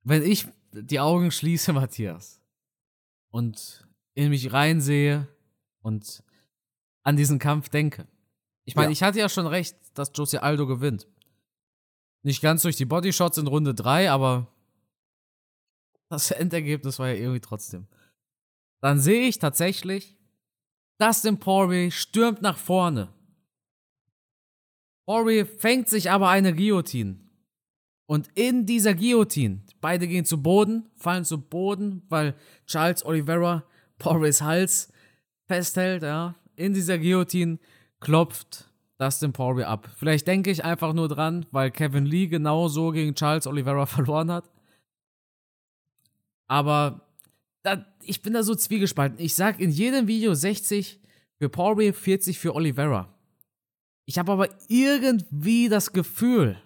Wenn 0.03 0.23
ich 0.23 0.47
die 0.73 1.01
Augen 1.01 1.31
schließe, 1.31 1.73
Matthias, 1.75 2.41
und 3.31 3.87
in 4.15 4.31
mich 4.31 4.53
reinsehe 4.53 5.29
und 5.83 6.23
an 7.03 7.17
diesen 7.17 7.39
Kampf 7.39 7.69
denke. 7.69 8.07
Ich 8.65 8.75
meine, 8.75 8.89
ja. 8.89 8.93
ich 8.93 9.03
hatte 9.03 9.19
ja 9.19 9.29
schon 9.29 9.47
recht, 9.47 9.77
dass 9.95 10.13
Jose 10.15 10.43
Aldo 10.43 10.67
gewinnt. 10.67 11.09
Nicht 12.23 12.43
ganz 12.43 12.63
durch 12.63 12.77
die 12.77 12.85
Bodyshots 12.85 13.39
in 13.39 13.47
Runde 13.47 13.75
3, 13.75 14.11
aber 14.11 14.49
das 16.09 16.31
Endergebnis 16.31 16.99
war 16.99 17.09
ja 17.09 17.15
irgendwie 17.15 17.41
trotzdem. 17.41 17.87
Dann 18.81 18.99
sehe 18.99 19.29
ich 19.29 19.39
tatsächlich, 19.39 20.17
Dustin 20.99 21.39
Poirier 21.39 21.91
stürmt 21.91 22.43
nach 22.43 22.59
vorne. 22.59 23.09
Poirier 25.07 25.47
fängt 25.47 25.89
sich 25.89 26.11
aber 26.11 26.29
eine 26.29 26.55
Guillotine. 26.55 27.19
Und 28.07 28.29
in 28.35 28.67
dieser 28.67 28.95
Guillotine, 28.95 29.63
beide 29.81 30.09
gehen 30.09 30.25
zu 30.25 30.43
Boden, 30.43 30.89
fallen 30.97 31.25
zu 31.25 31.41
Boden, 31.41 32.03
weil 32.09 32.35
Charles 32.67 33.05
Oliveira 33.05 33.65
Poiriers 33.99 34.43
Hals 34.43 34.93
festhält, 35.47 36.03
ja. 36.03 36.35
In 36.57 36.75
dieser 36.75 36.99
Guillotine 36.99 37.59
klopft 38.01 38.69
Dustin 38.99 39.33
Poirier 39.33 39.69
ab. 39.69 39.89
Vielleicht 39.97 40.27
denke 40.27 40.51
ich 40.51 40.65
einfach 40.65 40.93
nur 40.93 41.09
dran, 41.09 41.47
weil 41.51 41.71
Kevin 41.71 42.05
Lee 42.05 42.27
genauso 42.27 42.91
gegen 42.91 43.15
Charles 43.15 43.47
Oliveira 43.47 43.87
verloren 43.87 44.31
hat. 44.31 44.51
Aber 46.47 47.10
da, 47.63 47.85
ich 48.03 48.23
bin 48.23 48.33
da 48.33 48.43
so 48.43 48.55
zwiegespalten. 48.55 49.19
Ich 49.19 49.35
sag 49.35 49.61
in 49.61 49.71
jedem 49.71 50.07
Video 50.07 50.35
60 50.35 51.01
für 51.39 51.49
Poirier, 51.49 51.95
40 51.95 52.39
für 52.39 52.55
Oliveira. 52.55 53.15
Ich 54.07 54.19
habe 54.19 54.33
aber 54.33 54.49
irgendwie 54.69 55.69
das 55.69 55.93
Gefühl, 55.93 56.61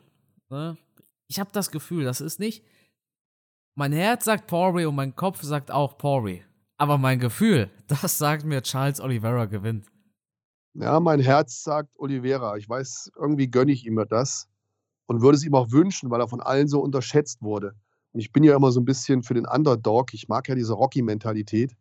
ne? 0.51 0.79
ich 1.27 1.39
habe 1.39 1.51
das 1.53 1.71
Gefühl, 1.71 2.05
das 2.05 2.21
ist 2.21 2.41
nicht. 2.41 2.65
Mein 3.77 3.93
Herz 3.93 4.25
sagt 4.25 4.47
Poirier 4.47 4.89
und 4.89 4.95
mein 4.95 5.17
Kopf 5.17 5.43
sagt 5.43 5.71
auch 5.71 5.99
Poirier. 5.99 6.45
Aber 6.77 6.97
mein 6.97 7.19
Gefühl, 7.19 7.71
das 7.87 8.19
sagt 8.19 8.45
mir 8.45 8.63
Charles 8.63 9.01
Oliveira 9.01 9.47
gewinnt. 9.47 9.87
Ja, 10.75 10.99
mein 11.01 11.21
Herz 11.21 11.63
sagt 11.63 11.99
Oliveira. 11.99 12.57
Ich 12.57 12.69
weiß, 12.69 13.13
irgendwie 13.17 13.49
gönne 13.49 13.73
ich 13.73 13.87
ihm 13.87 14.03
das 14.09 14.49
und 15.07 15.23
würde 15.23 15.37
es 15.37 15.45
ihm 15.45 15.55
auch 15.55 15.71
wünschen, 15.71 16.11
weil 16.11 16.21
er 16.21 16.29
von 16.29 16.41
allen 16.41 16.67
so 16.67 16.81
unterschätzt 16.81 17.43
wurde. 17.43 17.75
Und 18.15 18.21
ich 18.21 18.33
bin 18.33 18.45
ja 18.45 18.55
immer 18.55 18.71
so 18.71 18.81
ein 18.81 18.85
bisschen 18.85 19.25
für 19.25 19.35
den 19.35 19.45
Underdog. 19.45 20.15
Ich 20.15 20.29
mag 20.29 20.49
ja 20.49 20.55
diese 20.55 20.75
Rocky-Mentalität. 20.75 21.77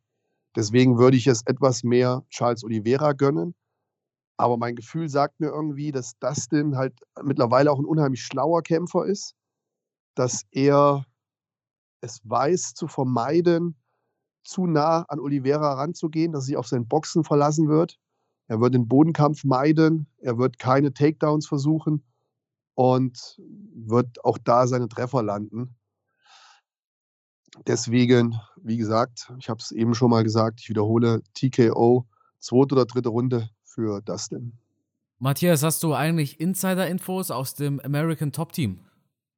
Deswegen 0.56 0.98
würde 0.98 1.16
ich 1.16 1.28
es 1.28 1.44
etwas 1.46 1.84
mehr 1.84 2.26
Charles 2.30 2.64
Oliveira 2.64 3.14
gönnen. 3.14 3.54
Aber 4.36 4.58
mein 4.58 4.76
Gefühl 4.76 5.10
sagt 5.10 5.40
mir 5.40 5.50
irgendwie, 5.50 5.92
dass 5.92 6.18
Dustin 6.18 6.76
halt 6.76 7.00
mittlerweile 7.24 7.72
auch 7.72 7.78
ein 7.78 7.86
unheimlich 7.86 8.24
schlauer 8.24 8.64
Kämpfer 8.64 9.06
ist, 9.06 9.36
dass 10.16 10.42
er 10.50 11.06
es 12.02 12.20
weiß 12.24 12.74
zu 12.74 12.88
vermeiden, 12.88 13.76
zu 14.44 14.66
nah 14.66 15.04
an 15.04 15.20
Oliveira 15.20 15.74
ranzugehen, 15.74 16.32
dass 16.32 16.46
er 16.46 16.48
sich 16.48 16.58
auf 16.58 16.68
sein 16.68 16.88
Boxen 16.88 17.24
verlassen 17.24 17.70
wird. 17.70 18.00
Er 18.48 18.60
wird 18.60 18.74
den 18.74 18.88
Bodenkampf 18.88 19.44
meiden, 19.44 20.08
er 20.18 20.40
wird 20.40 20.58
keine 20.58 20.94
Takedowns 20.94 21.48
versuchen 21.48 22.04
und 22.74 23.40
wird 23.40 24.26
auch 24.26 24.40
da 24.40 24.66
seine 24.66 24.90
Treffer 24.90 25.22
landen. 25.22 25.76
Deswegen, 27.68 28.40
wie 28.62 28.78
gesagt, 28.78 29.32
ich 29.40 29.50
habe 29.50 29.60
es 29.60 29.72
eben 29.72 29.94
schon 29.94 30.10
mal 30.10 30.24
gesagt, 30.24 30.60
ich 30.62 30.70
wiederhole 30.70 31.22
TKO, 31.34 32.06
zweite 32.40 32.76
oder 32.76 32.86
dritte 32.86 33.10
Runde 33.10 33.50
für 33.64 34.02
Dustin. 34.02 34.54
Matthias, 35.20 35.64
hast 35.64 35.84
du 35.84 35.94
eigentlich 35.94 36.40
Insider-Infos 36.40 37.32
aus 37.32 37.56
dem 37.56 37.80
American 37.80 38.32
Top 38.32 38.52
Team? 38.52 38.80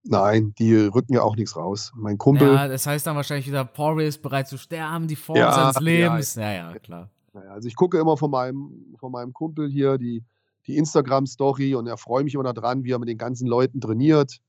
Nein, 0.04 0.54
die 0.58 0.76
rücken 0.76 1.14
ja 1.14 1.22
auch 1.22 1.36
nichts 1.36 1.56
raus. 1.56 1.92
Mein 1.96 2.18
Kumpel. 2.18 2.54
Ja, 2.54 2.68
das 2.68 2.86
heißt 2.86 3.06
dann 3.08 3.16
wahrscheinlich 3.16 3.48
wieder, 3.48 3.66
Poirier 3.66 4.08
ist 4.08 4.22
bereit 4.22 4.48
zu 4.48 4.58
sterben, 4.58 5.08
die 5.08 5.16
Form 5.16 5.38
ja, 5.38 5.52
seines 5.52 5.80
Lebens. 5.80 6.36
Ja, 6.36 6.52
ja, 6.52 6.72
ja 6.72 6.80
klar. 6.80 7.10
Also 7.50 7.68
ich 7.68 7.76
gucke 7.76 8.00
immer 8.00 8.16
von 8.16 8.32
meinem, 8.32 8.96
von 8.98 9.12
meinem 9.12 9.34
Kumpel 9.34 9.70
hier 9.70 9.98
die, 9.98 10.24
die 10.68 10.78
Instagram-Story 10.78 11.76
und 11.76 11.88
er 11.88 11.98
freut 11.98 12.24
mich 12.24 12.34
immer 12.34 12.44
daran, 12.54 12.84
wie 12.84 12.92
er 12.92 13.00
mit 13.00 13.10
den 13.10 13.18
ganzen 13.18 13.48
Leuten 13.48 13.82
trainiert 13.82 14.40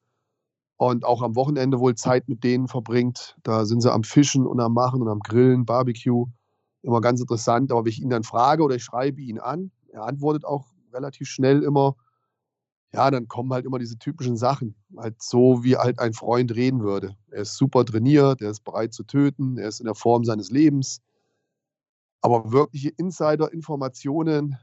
und 0.77 1.05
auch 1.05 1.23
am 1.23 1.35
Wochenende 1.37 1.79
wohl 1.81 1.95
Zeit 1.95 2.29
mit 2.29 2.45
denen 2.45 2.69
verbringt. 2.69 3.37
Da 3.43 3.65
sind 3.65 3.81
sie 3.81 3.93
am 3.93 4.05
Fischen 4.05 4.47
und 4.47 4.61
am 4.61 4.75
Machen 4.75 5.03
und 5.03 5.09
am 5.09 5.21
Grillen, 5.21 5.65
Barbecue. 5.65 6.27
Immer 6.83 7.01
ganz 7.01 7.21
interessant. 7.21 7.73
Aber 7.73 7.85
wenn 7.85 7.93
ich 7.93 8.03
ihn 8.03 8.11
dann 8.11 8.25
frage 8.25 8.63
oder 8.63 8.77
ich 8.77 8.85
schreibe 8.85 9.21
ihn 9.21 9.39
an, 9.39 9.71
er 9.89 10.05
antwortet 10.05 10.45
auch 10.45 10.67
relativ 10.93 11.29
schnell 11.29 11.63
immer, 11.63 11.97
ja, 12.93 13.11
dann 13.11 13.27
kommen 13.27 13.53
halt 13.53 13.65
immer 13.65 13.79
diese 13.79 13.99
typischen 13.99 14.37
Sachen. 14.37 14.75
Halt 14.97 15.23
so, 15.23 15.65
wie 15.65 15.77
halt 15.77 15.99
ein 15.99 16.13
Freund 16.13 16.55
reden 16.55 16.83
würde. 16.83 17.17
Er 17.31 17.43
ist 17.43 17.57
super 17.57 17.85
trainiert, 17.85 18.43
er 18.43 18.51
ist 18.51 18.65
bereit 18.65 18.93
zu 18.93 19.05
töten, 19.05 19.59
er 19.59 19.69
ist 19.69 19.81
in 19.81 19.87
der 19.87 19.95
Form 19.95 20.25
seines 20.25 20.51
Lebens. 20.51 21.01
Aber 22.21 22.53
wirkliche 22.53 22.91
Insider-Informationen, 22.91 24.57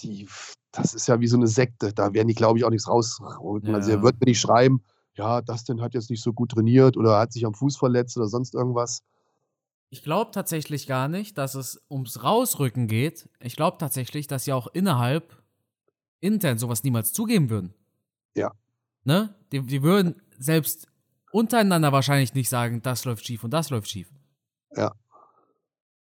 die, 0.00 0.28
das 0.72 0.94
ist 0.94 1.08
ja 1.08 1.20
wie 1.20 1.26
so 1.26 1.36
eine 1.36 1.48
Sekte. 1.48 1.92
Da 1.92 2.12
werden 2.12 2.28
die, 2.28 2.34
glaube 2.34 2.58
ich, 2.58 2.64
auch 2.64 2.70
nichts 2.70 2.88
rausholen. 2.88 3.66
Ja. 3.66 3.74
Also 3.74 3.90
er 3.90 4.02
wird 4.02 4.20
mir 4.20 4.26
nicht 4.26 4.40
schreiben, 4.40 4.82
ja, 5.18 5.42
Dustin 5.42 5.80
hat 5.80 5.94
jetzt 5.94 6.10
nicht 6.10 6.22
so 6.22 6.32
gut 6.32 6.52
trainiert 6.52 6.96
oder 6.96 7.18
hat 7.18 7.32
sich 7.32 7.44
am 7.44 7.54
Fuß 7.54 7.76
verletzt 7.76 8.16
oder 8.16 8.28
sonst 8.28 8.54
irgendwas. 8.54 9.02
Ich 9.90 10.02
glaube 10.02 10.30
tatsächlich 10.30 10.86
gar 10.86 11.08
nicht, 11.08 11.36
dass 11.38 11.54
es 11.54 11.82
ums 11.90 12.22
Rausrücken 12.22 12.86
geht. 12.86 13.28
Ich 13.40 13.56
glaube 13.56 13.78
tatsächlich, 13.78 14.26
dass 14.26 14.44
sie 14.44 14.52
auch 14.52 14.68
innerhalb 14.68 15.42
intern 16.20 16.58
sowas 16.58 16.84
niemals 16.84 17.12
zugeben 17.12 17.50
würden. 17.50 17.74
Ja. 18.34 18.52
Ne? 19.04 19.34
Die, 19.50 19.62
die 19.62 19.82
würden 19.82 20.22
selbst 20.38 20.86
untereinander 21.32 21.90
wahrscheinlich 21.92 22.34
nicht 22.34 22.48
sagen, 22.48 22.82
das 22.82 23.04
läuft 23.04 23.26
schief 23.26 23.44
und 23.44 23.50
das 23.50 23.70
läuft 23.70 23.88
schief. 23.88 24.12
Ja. 24.76 24.92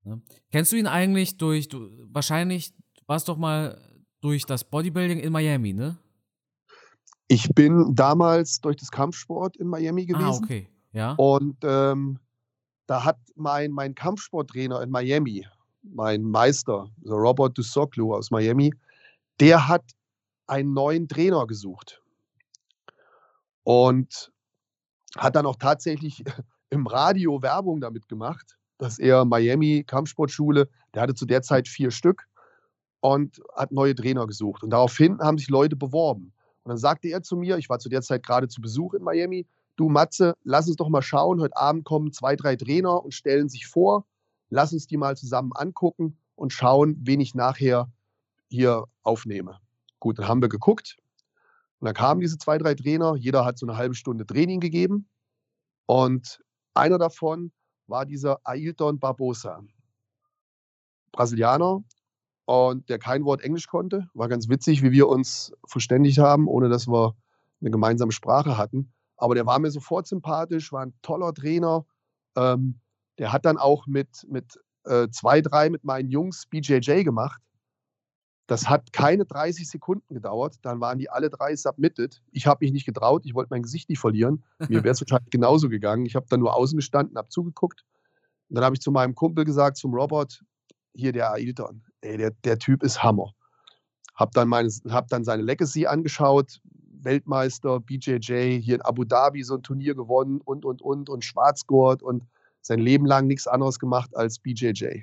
Ne? 0.05 0.22
Kennst 0.50 0.72
du 0.72 0.76
ihn 0.76 0.86
eigentlich 0.86 1.38
durch, 1.38 1.68
du, 1.68 1.88
wahrscheinlich 2.12 2.74
warst 3.07 3.28
doch 3.28 3.36
mal 3.36 3.80
durch 4.20 4.46
das 4.46 4.64
Bodybuilding 4.64 5.18
in 5.18 5.32
Miami, 5.32 5.72
ne? 5.72 5.98
Ich 7.33 7.49
bin 7.55 7.95
damals 7.95 8.61
durch 8.61 8.76
das 8.76 8.91
Kampfsport 8.91 9.57
in 9.57 9.66
Miami 9.66 10.03
ah, 10.03 10.12
gewesen. 10.12 10.43
Ah, 10.43 10.45
okay. 10.45 10.68
Ja. 10.93 11.12
Und 11.12 11.57
ähm, 11.62 12.18
da 12.87 13.07
hat 13.07 13.16
mein, 13.37 13.70
mein 13.70 13.95
Kampfsporttrainer 13.95 14.83
in 14.83 14.91
Miami, 14.91 15.47
mein 15.83 16.24
Meister, 16.24 16.91
so 17.03 17.14
Robert 17.14 17.57
Dusoglu 17.57 18.14
aus 18.14 18.30
Miami, 18.30 18.74
der 19.41 19.66
hat 19.66 19.83
einen 20.47 20.74
neuen 20.74 21.09
Trainer 21.09 21.47
gesucht. 21.47 22.03
Und 23.62 24.30
hat 25.16 25.35
dann 25.35 25.47
auch 25.47 25.57
tatsächlich 25.57 26.22
im 26.68 26.87
Radio 26.87 27.41
Werbung 27.41 27.80
damit 27.80 28.11
gemacht, 28.11 28.59
dass 28.76 28.99
er 28.99 29.24
Miami 29.24 29.85
Kampfsportschule, 29.87 30.68
der 30.93 31.01
hatte 31.01 31.14
zu 31.14 31.24
der 31.24 31.41
Zeit 31.41 31.66
vier 31.66 31.93
Stück 31.93 32.26
und 33.01 33.41
hat 33.57 33.72
neue 33.72 33.95
Trainer 33.95 34.26
gesucht. 34.26 34.62
Und 34.62 34.68
daraufhin 34.68 35.18
haben 35.18 35.39
sich 35.39 35.49
Leute 35.49 35.76
beworben. 35.76 36.32
Und 36.64 36.70
dann 36.70 36.78
sagte 36.78 37.08
er 37.08 37.22
zu 37.22 37.36
mir, 37.36 37.58
ich 37.58 37.68
war 37.68 37.78
zu 37.78 37.88
der 37.88 38.02
Zeit 38.02 38.24
gerade 38.24 38.48
zu 38.48 38.60
Besuch 38.60 38.94
in 38.94 39.02
Miami, 39.02 39.46
du 39.76 39.88
Matze, 39.88 40.34
lass 40.44 40.68
uns 40.68 40.76
doch 40.76 40.88
mal 40.88 41.02
schauen, 41.02 41.40
heute 41.40 41.56
Abend 41.56 41.84
kommen 41.84 42.12
zwei, 42.12 42.36
drei 42.36 42.56
Trainer 42.56 43.02
und 43.02 43.14
stellen 43.14 43.48
sich 43.48 43.66
vor, 43.66 44.06
lass 44.48 44.72
uns 44.72 44.86
die 44.86 44.96
mal 44.96 45.16
zusammen 45.16 45.52
angucken 45.54 46.18
und 46.36 46.52
schauen, 46.52 46.96
wen 47.00 47.20
ich 47.20 47.34
nachher 47.34 47.90
hier 48.48 48.84
aufnehme. 49.02 49.58
Gut, 49.98 50.18
dann 50.18 50.28
haben 50.28 50.42
wir 50.42 50.48
geguckt. 50.48 50.98
Und 51.80 51.86
dann 51.86 51.94
kamen 51.94 52.20
diese 52.20 52.38
zwei, 52.38 52.58
drei 52.58 52.74
Trainer, 52.74 53.16
jeder 53.16 53.44
hat 53.44 53.58
so 53.58 53.66
eine 53.66 53.76
halbe 53.76 53.94
Stunde 53.94 54.24
Training 54.24 54.60
gegeben. 54.60 55.08
Und 55.86 56.40
einer 56.74 56.98
davon 56.98 57.50
war 57.88 58.06
dieser 58.06 58.38
Ailton 58.44 59.00
Barbosa, 59.00 59.64
Brasilianer, 61.10 61.82
und 62.45 62.88
der 62.88 62.99
kein 62.99 63.24
Wort 63.24 63.43
Englisch 63.43 63.66
konnte. 63.66 64.09
War 64.14 64.28
ganz 64.28 64.49
witzig, 64.49 64.82
wie 64.82 64.93
wir 64.93 65.09
uns 65.09 65.53
verständigt 65.66 66.18
haben, 66.18 66.49
ohne 66.49 66.68
dass 66.68 66.88
wir 66.88 67.14
eine 67.61 67.70
gemeinsame 67.70 68.12
Sprache 68.12 68.59
hatten. 68.59 68.93
Aber 69.16 69.34
der 69.34 69.47
war 69.47 69.59
mir 69.59 69.70
sofort 69.70 70.07
sympathisch, 70.07 70.72
war 70.72 70.84
ein 70.84 70.95
toller 71.03 71.32
Trainer. 71.32 71.86
Ähm, 72.36 72.80
der 73.18 73.32
hat 73.32 73.45
dann 73.45 73.59
auch 73.59 73.86
mit, 73.86 74.26
mit 74.28 74.59
äh, 74.84 75.09
zwei, 75.11 75.40
drei 75.40 75.70
mit 75.70 75.84
meinen 75.84 76.11
Jungs 76.11 76.47
BJJ 76.47 77.05
gemacht. 77.05 77.40
Das 78.49 78.68
hat 78.68 78.93
keine 78.93 79.24
30 79.24 79.68
Sekunden 79.68 80.14
gedauert. 80.14 80.57
Dann 80.62 80.80
waren 80.80 80.99
die 80.99 81.09
alle 81.09 81.30
drei 81.30 81.55
submitted. 81.55 82.20
Ich 82.32 82.47
habe 82.47 82.64
mich 82.64 82.72
nicht 82.72 82.84
getraut. 82.84 83.24
Ich 83.24 83.34
wollte 83.34 83.49
mein 83.51 83.62
Gesicht 83.62 83.88
nicht 83.88 84.01
verlieren. 84.01 84.43
Mir 84.59 84.82
wäre 84.82 84.90
es 84.90 85.01
wahrscheinlich 85.01 85.30
genauso 85.30 85.68
gegangen. 85.68 86.05
Ich 86.05 86.16
habe 86.16 86.26
dann 86.28 86.40
nur 86.40 86.55
außen 86.55 86.76
gestanden, 86.76 87.16
habe 87.16 87.28
zugeguckt. 87.28 87.84
Und 88.49 88.57
dann 88.57 88.64
habe 88.64 88.74
ich 88.74 88.80
zu 88.80 88.90
meinem 88.90 89.14
Kumpel 89.14 89.45
gesagt, 89.45 89.76
zum 89.76 89.95
Robert, 89.95 90.45
hier 90.95 91.12
der 91.12 91.32
Ailton, 91.32 91.84
ey, 92.03 92.16
der, 92.16 92.32
der 92.44 92.59
Typ 92.59 92.82
ist 92.82 93.03
Hammer. 93.03 93.32
Hab 94.14 94.32
dann, 94.32 94.48
meine, 94.48 94.68
hab 94.90 95.09
dann 95.09 95.24
seine 95.24 95.42
Legacy 95.42 95.86
angeschaut, 95.86 96.61
Weltmeister, 97.00 97.80
BJJ, 97.80 98.61
hier 98.61 98.76
in 98.76 98.82
Abu 98.82 99.05
Dhabi 99.05 99.42
so 99.42 99.57
ein 99.57 99.62
Turnier 99.62 99.94
gewonnen 99.94 100.40
und, 100.44 100.64
und, 100.64 100.82
und, 100.82 101.09
und 101.09 101.24
Schwarzgurt 101.24 102.03
und 102.03 102.24
sein 102.61 102.78
Leben 102.78 103.07
lang 103.07 103.26
nichts 103.26 103.46
anderes 103.46 103.78
gemacht 103.78 104.14
als 104.16 104.38
BJJ. 104.38 105.03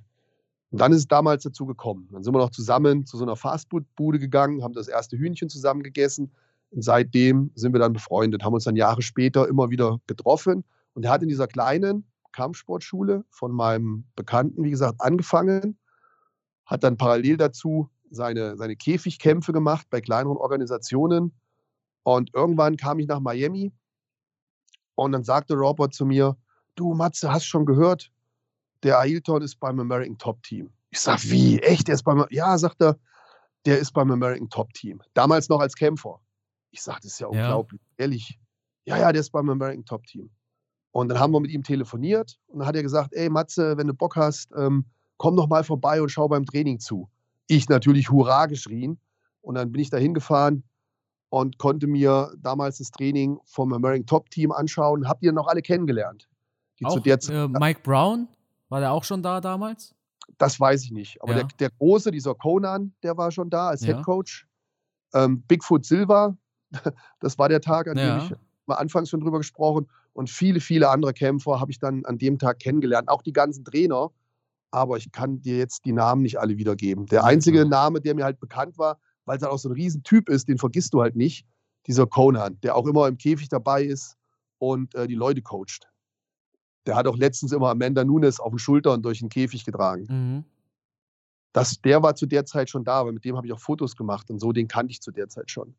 Und 0.72 0.80
dann 0.80 0.92
ist 0.92 1.00
es 1.00 1.08
damals 1.08 1.44
dazu 1.44 1.66
gekommen. 1.66 2.08
Dann 2.12 2.24
sind 2.24 2.34
wir 2.34 2.40
noch 2.40 2.52
zusammen 2.52 3.06
zu 3.06 3.18
so 3.18 3.24
einer 3.24 3.36
Fastfood-Bude 3.36 4.20
gegangen, 4.20 4.64
haben 4.64 4.74
das 4.74 4.88
erste 4.88 5.18
Hühnchen 5.18 5.50
zusammen 5.50 5.84
gegessen 5.84 6.32
und 6.72 6.84
seitdem 6.84 7.52
sind 7.56 7.74
wir 7.74 7.80
dann 7.80 7.94
befreundet, 7.94 8.44
haben 8.44 8.54
uns 8.54 8.66
dann 8.66 8.76
Jahre 8.76 9.02
später 9.02 9.48
immer 9.48 9.72
wieder 9.72 10.00
getroffen. 10.08 10.64
Und 10.94 11.04
er 11.04 11.12
hat 11.12 11.24
in 11.24 11.30
dieser 11.30 11.48
kleinen 11.48 12.06
Kampfsportschule 12.32 13.26
von 13.30 13.52
meinem 13.52 14.06
Bekannten, 14.16 14.64
wie 14.64 14.70
gesagt, 14.70 15.02
angefangen, 15.02 15.78
hat 16.70 16.84
dann 16.84 16.98
parallel 16.98 17.38
dazu 17.38 17.90
seine, 18.12 18.56
seine 18.56 18.76
Käfigkämpfe 18.76 19.52
gemacht 19.52 19.88
bei 19.90 20.02
kleineren 20.02 20.38
Organisationen. 20.38 21.34
Und 22.04 22.34
irgendwann 22.34 22.78
kam 22.78 23.00
ich 23.00 23.08
nach 23.08 23.20
Miami 23.20 23.74
und 24.96 25.12
dann 25.12 25.24
sagte 25.24 25.56
Robert 25.56 25.94
zu 25.94 26.06
mir, 26.06 26.38
du 26.76 26.94
Matze, 26.94 27.32
hast 27.32 27.46
schon 27.46 27.66
gehört, 27.66 28.12
der 28.84 29.00
Ailton 29.00 29.42
ist 29.42 29.60
beim 29.60 29.80
American 29.80 30.18
Top 30.18 30.42
Team. 30.44 30.70
Ich 30.92 31.02
sag, 31.02 31.24
wie, 31.24 31.60
echt? 31.60 31.88
Der 31.88 31.96
ist 31.96 32.04
beim, 32.04 32.26
ja, 32.30 32.58
sagt 32.58 32.82
er, 32.82 32.98
der 33.66 33.80
ist 33.80 33.92
beim 33.92 34.12
American 34.12 34.50
Top 34.50 34.72
Team. 34.74 35.02
Damals 35.14 35.50
noch 35.50 35.60
als 35.60 35.76
Kämpfer. 35.76 36.20
Ich 36.72 36.82
sag, 36.82 37.02
das 37.02 37.14
ist 37.14 37.20
ja 37.20 37.28
unglaublich, 37.28 37.82
ja. 37.82 38.04
ehrlich. 38.04 38.40
Ja, 38.86 38.98
ja, 38.98 39.12
der 39.12 39.22
ist 39.22 39.32
beim 39.32 39.50
American 39.50 39.86
Top 39.86 40.06
Team. 40.06 40.30
Und 40.92 41.10
dann 41.10 41.20
haben 41.20 41.34
wir 41.34 41.40
mit 41.40 41.52
ihm 41.52 41.64
telefoniert 41.64 42.40
und 42.48 42.60
dann 42.60 42.68
hat 42.68 42.76
er 42.76 42.84
gesagt, 42.84 43.14
ey 43.14 43.30
Matze, 43.30 43.78
wenn 43.78 43.88
du 43.88 43.94
Bock 43.94 44.16
hast, 44.16 44.52
ähm, 44.56 44.86
komm 45.20 45.36
doch 45.36 45.48
mal 45.48 45.64
vorbei 45.64 46.02
und 46.02 46.10
schau 46.10 46.28
beim 46.28 46.46
Training 46.46 46.80
zu. 46.80 47.10
Ich 47.46 47.70
natürlich 47.70 48.10
Hurra 48.10 48.48
geschrien 48.48 49.00
und 49.42 49.56
dann 49.56 49.72
bin 49.72 49.82
ich 49.82 49.92
da 49.92 49.98
hingefahren 49.98 50.64
und 51.30 51.60
konnte 51.60 51.86
mir 51.86 52.32
damals 52.38 52.80
das 52.80 52.90
Training 52.90 53.38
vom 53.46 53.74
American 53.74 54.08
Top 54.08 54.30
Team 54.32 54.52
anschauen. 54.52 55.08
Habt 55.08 55.22
ihr 55.22 55.32
noch 55.32 55.48
alle 55.48 55.62
kennengelernt? 55.62 56.28
Auch, 56.84 57.06
äh, 57.06 57.48
Mike 57.50 57.82
Brown, 57.84 58.30
war 58.70 58.80
der 58.80 58.94
auch 58.94 59.04
schon 59.04 59.22
da 59.22 59.42
damals? 59.42 59.94
Das 60.38 60.60
weiß 60.60 60.86
ich 60.86 60.92
nicht. 60.92 61.22
Aber 61.22 61.34
ja. 61.34 61.40
der, 61.40 61.48
der, 61.60 61.70
Große, 61.72 62.12
dieser 62.12 62.34
Conan, 62.34 62.94
der 63.04 63.18
war 63.18 63.32
schon 63.32 63.50
da 63.50 63.70
als 63.70 63.82
ja. 63.82 63.96
Head 63.96 64.06
Coach. 64.06 64.48
Ähm, 65.14 65.42
Bigfoot 65.42 65.86
Silva, 65.86 66.38
das 67.20 67.38
war 67.38 67.50
der 67.50 67.62
Tag, 67.62 67.88
an 67.88 67.98
ja. 67.98 68.20
dem 68.20 68.26
ich 68.26 68.38
mal 68.68 68.76
anfangs 68.76 69.10
schon 69.10 69.20
drüber 69.20 69.40
gesprochen 69.40 69.90
und 70.14 70.30
viele, 70.30 70.60
viele 70.60 70.90
andere 70.90 71.14
Kämpfer 71.14 71.60
habe 71.60 71.72
ich 71.72 71.80
dann 71.80 72.06
an 72.06 72.20
dem 72.20 72.38
Tag 72.38 72.60
kennengelernt, 72.60 73.10
auch 73.10 73.24
die 73.24 73.34
ganzen 73.34 73.66
Trainer. 73.66 74.12
Aber 74.72 74.98
ich 74.98 75.12
kann 75.12 75.42
dir 75.42 75.58
jetzt 75.58 75.86
die 75.86 75.94
Namen 75.94 76.22
nicht 76.22 76.40
alle 76.40 76.58
wiedergeben. 76.58 77.06
Der 77.08 77.24
einzige 77.24 77.66
Name, 77.66 78.02
der 78.02 78.16
mir 78.16 78.24
halt 78.24 78.40
bekannt 78.40 78.78
war, 78.78 79.00
weil 79.26 79.38
es 79.38 79.44
halt 79.44 79.52
auch 79.52 79.60
so 79.60 79.70
ein 79.70 79.74
Riesentyp 79.74 80.30
ist, 80.30 80.48
den 80.48 80.58
vergisst 80.58 80.94
du 80.94 81.02
halt 81.02 81.16
nicht, 81.16 81.46
dieser 81.88 82.06
Conan, 82.06 82.60
der 82.62 82.76
auch 82.76 82.86
immer 82.88 83.08
im 83.08 83.18
Käfig 83.18 83.50
dabei 83.50 83.84
ist 83.84 84.16
und 84.60 84.94
äh, 84.96 85.08
die 85.08 85.16
Leute 85.16 85.42
coacht. 85.42 85.88
Der 86.86 86.96
hat 86.96 87.08
auch 87.08 87.18
letztens 87.18 87.52
immer 87.52 87.70
Amanda 87.70 88.04
Nunes 88.04 88.40
auf 88.40 88.52
den 88.52 88.60
Schultern 88.60 89.02
durch 89.02 89.20
den 89.20 89.30
Käfig 89.30 89.66
getragen. 89.66 90.08
Mhm. 90.10 90.44
Das, 91.54 91.82
der 91.82 92.04
war 92.04 92.16
zu 92.16 92.26
der 92.26 92.46
Zeit 92.46 92.70
schon 92.70 92.84
da, 92.84 93.00
aber 93.00 93.12
mit 93.12 93.26
dem 93.26 93.36
habe 93.36 93.48
ich 93.48 93.54
auch 93.54 93.60
Fotos 93.60 93.96
gemacht 93.96 94.30
und 94.30 94.40
so, 94.40 94.52
den 94.52 94.68
kannte 94.68 94.92
ich 94.92 95.02
zu 95.02 95.12
der 95.12 95.30
Zeit 95.30 95.50
schon. 95.50 95.76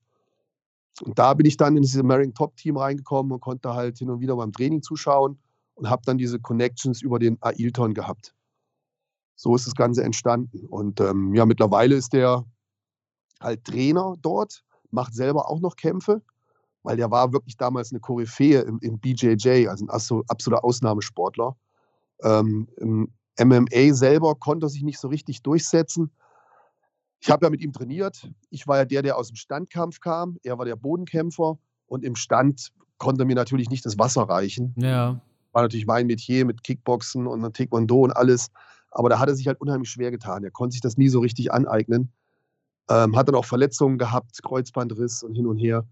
Und 1.03 1.18
da 1.18 1.34
bin 1.34 1.47
ich 1.47 1.57
dann 1.57 1.76
in 1.76 1.82
dieses 1.82 2.01
American 2.01 2.34
Top 2.34 2.57
Team 2.57 2.76
reingekommen 2.76 3.32
und 3.32 3.41
konnte 3.41 3.72
halt 3.74 3.99
hin 3.99 4.11
und 4.11 4.20
wieder 4.20 4.36
beim 4.36 4.53
Training 4.53 4.82
zuschauen 4.82 5.38
und 5.74 5.88
habe 5.88 6.03
dann 6.05 6.18
diese 6.18 6.41
Connections 6.41 7.03
über 7.03 7.18
den 7.18 7.38
Ailton 7.41 7.95
gehabt. 7.95 8.34
So 9.41 9.55
ist 9.55 9.66
das 9.66 9.74
Ganze 9.74 10.05
entstanden. 10.05 10.66
Und 10.66 11.01
ähm, 11.01 11.34
ja, 11.34 11.47
mittlerweile 11.47 11.95
ist 11.95 12.12
der 12.12 12.45
halt 13.41 13.64
Trainer 13.64 14.14
dort, 14.20 14.62
macht 14.91 15.14
selber 15.14 15.49
auch 15.49 15.61
noch 15.61 15.76
Kämpfe, 15.76 16.20
weil 16.82 16.99
der 16.99 17.11
war 17.11 17.32
wirklich 17.32 17.57
damals 17.57 17.91
eine 17.91 18.01
Koryphäe 18.01 18.61
im, 18.61 18.78
im 18.82 18.99
BJJ, 18.99 19.66
also 19.66 19.86
ein 19.86 19.88
absoluter 20.28 20.62
Ausnahmesportler. 20.62 21.57
Ähm, 22.22 22.68
Im 22.76 23.09
MMA 23.43 23.95
selber 23.95 24.34
konnte 24.34 24.66
er 24.66 24.68
sich 24.68 24.82
nicht 24.82 24.99
so 24.99 25.09
richtig 25.09 25.41
durchsetzen. 25.43 26.11
Ich 27.20 27.30
habe 27.30 27.47
ja 27.47 27.51
mit 27.51 27.62
ihm 27.62 27.72
trainiert. 27.72 28.30
Ich 28.51 28.68
war 28.68 28.76
ja 28.76 28.84
der, 28.84 29.01
der 29.01 29.16
aus 29.16 29.28
dem 29.28 29.36
Standkampf 29.36 30.01
kam. 30.01 30.36
Er 30.43 30.59
war 30.59 30.66
der 30.66 30.76
Bodenkämpfer. 30.76 31.59
Und 31.86 32.05
im 32.05 32.14
Stand 32.14 32.72
konnte 32.99 33.24
mir 33.24 33.36
natürlich 33.36 33.70
nicht 33.70 33.86
das 33.86 33.99
Wasser 33.99 34.24
reichen. 34.24 34.74
Ja. 34.76 35.18
War 35.53 35.62
natürlich 35.62 35.86
mein 35.86 36.07
Metier 36.09 36.45
mit 36.45 36.62
Kickboxen 36.62 37.26
und 37.26 37.57
Taekwondo 37.57 38.03
und 38.03 38.12
alles. 38.12 38.51
Aber 38.91 39.09
da 39.09 39.18
hat 39.18 39.28
er 39.28 39.34
sich 39.34 39.47
halt 39.47 39.61
unheimlich 39.61 39.91
schwer 39.91 40.11
getan. 40.11 40.45
Er 40.45 40.51
konnte 40.51 40.72
sich 40.72 40.80
das 40.80 40.97
nie 40.97 41.09
so 41.09 41.20
richtig 41.20 41.53
aneignen. 41.53 42.12
Ähm, 42.88 43.16
hat 43.16 43.28
dann 43.28 43.36
auch 43.36 43.45
Verletzungen 43.45 43.99
gehabt, 43.99 44.43
Kreuzbandriss 44.43 45.22
und 45.22 45.34
hin 45.34 45.47
und 45.47 45.59
her. 45.59 45.86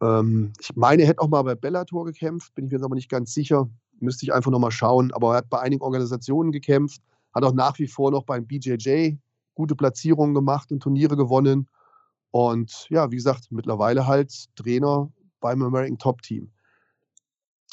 Ähm, 0.00 0.52
ich 0.60 0.74
meine, 0.74 1.02
er 1.02 1.08
hätte 1.08 1.20
auch 1.20 1.28
mal 1.28 1.42
bei 1.42 1.54
Bellator 1.54 2.04
gekämpft, 2.04 2.54
bin 2.54 2.64
ich 2.64 2.72
mir 2.72 2.78
jetzt 2.78 2.84
aber 2.84 2.96
nicht 2.96 3.08
ganz 3.08 3.32
sicher. 3.32 3.68
Müsste 4.00 4.26
ich 4.26 4.32
einfach 4.32 4.50
nochmal 4.50 4.72
schauen. 4.72 5.12
Aber 5.12 5.32
er 5.32 5.36
hat 5.38 5.50
bei 5.50 5.60
einigen 5.60 5.82
Organisationen 5.82 6.50
gekämpft, 6.50 7.00
hat 7.32 7.44
auch 7.44 7.54
nach 7.54 7.78
wie 7.78 7.86
vor 7.86 8.10
noch 8.10 8.24
beim 8.24 8.46
BJJ 8.46 9.16
gute 9.54 9.76
Platzierungen 9.76 10.34
gemacht 10.34 10.72
und 10.72 10.80
Turniere 10.80 11.16
gewonnen. 11.16 11.68
Und 12.32 12.88
ja, 12.90 13.10
wie 13.12 13.16
gesagt, 13.16 13.46
mittlerweile 13.50 14.08
halt 14.08 14.32
Trainer 14.56 15.08
beim 15.40 15.62
American 15.62 15.98
Top 15.98 16.20
Team. 16.22 16.50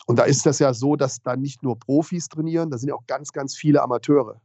Und 0.05 0.19
da 0.19 0.23
ist 0.23 0.45
das 0.45 0.59
ja 0.59 0.73
so, 0.73 0.95
dass 0.95 1.21
da 1.21 1.35
nicht 1.35 1.63
nur 1.63 1.79
Profis 1.79 2.27
trainieren, 2.27 2.69
da 2.69 2.77
sind 2.77 2.89
ja 2.89 2.95
auch 2.95 3.07
ganz, 3.07 3.31
ganz 3.31 3.55
viele 3.55 3.81
Amateure. 3.81 4.39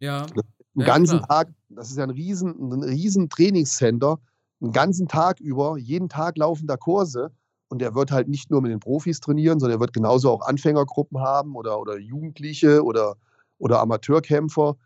Ja. 0.00 0.26
Den 0.26 0.42
ja, 0.80 0.86
ganzen 0.86 1.18
klar. 1.18 1.44
Tag, 1.44 1.54
das 1.68 1.90
ist 1.90 1.96
ja 1.96 2.04
ein 2.04 2.10
riesen, 2.10 2.72
ein 2.72 2.82
riesen 2.82 3.28
Trainingscenter, 3.28 4.18
einen 4.60 4.72
ganzen 4.72 5.08
Tag 5.08 5.40
über, 5.40 5.78
jeden 5.78 6.08
Tag 6.08 6.36
laufen 6.36 6.66
da 6.66 6.76
Kurse. 6.76 7.30
Und 7.68 7.80
der 7.80 7.94
wird 7.94 8.12
halt 8.12 8.28
nicht 8.28 8.50
nur 8.50 8.60
mit 8.60 8.70
den 8.70 8.80
Profis 8.80 9.20
trainieren, 9.20 9.58
sondern 9.58 9.78
er 9.78 9.80
wird 9.80 9.92
genauso 9.92 10.30
auch 10.30 10.46
Anfängergruppen 10.46 11.18
haben 11.20 11.56
oder, 11.56 11.80
oder 11.80 11.98
Jugendliche 11.98 12.84
oder, 12.84 13.16
oder 13.58 13.80
Amateurkämpfer. 13.80 14.76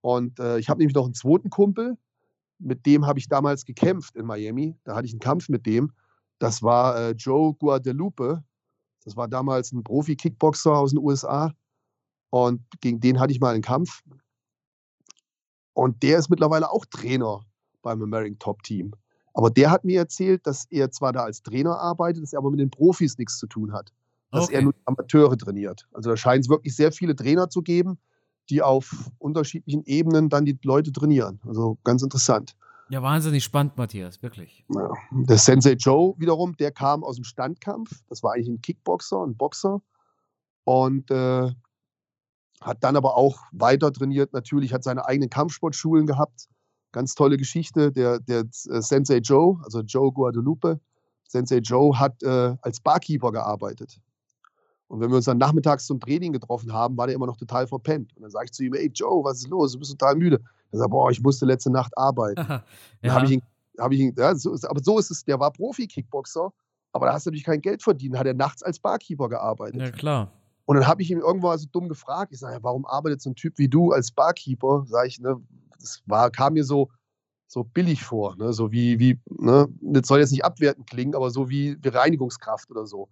Und 0.00 0.38
äh, 0.38 0.58
ich 0.58 0.68
habe 0.68 0.78
nämlich 0.78 0.94
noch 0.94 1.06
einen 1.06 1.14
zweiten 1.14 1.50
Kumpel, 1.50 1.96
mit 2.58 2.86
dem 2.86 3.06
habe 3.06 3.18
ich 3.18 3.28
damals 3.28 3.64
gekämpft 3.64 4.16
in 4.16 4.26
Miami. 4.26 4.76
Da 4.84 4.94
hatte 4.94 5.06
ich 5.06 5.12
einen 5.12 5.20
Kampf 5.20 5.48
mit 5.48 5.66
dem. 5.66 5.92
Das 6.38 6.62
war 6.62 6.96
äh, 6.96 7.10
Joe 7.12 7.54
Guadalupe. 7.54 8.42
Das 9.04 9.16
war 9.16 9.28
damals 9.28 9.72
ein 9.72 9.84
Profi-Kickboxer 9.84 10.72
aus 10.72 10.90
den 10.90 10.98
USA. 10.98 11.52
Und 12.30 12.62
gegen 12.80 13.00
den 13.00 13.20
hatte 13.20 13.32
ich 13.32 13.40
mal 13.40 13.54
einen 13.54 13.62
Kampf. 13.62 14.02
Und 15.76 16.02
der 16.02 16.18
ist 16.18 16.30
mittlerweile 16.30 16.70
auch 16.70 16.86
Trainer 16.86 17.42
beim 17.82 18.02
American 18.02 18.38
Top 18.38 18.62
Team. 18.62 18.94
Aber 19.34 19.50
der 19.50 19.70
hat 19.70 19.84
mir 19.84 19.98
erzählt, 19.98 20.46
dass 20.46 20.64
er 20.70 20.90
zwar 20.90 21.12
da 21.12 21.24
als 21.24 21.42
Trainer 21.42 21.78
arbeitet, 21.78 22.22
dass 22.22 22.32
er 22.32 22.38
aber 22.38 22.50
mit 22.50 22.60
den 22.60 22.70
Profis 22.70 23.18
nichts 23.18 23.36
zu 23.36 23.46
tun 23.46 23.74
hat. 23.74 23.92
Dass 24.30 24.44
okay. 24.44 24.54
er 24.54 24.62
nur 24.62 24.74
Amateure 24.86 25.36
trainiert. 25.36 25.86
Also 25.92 26.08
da 26.08 26.16
scheint 26.16 26.44
es 26.44 26.48
wirklich 26.48 26.74
sehr 26.74 26.92
viele 26.92 27.14
Trainer 27.14 27.50
zu 27.50 27.60
geben, 27.60 27.98
die 28.48 28.62
auf 28.62 29.10
unterschiedlichen 29.18 29.84
Ebenen 29.84 30.30
dann 30.30 30.46
die 30.46 30.58
Leute 30.62 30.92
trainieren. 30.92 31.40
Also 31.46 31.76
ganz 31.84 32.02
interessant. 32.02 32.56
Ja, 32.88 33.02
wahnsinnig 33.02 33.44
spannend, 33.44 33.76
Matthias, 33.76 34.22
wirklich. 34.22 34.64
Ja. 34.74 34.94
Der 35.10 35.36
Sensei 35.36 35.72
Joe 35.72 36.14
wiederum, 36.16 36.56
der 36.56 36.72
kam 36.72 37.04
aus 37.04 37.16
dem 37.16 37.24
Standkampf. 37.24 38.02
Das 38.08 38.22
war 38.22 38.32
eigentlich 38.32 38.48
ein 38.48 38.62
Kickboxer, 38.62 39.22
ein 39.22 39.36
Boxer. 39.36 39.82
Und 40.64 41.10
äh, 41.10 41.50
hat 42.60 42.82
dann 42.82 42.96
aber 42.96 43.16
auch 43.16 43.38
weiter 43.52 43.92
trainiert. 43.92 44.32
Natürlich 44.32 44.72
hat 44.72 44.82
seine 44.82 45.06
eigenen 45.06 45.30
Kampfsportschulen 45.30 46.06
gehabt. 46.06 46.48
Ganz 46.92 47.14
tolle 47.14 47.36
Geschichte. 47.36 47.92
Der, 47.92 48.20
der 48.20 48.40
äh, 48.40 48.80
Sensei 48.80 49.18
Joe, 49.18 49.60
also 49.62 49.80
Joe 49.80 50.12
Guadalupe, 50.12 50.80
Sensei 51.28 51.58
Joe 51.58 51.98
hat 51.98 52.22
äh, 52.22 52.56
als 52.62 52.80
Barkeeper 52.80 53.32
gearbeitet. 53.32 54.00
Und 54.88 55.00
wenn 55.00 55.10
wir 55.10 55.16
uns 55.16 55.24
dann 55.24 55.38
nachmittags 55.38 55.86
zum 55.86 55.98
Training 55.98 56.32
getroffen 56.32 56.72
haben, 56.72 56.96
war 56.96 57.06
der 57.06 57.16
immer 57.16 57.26
noch 57.26 57.36
total 57.36 57.66
verpennt. 57.66 58.16
Und 58.16 58.22
dann 58.22 58.30
sage 58.30 58.46
ich 58.46 58.52
zu 58.52 58.64
ihm, 58.64 58.74
ey 58.74 58.90
Joe, 58.94 59.24
was 59.24 59.38
ist 59.38 59.48
los? 59.48 59.72
Du 59.72 59.78
bist 59.80 59.90
total 59.90 60.14
müde. 60.14 60.40
Er 60.70 60.78
sagt, 60.78 60.90
boah, 60.90 61.10
ich 61.10 61.20
musste 61.20 61.44
letzte 61.44 61.70
Nacht 61.70 61.96
arbeiten. 61.96 62.40
ja. 62.48 62.64
Dann 63.02 63.12
habe 63.12 63.26
ich 63.26 63.32
ihn, 63.32 63.42
hab 63.78 63.92
ich 63.92 64.00
ihn 64.00 64.14
ja, 64.16 64.34
so, 64.34 64.56
aber 64.68 64.82
so 64.82 64.98
ist 64.98 65.10
es, 65.10 65.24
der 65.24 65.40
war 65.40 65.52
Profi-Kickboxer, 65.52 66.52
aber 66.92 67.06
da 67.06 67.12
hast 67.12 67.26
du 67.26 67.30
natürlich 67.30 67.44
kein 67.44 67.60
Geld 67.60 67.82
verdient, 67.82 68.16
hat 68.16 68.26
er 68.26 68.34
nachts 68.34 68.62
als 68.62 68.78
Barkeeper 68.78 69.28
gearbeitet. 69.28 69.80
Ja, 69.80 69.90
klar. 69.90 70.32
Und 70.66 70.76
dann 70.76 70.86
habe 70.86 71.00
ich 71.00 71.10
ihn 71.10 71.20
irgendwann 71.20 71.58
so 71.58 71.66
dumm 71.70 71.88
gefragt, 71.88 72.32
ich 72.32 72.40
sage, 72.40 72.58
warum 72.62 72.84
arbeitet 72.84 73.22
so 73.22 73.30
ein 73.30 73.36
Typ 73.36 73.56
wie 73.58 73.68
du 73.68 73.92
als 73.92 74.10
Barkeeper? 74.10 74.84
Sag 74.88 75.06
ich, 75.06 75.20
ne, 75.20 75.40
das 75.78 76.02
war, 76.06 76.30
kam 76.30 76.54
mir 76.54 76.64
so, 76.64 76.90
so 77.46 77.62
billig 77.62 78.02
vor, 78.02 78.36
ne? 78.36 78.52
so 78.52 78.72
wie, 78.72 78.98
wie 78.98 79.20
ne? 79.26 79.68
das 79.80 80.08
soll 80.08 80.18
jetzt 80.18 80.32
nicht 80.32 80.44
abwertend 80.44 80.88
klingen, 80.88 81.14
aber 81.14 81.30
so 81.30 81.48
wie, 81.48 81.76
wie 81.80 81.88
Reinigungskraft 81.88 82.70
oder 82.70 82.84
so. 82.84 83.08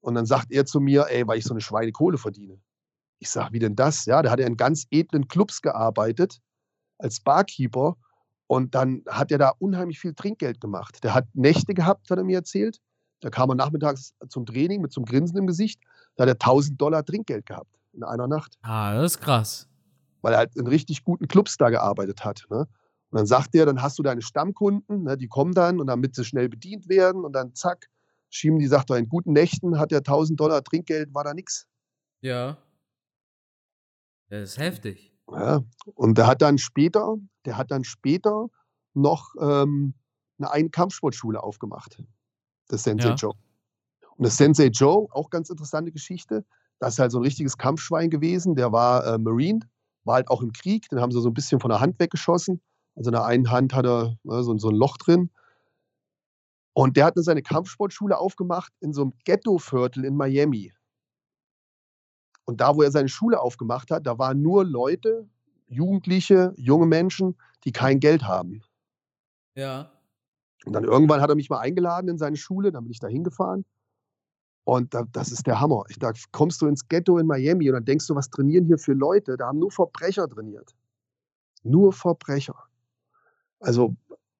Und 0.00 0.14
dann 0.14 0.26
sagt 0.26 0.52
er 0.52 0.66
zu 0.66 0.80
mir, 0.80 1.06
ey, 1.08 1.26
weil 1.26 1.38
ich 1.38 1.44
so 1.44 1.54
eine 1.54 1.62
Schweinekohle 1.62 2.18
verdiene. 2.18 2.60
Ich 3.18 3.30
sage, 3.30 3.54
wie 3.54 3.58
denn 3.58 3.74
das? 3.74 4.04
Ja, 4.04 4.20
da 4.20 4.30
hat 4.30 4.38
er 4.38 4.46
in 4.46 4.58
ganz 4.58 4.86
edlen 4.90 5.28
Clubs 5.28 5.62
gearbeitet 5.62 6.42
als 6.98 7.20
Barkeeper 7.20 7.96
und 8.46 8.74
dann 8.74 9.02
hat 9.08 9.32
er 9.32 9.38
da 9.38 9.52
unheimlich 9.58 9.98
viel 9.98 10.12
Trinkgeld 10.12 10.60
gemacht. 10.60 11.02
Der 11.02 11.14
hat 11.14 11.26
Nächte 11.32 11.72
gehabt, 11.72 12.10
hat 12.10 12.18
er 12.18 12.24
mir 12.24 12.36
erzählt. 12.36 12.80
Da 13.20 13.30
kam 13.30 13.48
er 13.48 13.54
nachmittags 13.54 14.12
zum 14.28 14.44
Training 14.44 14.82
mit 14.82 14.92
so 14.92 15.00
einem 15.00 15.06
Grinsen 15.06 15.38
im 15.38 15.46
Gesicht. 15.46 15.80
Da 16.16 16.22
hat 16.22 16.28
er 16.28 16.34
1000 16.34 16.80
Dollar 16.80 17.04
Trinkgeld 17.04 17.46
gehabt 17.46 17.70
in 17.92 18.02
einer 18.02 18.26
Nacht. 18.26 18.58
Ah, 18.62 18.94
das 18.94 19.12
ist 19.12 19.20
krass. 19.20 19.68
Weil 20.22 20.32
er 20.32 20.38
halt 20.38 20.56
in 20.56 20.66
richtig 20.66 21.04
guten 21.04 21.28
Clubs 21.28 21.56
da 21.56 21.70
gearbeitet 21.70 22.24
hat. 22.24 22.46
Ne? 22.50 22.66
Und 23.10 23.18
dann 23.18 23.26
sagt 23.26 23.54
er, 23.54 23.66
dann 23.66 23.82
hast 23.82 23.98
du 23.98 24.02
deine 24.02 24.22
Stammkunden, 24.22 25.04
ne, 25.04 25.16
die 25.16 25.28
kommen 25.28 25.52
dann 25.52 25.80
und 25.80 25.86
damit 25.86 26.14
sie 26.14 26.24
schnell 26.24 26.48
bedient 26.48 26.88
werden 26.88 27.24
und 27.24 27.32
dann 27.32 27.54
zack, 27.54 27.88
schieben 28.28 28.58
die, 28.58 28.66
sagt 28.66 28.90
er, 28.90 28.96
in 28.96 29.08
guten 29.08 29.32
Nächten 29.32 29.78
hat 29.78 29.92
er 29.92 29.98
1000 29.98 30.38
Dollar 30.40 30.64
Trinkgeld, 30.64 31.14
war 31.14 31.24
da 31.24 31.34
nichts. 31.34 31.66
Ja. 32.20 32.58
Das 34.30 34.50
ist 34.50 34.58
heftig. 34.58 35.12
Ja, 35.30 35.62
und 35.94 36.18
der 36.18 36.26
hat 36.26 36.42
dann 36.42 36.58
später, 36.58 37.16
der 37.44 37.56
hat 37.56 37.70
dann 37.70 37.84
später 37.84 38.48
noch 38.94 39.34
ähm, 39.40 39.94
eine 40.38 40.50
Ein-Kampfsportschule 40.50 41.42
aufgemacht. 41.42 42.02
Das 42.68 42.82
Sensei 42.82 43.10
ja. 43.10 43.14
Joe. 43.14 43.34
Und 44.16 44.24
das 44.24 44.36
Sensei 44.36 44.66
Joe, 44.66 45.08
auch 45.10 45.30
ganz 45.30 45.50
interessante 45.50 45.92
Geschichte, 45.92 46.44
das 46.78 46.94
ist 46.94 46.98
halt 46.98 47.12
so 47.12 47.18
ein 47.18 47.24
richtiges 47.24 47.56
Kampfschwein 47.56 48.10
gewesen. 48.10 48.54
Der 48.54 48.72
war 48.72 49.06
äh, 49.06 49.18
Marine, 49.18 49.60
war 50.04 50.16
halt 50.16 50.28
auch 50.28 50.42
im 50.42 50.52
Krieg, 50.52 50.88
den 50.88 51.00
haben 51.00 51.12
sie 51.12 51.20
so 51.20 51.28
ein 51.28 51.34
bisschen 51.34 51.60
von 51.60 51.70
der 51.70 51.80
Hand 51.80 51.98
weggeschossen. 51.98 52.60
Also 52.96 53.10
in 53.10 53.14
der 53.14 53.24
einen 53.24 53.50
Hand 53.50 53.74
hat 53.74 53.86
er 53.86 54.16
äh, 54.24 54.42
so, 54.42 54.56
so 54.58 54.68
ein 54.68 54.76
Loch 54.76 54.96
drin 54.96 55.30
und 56.74 56.96
der 56.96 57.06
hat 57.06 57.14
seine 57.16 57.42
Kampfsportschule 57.42 58.18
aufgemacht 58.18 58.72
in 58.80 58.92
so 58.92 59.02
einem 59.02 59.12
Ghetto-Viertel 59.24 60.04
in 60.04 60.16
Miami. 60.16 60.72
Und 62.44 62.60
da, 62.60 62.76
wo 62.76 62.82
er 62.82 62.90
seine 62.90 63.08
Schule 63.08 63.40
aufgemacht 63.40 63.90
hat, 63.90 64.06
da 64.06 64.18
waren 64.18 64.42
nur 64.42 64.64
Leute, 64.64 65.28
Jugendliche, 65.68 66.52
junge 66.56 66.86
Menschen, 66.86 67.36
die 67.64 67.72
kein 67.72 68.00
Geld 68.00 68.24
haben. 68.24 68.62
Ja. 69.54 69.92
Und 70.66 70.72
dann 70.72 70.84
irgendwann 70.84 71.20
hat 71.20 71.30
er 71.30 71.36
mich 71.36 71.48
mal 71.48 71.60
eingeladen 71.60 72.08
in 72.08 72.18
seine 72.18 72.36
Schule, 72.36 72.72
dann 72.72 72.84
bin 72.84 72.90
ich 72.90 73.00
da 73.00 73.06
hingefahren. 73.06 73.64
Und 74.64 74.94
da, 74.94 75.04
das 75.12 75.30
ist 75.30 75.46
der 75.46 75.60
Hammer. 75.60 75.84
Ich, 75.88 75.98
da 75.98 76.12
kommst 76.32 76.62
du 76.62 76.66
ins 76.66 76.88
Ghetto 76.88 77.18
in 77.18 77.26
Miami 77.26 77.68
und 77.68 77.74
dann 77.74 77.84
denkst 77.84 78.06
du, 78.06 78.14
was 78.14 78.30
trainieren 78.30 78.64
hier 78.64 78.78
für 78.78 78.94
Leute? 78.94 79.36
Da 79.36 79.48
haben 79.48 79.58
nur 79.58 79.70
Verbrecher 79.70 80.28
trainiert. 80.28 80.74
Nur 81.62 81.92
Verbrecher. 81.92 82.56
Also 83.60 83.94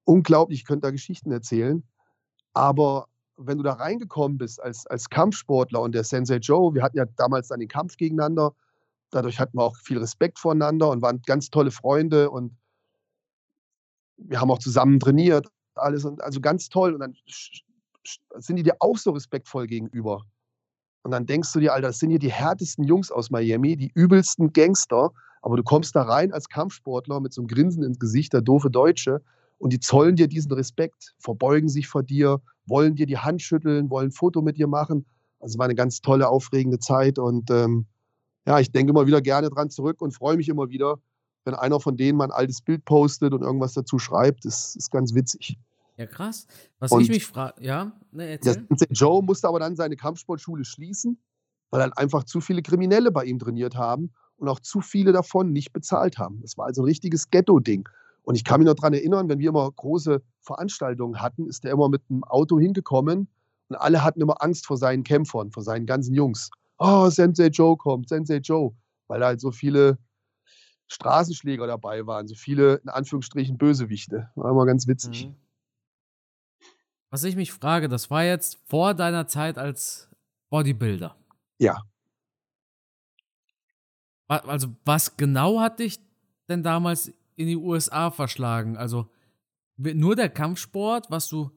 unglaublich, 0.04 0.60
ich 0.60 0.66
könnte 0.66 0.86
da 0.86 0.90
Geschichten 0.90 1.30
erzählen. 1.30 1.82
Aber 2.54 3.08
wenn 3.36 3.58
du 3.58 3.64
da 3.64 3.74
reingekommen 3.74 4.38
bist 4.38 4.62
als, 4.62 4.86
als 4.86 5.10
Kampfsportler 5.10 5.80
und 5.80 5.94
der 5.94 6.04
Sensei 6.04 6.36
Joe, 6.36 6.74
wir 6.74 6.82
hatten 6.82 6.96
ja 6.96 7.04
damals 7.16 7.48
dann 7.48 7.60
den 7.60 7.68
Kampf 7.68 7.96
gegeneinander, 7.96 8.54
dadurch 9.10 9.40
hatten 9.40 9.58
wir 9.58 9.62
auch 9.64 9.76
viel 9.76 9.98
Respekt 9.98 10.38
voneinander 10.38 10.90
und 10.90 11.02
waren 11.02 11.20
ganz 11.26 11.50
tolle 11.50 11.70
Freunde 11.70 12.30
und 12.30 12.56
wir 14.16 14.40
haben 14.40 14.50
auch 14.50 14.58
zusammen 14.58 15.00
trainiert, 15.00 15.48
alles 15.74 16.04
und 16.04 16.22
also 16.22 16.40
ganz 16.40 16.68
toll. 16.68 16.94
Und 16.94 17.00
dann 17.00 17.16
sind 18.36 18.56
die 18.56 18.62
dir 18.62 18.76
auch 18.80 18.96
so 18.98 19.10
respektvoll 19.10 19.66
gegenüber. 19.66 20.22
Und 21.02 21.10
dann 21.10 21.26
denkst 21.26 21.52
du 21.52 21.60
dir, 21.60 21.74
Alter, 21.74 21.88
das 21.88 21.98
sind 21.98 22.10
hier 22.10 22.18
die 22.18 22.32
härtesten 22.32 22.84
Jungs 22.84 23.10
aus 23.10 23.30
Miami, 23.30 23.76
die 23.76 23.90
übelsten 23.94 24.52
Gangster, 24.52 25.12
aber 25.42 25.56
du 25.56 25.62
kommst 25.62 25.94
da 25.94 26.02
rein 26.02 26.32
als 26.32 26.48
Kampfsportler 26.48 27.20
mit 27.20 27.34
so 27.34 27.42
einem 27.42 27.48
Grinsen 27.48 27.82
ins 27.82 27.98
Gesicht, 27.98 28.32
der 28.32 28.40
doofe 28.40 28.70
Deutsche, 28.70 29.20
und 29.58 29.72
die 29.72 29.80
zollen 29.80 30.16
dir 30.16 30.28
diesen 30.28 30.52
Respekt, 30.52 31.14
verbeugen 31.18 31.68
sich 31.68 31.88
vor 31.88 32.02
dir, 32.02 32.40
wollen 32.66 32.96
dir 32.96 33.06
die 33.06 33.18
Hand 33.18 33.42
schütteln, 33.42 33.90
wollen 33.90 34.08
ein 34.08 34.12
Foto 34.12 34.42
mit 34.42 34.56
dir 34.56 34.66
machen. 34.66 35.04
Also 35.40 35.58
war 35.58 35.66
eine 35.66 35.74
ganz 35.74 36.00
tolle, 36.00 36.28
aufregende 36.28 36.78
Zeit 36.78 37.18
und 37.18 37.50
ähm, 37.50 37.86
ja, 38.46 38.58
ich 38.60 38.72
denke 38.72 38.90
immer 38.90 39.06
wieder 39.06 39.20
gerne 39.20 39.50
dran 39.50 39.70
zurück 39.70 40.00
und 40.00 40.12
freue 40.12 40.36
mich 40.36 40.48
immer 40.48 40.68
wieder, 40.70 40.96
wenn 41.44 41.54
einer 41.54 41.80
von 41.80 41.96
denen 41.96 42.16
mal 42.16 42.24
ein 42.24 42.30
altes 42.30 42.62
Bild 42.62 42.84
postet 42.84 43.32
und 43.32 43.42
irgendwas 43.42 43.74
dazu 43.74 43.98
schreibt. 43.98 44.44
Das 44.44 44.74
ist 44.76 44.90
ganz 44.90 45.14
witzig. 45.14 45.58
Ja, 45.96 46.06
krass. 46.06 46.46
Was 46.78 46.90
und 46.90 47.02
ich 47.02 47.08
mich 47.08 47.26
frage, 47.26 47.62
ja, 47.64 47.92
ne, 48.10 48.26
erzähl. 48.26 48.66
Joe 48.90 49.22
musste 49.22 49.48
aber 49.48 49.60
dann 49.60 49.76
seine 49.76 49.96
Kampfsportschule 49.96 50.64
schließen, 50.64 51.18
weil 51.70 51.80
dann 51.80 51.92
einfach 51.92 52.24
zu 52.24 52.40
viele 52.40 52.62
Kriminelle 52.62 53.12
bei 53.12 53.24
ihm 53.24 53.38
trainiert 53.38 53.76
haben 53.76 54.12
und 54.36 54.48
auch 54.48 54.60
zu 54.60 54.80
viele 54.80 55.12
davon 55.12 55.52
nicht 55.52 55.72
bezahlt 55.72 56.18
haben. 56.18 56.40
Das 56.42 56.58
war 56.58 56.66
also 56.66 56.82
ein 56.82 56.86
richtiges 56.86 57.30
Ghetto-Ding. 57.30 57.88
Und 58.22 58.34
ich 58.34 58.44
kann 58.44 58.60
mich 58.60 58.66
noch 58.66 58.74
daran 58.74 58.94
erinnern, 58.94 59.28
wenn 59.28 59.38
wir 59.38 59.50
immer 59.50 59.70
große 59.70 60.22
Veranstaltungen 60.40 61.20
hatten, 61.20 61.46
ist 61.46 61.64
er 61.64 61.72
immer 61.72 61.88
mit 61.88 62.02
einem 62.10 62.24
Auto 62.24 62.58
hingekommen 62.58 63.28
und 63.68 63.76
alle 63.76 64.02
hatten 64.02 64.20
immer 64.20 64.42
Angst 64.42 64.66
vor 64.66 64.76
seinen 64.76 65.04
Kämpfern, 65.04 65.52
vor 65.52 65.62
seinen 65.62 65.86
ganzen 65.86 66.14
Jungs. 66.14 66.50
Oh, 66.78 67.08
Sensei 67.10 67.48
Joe 67.48 67.76
kommt, 67.76 68.08
Sensei 68.08 68.38
Joe, 68.38 68.74
weil 69.06 69.20
da 69.20 69.26
halt 69.26 69.40
so 69.40 69.52
viele 69.52 69.98
Straßenschläger 70.88 71.66
dabei 71.66 72.06
waren, 72.06 72.26
so 72.26 72.34
viele, 72.34 72.76
in 72.76 72.88
Anführungsstrichen, 72.88 73.58
Bösewichte. 73.58 74.30
War 74.34 74.50
immer 74.50 74.66
ganz 74.66 74.86
witzig. 74.86 75.28
Mhm. 75.28 75.34
Was 77.14 77.22
ich 77.22 77.36
mich 77.36 77.52
frage, 77.52 77.88
das 77.88 78.10
war 78.10 78.24
jetzt 78.24 78.58
vor 78.66 78.92
deiner 78.92 79.28
Zeit 79.28 79.56
als 79.56 80.10
Bodybuilder. 80.50 81.14
Ja. 81.60 81.80
Also, 84.26 84.74
was 84.84 85.16
genau 85.16 85.60
hat 85.60 85.78
dich 85.78 86.00
denn 86.48 86.64
damals 86.64 87.12
in 87.36 87.46
die 87.46 87.56
USA 87.56 88.10
verschlagen? 88.10 88.76
Also, 88.76 89.06
nur 89.76 90.16
der 90.16 90.28
Kampfsport, 90.28 91.08
was 91.08 91.28
du. 91.28 91.52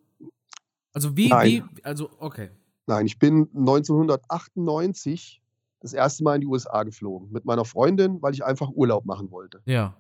Also, 0.94 1.18
wie, 1.18 1.30
Nein. 1.30 1.48
wie, 1.48 1.84
also, 1.84 2.12
okay. 2.20 2.52
Nein, 2.86 3.08
ich 3.08 3.18
bin 3.18 3.50
1998 3.56 5.42
das 5.80 5.94
erste 5.94 6.24
Mal 6.24 6.36
in 6.36 6.42
die 6.42 6.48
USA 6.48 6.84
geflogen 6.84 7.32
mit 7.32 7.46
meiner 7.46 7.66
Freundin, 7.66 8.22
weil 8.22 8.36
ich 8.36 8.46
einfach 8.46 8.70
Urlaub 8.70 9.06
machen 9.06 9.32
wollte. 9.32 9.64
Ja. 9.66 9.98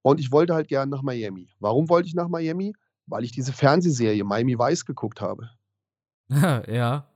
Und 0.00 0.20
ich 0.20 0.32
wollte 0.32 0.54
halt 0.54 0.68
gerne 0.68 0.90
nach 0.90 1.02
Miami. 1.02 1.50
Warum 1.60 1.90
wollte 1.90 2.08
ich 2.08 2.14
nach 2.14 2.28
Miami? 2.28 2.72
Weil 3.06 3.24
ich 3.24 3.32
diese 3.32 3.52
Fernsehserie 3.52 4.24
Miami 4.24 4.58
Vice 4.58 4.84
geguckt 4.84 5.20
habe. 5.20 5.50
ja. 6.28 7.06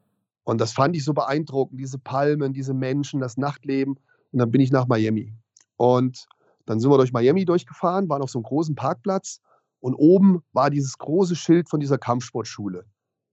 Und 0.45 0.61
das 0.61 0.73
fand 0.73 0.97
ich 0.97 1.05
so 1.05 1.13
beeindruckend, 1.13 1.81
diese 1.81 1.99
Palmen, 1.99 2.53
diese 2.53 2.75
Menschen, 2.75 3.21
das 3.21 3.37
Nachtleben. 3.37 3.97
Und 4.33 4.39
dann 4.39 4.51
bin 4.51 4.61
ich 4.61 4.71
nach 4.71 4.87
Miami. 4.87 5.35
Und 5.77 6.27
dann 6.67 6.79
sind 6.79 6.91
wir 6.91 6.99
durch 6.99 7.13
Miami 7.13 7.45
durchgefahren, 7.45 8.09
waren 8.09 8.23
auf 8.23 8.31
so 8.31 8.39
einem 8.39 8.45
großen 8.45 8.75
Parkplatz. 8.75 9.41
Und 9.81 9.95
oben 9.95 10.43
war 10.53 10.71
dieses 10.71 10.99
große 10.99 11.35
Schild 11.35 11.69
von 11.69 11.81
dieser 11.81 11.99
Kampfsportschule. 11.99 12.85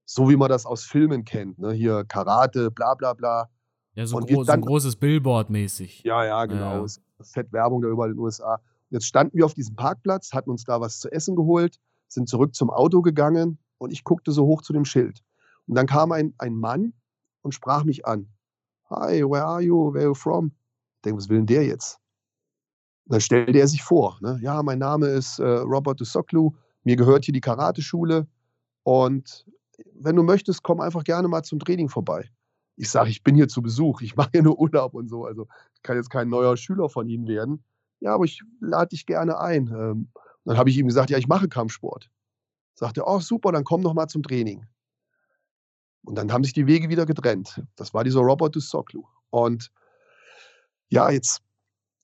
So 0.06 0.30
wie 0.30 0.38
man 0.38 0.50
das 0.50 0.66
aus 0.66 0.84
Filmen 0.86 1.26
kennt. 1.26 1.60
Ne? 1.60 1.74
Hier 1.74 2.06
Karate, 2.06 2.72
bla 2.72 2.96
bla 2.96 3.14
bla. 3.14 3.50
Ja, 3.94 4.06
so, 4.06 4.18
gro 4.18 4.44
so 4.44 4.52
ein 4.52 4.62
großes 4.62 4.96
Billboard 4.96 5.50
mäßig. 5.50 6.04
Ja, 6.04 6.24
ja, 6.24 6.46
genau. 6.46 6.86
Ja. 6.86 6.94
Fett 7.22 7.52
Werbung 7.52 7.82
da 7.82 7.90
überall 7.90 8.10
in 8.12 8.16
den 8.16 8.24
USA. 8.24 8.56
Und 8.56 8.62
jetzt 8.92 9.06
standen 9.06 9.38
wir 9.38 9.46
auf 9.46 9.54
diesem 9.54 9.76
Parkplatz, 9.76 10.32
hatten 10.34 10.52
uns 10.52 10.64
da 10.64 10.80
was 10.80 11.00
zu 11.00 11.12
essen 11.12 11.36
geholt, 11.36 11.78
sind 12.08 12.30
zurück 12.30 12.56
zum 12.56 12.70
Auto 12.70 13.02
gegangen 13.02 13.58
und 13.78 13.92
ich 13.92 14.04
guckte 14.04 14.32
so 14.32 14.46
hoch 14.46 14.62
zu 14.62 14.74
dem 14.74 14.86
Schild. 14.86 15.24
Und 15.68 15.76
dann 15.76 15.88
kam 15.88 16.12
ein, 16.12 16.34
ein 16.38 16.56
Mann 16.56 16.94
und 17.42 17.54
sprach 17.54 17.84
mich 17.84 18.06
an. 18.06 18.28
Hi, 18.90 19.24
where 19.24 19.46
are 19.46 19.62
you? 19.62 19.94
Where 19.94 20.04
are 20.04 20.10
you 20.10 20.14
from? 20.14 20.52
Ich 20.98 21.02
denke, 21.04 21.18
was 21.18 21.30
will 21.30 21.38
denn 21.38 21.46
der 21.46 21.66
jetzt? 21.66 22.00
Dann 23.06 23.22
stellte 23.22 23.58
er 23.58 23.68
sich 23.68 23.84
vor. 23.84 24.18
Ne? 24.22 24.40
Ja, 24.42 24.64
mein 24.64 24.80
Name 24.80 25.08
ist 25.08 25.40
äh, 25.40 25.46
Robert 25.46 26.00
Dusoklu. 26.00 26.54
Mir 26.84 26.96
gehört 26.96 27.26
hier 27.26 27.34
die 27.34 27.42
Karateschule. 27.42 28.28
Und 28.84 29.46
wenn 29.94 30.16
du 30.16 30.24
möchtest, 30.24 30.64
komm 30.64 30.80
einfach 30.80 31.04
gerne 31.04 31.28
mal 31.28 31.44
zum 31.44 31.60
Training 31.60 31.90
vorbei 31.90 32.30
ich 32.78 32.90
sage, 32.90 33.10
ich 33.10 33.24
bin 33.24 33.36
hier 33.36 33.48
zu 33.48 33.62
Besuch, 33.62 34.02
ich 34.02 34.16
mache 34.16 34.30
hier 34.34 34.44
nur 34.44 34.60
Urlaub 34.60 34.94
und 34.94 35.10
so. 35.10 35.26
Also 35.26 35.48
kann 35.82 35.98
jetzt 35.98 36.10
kein 36.10 36.30
neuer 36.30 36.56
Schüler 36.56 36.90
von 36.90 37.10
Ihnen 37.10 37.28
werden. 37.28 37.64
Ja, 38.00 38.14
aber 38.14 38.26
ich 38.26 38.42
lade 38.62 38.90
dich 38.90 39.06
gerne 39.08 39.40
ein. 39.40 39.68
Ähm, 39.68 40.10
dann 40.48 40.58
habe 40.58 40.70
ich 40.70 40.78
ihm 40.78 40.88
gesagt, 40.88 41.10
ja, 41.10 41.18
ich 41.18 41.28
mache 41.28 41.48
Kampfsport. 41.48 42.10
Sagte, 42.74 43.04
oh 43.06 43.20
super, 43.20 43.52
dann 43.52 43.64
komm 43.64 43.82
doch 43.82 43.94
mal 43.94 44.08
zum 44.08 44.24
Training. 44.24 44.66
Und 46.06 46.16
dann 46.16 46.32
haben 46.32 46.44
sich 46.44 46.54
die 46.54 46.68
Wege 46.68 46.90
wieder 46.90 47.06
getrennt. 47.06 47.62
Das 47.76 47.94
war 47.94 48.04
dieser 48.04 48.22
Robert 48.22 48.56
Dussoklu. 48.56 49.04
Und 49.30 49.72
ja, 50.90 51.10
jetzt 51.10 51.42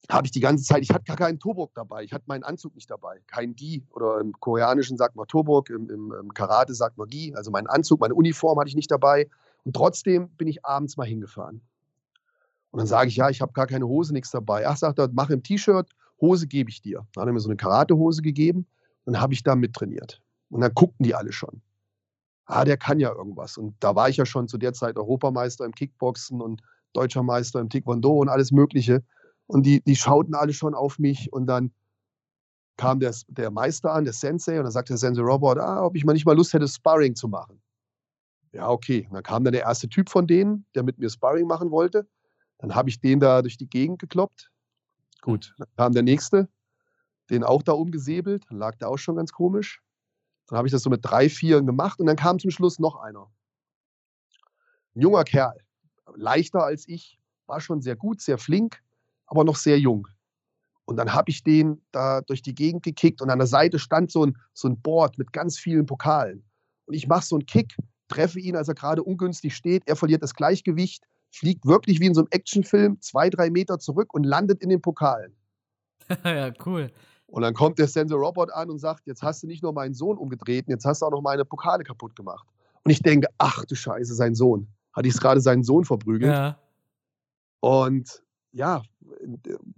habe 0.10 0.28
ich 0.28 0.32
die 0.32 0.42
ganze 0.42 0.66
Zeit, 0.66 0.82
ich 0.82 0.90
hatte 0.90 1.06
gar 1.06 1.16
keinen 1.16 1.40
Tobok 1.40 1.74
dabei, 1.74 2.04
ich 2.04 2.12
hatte 2.12 2.26
meinen 2.28 2.44
Anzug 2.44 2.76
nicht 2.76 2.92
dabei, 2.92 3.22
kein 3.28 3.56
Di 3.56 3.86
oder 3.92 4.20
im 4.20 4.34
Koreanischen 4.34 4.98
sagt 4.98 5.16
man 5.16 5.28
Tobok, 5.28 5.70
im, 5.70 5.90
im, 5.90 6.12
im 6.12 6.34
Karate 6.34 6.74
sagt 6.74 6.98
man 6.98 7.08
Gi, 7.08 7.34
also 7.36 7.52
meinen 7.52 7.68
Anzug, 7.68 8.02
meine 8.02 8.14
Uniform 8.14 8.60
hatte 8.60 8.68
ich 8.68 8.76
nicht 8.76 8.92
dabei. 8.92 9.30
Und 9.64 9.74
trotzdem 9.74 10.30
bin 10.36 10.50
ich 10.50 10.66
abends 10.66 10.98
mal 10.98 11.08
hingefahren. 11.08 11.62
Und 12.72 12.80
dann 12.80 12.88
sage 12.88 13.08
ich, 13.08 13.16
ja, 13.16 13.30
ich 13.30 13.40
habe 13.40 13.54
gar 13.54 13.68
keine 13.68 13.88
Hose, 13.88 14.12
nichts 14.12 14.32
dabei. 14.32 14.68
Ach, 14.68 14.76
sagt 14.76 15.00
er, 15.00 15.08
mach 15.14 15.30
im 15.30 15.44
T-Shirt, 15.44 15.90
Hose 16.22 16.48
gebe 16.48 16.70
ich 16.70 16.82
dir. 16.82 17.06
Dann 17.14 17.24
hat 17.24 17.30
er 17.30 17.34
mir 17.34 17.40
so 17.40 17.50
eine 17.50 17.58
Karatehose 17.58 18.22
gegeben 18.22 18.66
und 19.06 19.20
habe 19.20 19.34
ich 19.34 19.44
da 19.44 19.56
mittrainiert. 19.56 20.22
Und 20.50 20.62
dann 20.62 20.74
guckten 20.74 21.04
die 21.04 21.16
alle 21.16 21.32
schon. 21.32 21.62
Ah, 22.46 22.66
der 22.66 22.78
kann 22.78 23.00
ja 23.00 23.12
irgendwas. 23.12 23.58
Und 23.58 23.76
da 23.80 23.96
war 23.96 24.10
ich 24.10 24.18
ja 24.18 24.26
schon 24.26 24.48
zu 24.48 24.58
der 24.58 24.74
Zeit 24.74 24.98
Europameister 24.98 25.66
im 25.66 25.74
Kickboxen 25.74 26.42
und 26.42 26.62
deutscher 26.94 27.24
Meister 27.24 27.60
im 27.60 27.70
Taekwondo 27.70 28.12
und 28.20 28.30
alles 28.30 28.52
Mögliche. 28.52 29.04
Und 29.48 29.66
die, 29.66 29.82
die 29.82 29.96
schauten 29.96 30.36
alle 30.36 30.54
schon 30.54 30.76
auf 30.76 31.00
mich 31.00 31.32
und 31.34 31.48
dann 31.48 31.72
kam 32.78 33.00
der, 33.00 33.14
der 33.28 33.52
Meister 33.52 33.94
an, 33.94 34.04
der 34.04 34.14
Sensei, 34.14 34.58
und 34.58 34.64
dann 34.64 34.72
sagte 34.72 34.94
der 34.94 34.98
Sensei 34.98 35.22
Robert, 35.22 35.60
ah, 35.60 35.86
ob 35.86 35.96
ich 35.96 36.06
mal 36.06 36.14
nicht 36.14 36.26
mal 36.26 36.36
Lust 36.36 36.54
hätte, 36.54 36.68
Sparring 36.68 37.16
zu 37.16 37.28
machen. 37.28 37.62
Ja, 38.52 38.70
okay. 38.70 39.06
Und 39.10 39.16
dann 39.16 39.24
kam 39.24 39.44
dann 39.44 39.54
der 39.54 39.64
erste 39.64 39.90
Typ 39.90 40.10
von 40.10 40.28
denen, 40.28 40.66
der 40.76 40.84
mit 40.84 41.00
mir 41.00 41.10
Sparring 41.10 41.48
machen 41.48 41.72
wollte. 41.72 42.08
Dann 42.60 42.76
habe 42.76 42.90
ich 42.90 43.00
den 43.00 43.20
da 43.20 43.42
durch 43.42 43.58
die 43.58 43.68
Gegend 43.68 44.00
gekloppt. 44.00 44.52
Gut, 45.24 45.56
dann 45.58 45.68
kam 45.78 45.94
der 45.94 46.04
nächste, 46.04 46.50
den 47.30 47.46
auch 47.46 47.64
da 47.64 47.72
umgesäbelt. 47.72 48.44
Dann 48.50 48.58
lag 48.58 48.76
der 48.76 48.90
auch 48.90 48.98
schon 48.98 49.16
ganz 49.16 49.32
komisch. 49.32 49.82
Dann 50.48 50.58
habe 50.58 50.68
ich 50.68 50.74
das 50.74 50.84
so 50.84 50.90
mit 50.90 51.00
drei, 51.02 51.30
vier 51.30 51.62
gemacht 51.62 52.02
und 52.02 52.08
dann 52.08 52.18
kam 52.18 52.40
zum 52.40 52.52
Schluss 52.52 52.78
noch 52.78 52.98
einer. 52.98 53.32
Ein 54.94 55.02
junger 55.02 55.24
Kerl, 55.24 55.58
leichter 56.14 56.66
als 56.66 56.86
ich, 56.90 57.18
war 57.46 57.62
schon 57.62 57.82
sehr 57.82 57.96
gut, 57.96 58.20
sehr 58.20 58.38
flink, 58.38 58.84
aber 59.26 59.46
noch 59.46 59.56
sehr 59.56 59.80
jung. 59.80 60.10
Und 60.84 60.98
dann 60.98 61.14
habe 61.14 61.32
ich 61.32 61.42
den 61.42 61.82
da 61.94 62.20
durch 62.20 62.42
die 62.42 62.54
Gegend 62.54 62.84
gekickt 62.84 63.22
und 63.22 63.30
an 63.30 63.40
der 63.40 63.48
Seite 63.48 63.80
stand 63.80 64.12
so 64.12 64.26
ein, 64.26 64.38
so 64.54 64.68
ein 64.68 64.82
Board 64.82 65.18
mit 65.18 65.32
ganz 65.32 65.58
vielen 65.58 65.86
Pokalen. 65.86 66.44
Und 66.86 66.96
ich 66.96 67.08
mache 67.08 67.26
so 67.26 67.38
einen 67.38 67.46
Kick 67.46 67.78
treffe 68.14 68.40
ihn, 68.40 68.56
als 68.56 68.68
er 68.68 68.76
gerade 68.76 69.04
ungünstig 69.04 69.56
steht. 69.56 69.84
Er 69.88 69.96
verliert 69.96 70.22
das 70.22 70.36
Gleichgewicht, 70.36 71.06
fliegt 71.34 71.66
wirklich 71.66 72.00
wie 72.00 72.06
in 72.06 72.14
so 72.14 72.22
einem 72.22 72.30
Actionfilm 72.32 73.02
zwei, 73.02 73.30
drei 73.30 73.50
Meter 73.50 73.80
zurück 73.80 74.14
und 74.14 74.24
landet 74.24 74.62
in 74.62 74.70
den 74.70 74.82
Pokalen. 74.82 75.36
ja, 76.24 76.52
cool. 76.66 76.92
Und 77.26 77.42
dann 77.42 77.54
kommt 77.56 77.80
der 77.80 77.88
Sensor 77.88 78.20
Robot 78.20 78.52
an 78.52 78.70
und 78.70 78.78
sagt: 78.78 79.08
Jetzt 79.08 79.24
hast 79.24 79.42
du 79.42 79.48
nicht 79.48 79.64
nur 79.64 79.74
meinen 79.74 79.96
Sohn 79.96 80.18
umgetreten, 80.18 80.70
jetzt 80.70 80.86
hast 80.86 81.02
du 81.02 81.08
auch 81.08 81.12
noch 81.12 81.22
meine 81.22 81.46
Pokale 81.46 81.84
kaputt 81.84 82.16
gemacht. 82.16 82.48
Und 82.84 82.92
ich 82.92 83.02
denke: 83.02 83.28
Ach 83.40 83.66
du 83.66 83.76
Scheiße, 83.76 84.14
sein 84.14 84.36
Sohn. 84.36 84.68
Hatte 84.94 85.08
ich 85.08 85.18
gerade 85.20 85.42
seinen 85.42 85.64
Sohn 85.64 85.86
verprügelt. 85.86 86.32
Ja. 86.32 86.60
Und 87.60 88.22
ja, 88.52 88.84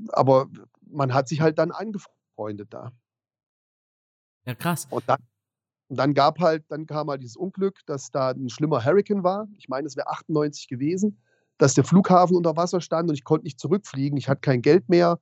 aber 0.09 0.47
man 0.81 1.13
hat 1.13 1.29
sich 1.29 1.39
halt 1.39 1.57
dann 1.57 1.71
angefreundet 1.71 2.73
da. 2.73 2.91
Ja, 4.45 4.55
krass. 4.55 4.87
Und 4.89 5.07
dann, 5.07 5.19
und 5.87 5.97
dann 5.97 6.13
gab 6.13 6.39
halt, 6.39 6.65
dann 6.69 6.85
kam 6.85 7.09
halt 7.09 7.23
dieses 7.23 7.37
Unglück, 7.37 7.85
dass 7.85 8.11
da 8.11 8.31
ein 8.31 8.49
schlimmer 8.49 8.83
Hurricane 8.83 9.23
war. 9.23 9.47
Ich 9.57 9.69
meine, 9.69 9.87
es 9.87 9.95
wäre 9.95 10.09
98 10.09 10.67
gewesen, 10.67 11.21
dass 11.57 11.73
der 11.73 11.83
Flughafen 11.83 12.35
unter 12.35 12.55
Wasser 12.55 12.81
stand 12.81 13.09
und 13.09 13.15
ich 13.15 13.23
konnte 13.23 13.45
nicht 13.45 13.59
zurückfliegen. 13.59 14.17
Ich 14.17 14.27
hatte 14.27 14.41
kein 14.41 14.61
Geld 14.61 14.89
mehr. 14.89 15.19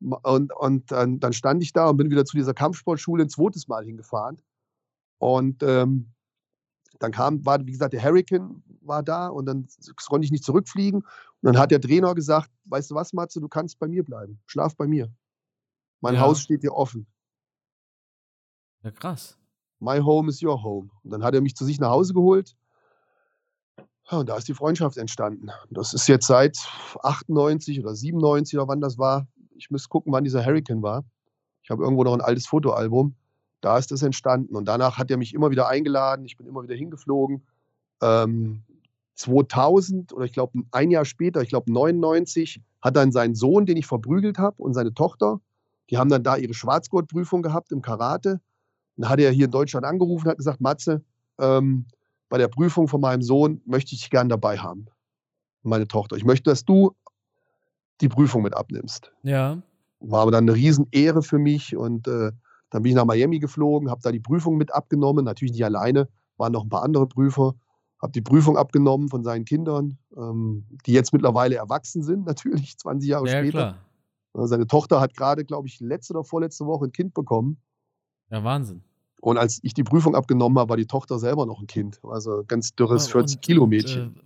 Und, 0.00 0.52
und 0.56 0.90
dann, 0.90 1.20
dann 1.20 1.32
stand 1.32 1.62
ich 1.62 1.72
da 1.72 1.88
und 1.88 1.96
bin 1.96 2.10
wieder 2.10 2.24
zu 2.24 2.36
dieser 2.36 2.54
Kampfsportschule 2.54 3.24
ein 3.24 3.28
zweites 3.28 3.68
Mal 3.68 3.84
hingefahren. 3.84 4.40
Und 5.18 5.62
ähm, 5.62 6.12
dann 6.98 7.12
kam, 7.12 7.44
war, 7.44 7.64
wie 7.64 7.72
gesagt, 7.72 7.92
der 7.92 8.02
Hurricane 8.02 8.62
war 8.80 9.02
da 9.02 9.28
und 9.28 9.46
dann 9.46 9.66
konnte 10.08 10.24
ich 10.24 10.32
nicht 10.32 10.44
zurückfliegen. 10.44 11.00
Und 11.00 11.06
dann 11.42 11.58
hat 11.58 11.70
der 11.70 11.80
Trainer 11.80 12.14
gesagt: 12.14 12.50
Weißt 12.64 12.90
du 12.90 12.94
was, 12.94 13.12
Matze, 13.12 13.40
du 13.40 13.48
kannst 13.48 13.78
bei 13.78 13.88
mir 13.88 14.04
bleiben. 14.04 14.40
Schlaf 14.46 14.76
bei 14.76 14.86
mir. 14.86 15.12
Mein 16.00 16.14
ja. 16.14 16.20
Haus 16.20 16.40
steht 16.40 16.62
dir 16.62 16.74
offen. 16.74 17.06
Ja, 18.82 18.90
krass. 18.90 19.38
My 19.78 20.00
home 20.00 20.28
is 20.28 20.42
your 20.42 20.62
home. 20.62 20.90
Und 21.02 21.10
dann 21.10 21.22
hat 21.22 21.34
er 21.34 21.40
mich 21.40 21.54
zu 21.54 21.64
sich 21.64 21.78
nach 21.80 21.90
Hause 21.90 22.14
geholt. 22.14 22.56
Und 24.18 24.28
da 24.28 24.36
ist 24.36 24.48
die 24.48 24.54
Freundschaft 24.54 24.96
entstanden. 24.96 25.48
Das 25.70 25.94
ist 25.94 26.08
jetzt 26.08 26.26
seit 26.26 26.56
98 27.02 27.80
oder 27.80 27.94
97 27.94 28.58
oder 28.58 28.68
wann 28.68 28.80
das 28.80 28.98
war. 28.98 29.26
Ich 29.56 29.70
müsste 29.70 29.88
gucken, 29.88 30.12
wann 30.12 30.24
dieser 30.24 30.44
Hurricane 30.44 30.82
war. 30.82 31.04
Ich 31.62 31.70
habe 31.70 31.82
irgendwo 31.82 32.04
noch 32.04 32.14
ein 32.14 32.20
altes 32.20 32.46
Fotoalbum. 32.46 33.14
Da 33.60 33.78
ist 33.78 33.90
das 33.90 34.02
entstanden. 34.02 34.56
Und 34.56 34.66
danach 34.66 34.98
hat 34.98 35.10
er 35.10 35.16
mich 35.16 35.34
immer 35.34 35.50
wieder 35.50 35.68
eingeladen. 35.68 36.24
Ich 36.24 36.36
bin 36.36 36.46
immer 36.46 36.62
wieder 36.62 36.74
hingeflogen. 36.74 37.42
Ähm, 38.02 38.62
2000 39.14 40.12
oder 40.12 40.24
ich 40.24 40.32
glaube 40.32 40.62
ein 40.72 40.90
Jahr 40.90 41.04
später, 41.04 41.42
ich 41.42 41.50
glaube 41.50 41.72
99, 41.72 42.60
hat 42.80 42.96
dann 42.96 43.12
seinen 43.12 43.34
Sohn, 43.34 43.66
den 43.66 43.76
ich 43.76 43.86
verprügelt 43.86 44.38
habe, 44.38 44.60
und 44.60 44.74
seine 44.74 44.94
Tochter, 44.94 45.40
die 45.90 45.98
haben 45.98 46.10
dann 46.10 46.24
da 46.24 46.36
ihre 46.36 46.54
Schwarzgurtprüfung 46.54 47.42
gehabt 47.42 47.70
im 47.70 47.82
Karate. 47.82 48.40
Dann 48.96 49.08
hat 49.08 49.20
er 49.20 49.30
hier 49.30 49.46
in 49.46 49.50
Deutschland 49.50 49.86
angerufen 49.86 50.26
und 50.26 50.30
hat 50.30 50.38
gesagt, 50.38 50.60
Matze, 50.60 51.02
ähm, 51.38 51.86
bei 52.32 52.38
der 52.38 52.48
Prüfung 52.48 52.88
von 52.88 53.02
meinem 53.02 53.20
Sohn 53.20 53.60
möchte 53.66 53.94
ich 53.94 54.00
dich 54.00 54.10
gern 54.10 54.30
dabei 54.30 54.56
haben. 54.56 54.86
meine 55.62 55.86
Tochter. 55.86 56.16
Ich 56.16 56.24
möchte, 56.24 56.48
dass 56.48 56.64
du 56.64 56.92
die 58.00 58.08
Prüfung 58.08 58.42
mit 58.42 58.54
abnimmst. 58.54 59.12
Ja. 59.22 59.60
War 60.00 60.22
aber 60.22 60.30
dann 60.30 60.44
eine 60.44 60.54
Riesenehre 60.54 61.22
für 61.22 61.38
mich 61.38 61.76
und 61.76 62.08
äh, 62.08 62.32
dann 62.70 62.82
bin 62.82 62.88
ich 62.90 62.96
nach 62.96 63.04
Miami 63.04 63.38
geflogen, 63.38 63.90
habe 63.90 64.00
da 64.02 64.10
die 64.10 64.18
Prüfung 64.18 64.56
mit 64.56 64.72
abgenommen, 64.72 65.26
natürlich 65.26 65.52
nicht 65.52 65.64
alleine, 65.66 66.08
waren 66.38 66.52
noch 66.54 66.62
ein 66.62 66.70
paar 66.70 66.82
andere 66.84 67.06
Prüfer, 67.06 67.54
habe 68.00 68.12
die 68.12 68.22
Prüfung 68.22 68.56
abgenommen 68.56 69.10
von 69.10 69.22
seinen 69.24 69.44
Kindern, 69.44 69.98
ähm, 70.16 70.64
die 70.86 70.92
jetzt 70.92 71.12
mittlerweile 71.12 71.56
erwachsen 71.56 72.02
sind, 72.02 72.24
natürlich, 72.32 72.78
20 72.78 73.10
Jahre 73.10 73.26
Ja, 73.26 73.40
später. 73.40 73.76
klar. 74.32 74.46
Seine 74.48 74.66
Tochter 74.66 75.02
hat 75.02 75.14
gerade, 75.14 75.44
glaube 75.44 75.68
ich, 75.68 75.80
letzte 75.80 76.14
oder 76.14 76.24
vorletzte 76.24 76.64
Woche 76.64 76.86
ein 76.86 76.92
Kind 76.92 77.12
bekommen. 77.12 77.58
Ja, 78.30 78.42
Wahnsinn. 78.42 78.82
Und 79.22 79.38
als 79.38 79.60
ich 79.62 79.72
die 79.72 79.84
Prüfung 79.84 80.16
abgenommen 80.16 80.58
habe, 80.58 80.70
war 80.70 80.76
die 80.76 80.86
Tochter 80.86 81.18
selber 81.20 81.46
noch 81.46 81.60
ein 81.60 81.68
Kind. 81.68 82.00
Also 82.02 82.40
ein 82.40 82.46
ganz 82.48 82.74
dürres 82.74 83.06
Ja, 83.06 83.12
40 83.12 83.36
und- 83.36 83.42
Kilo 83.42 83.62
und, 83.62 83.68
Mädchen. 83.70 84.16
äh, 84.16 84.20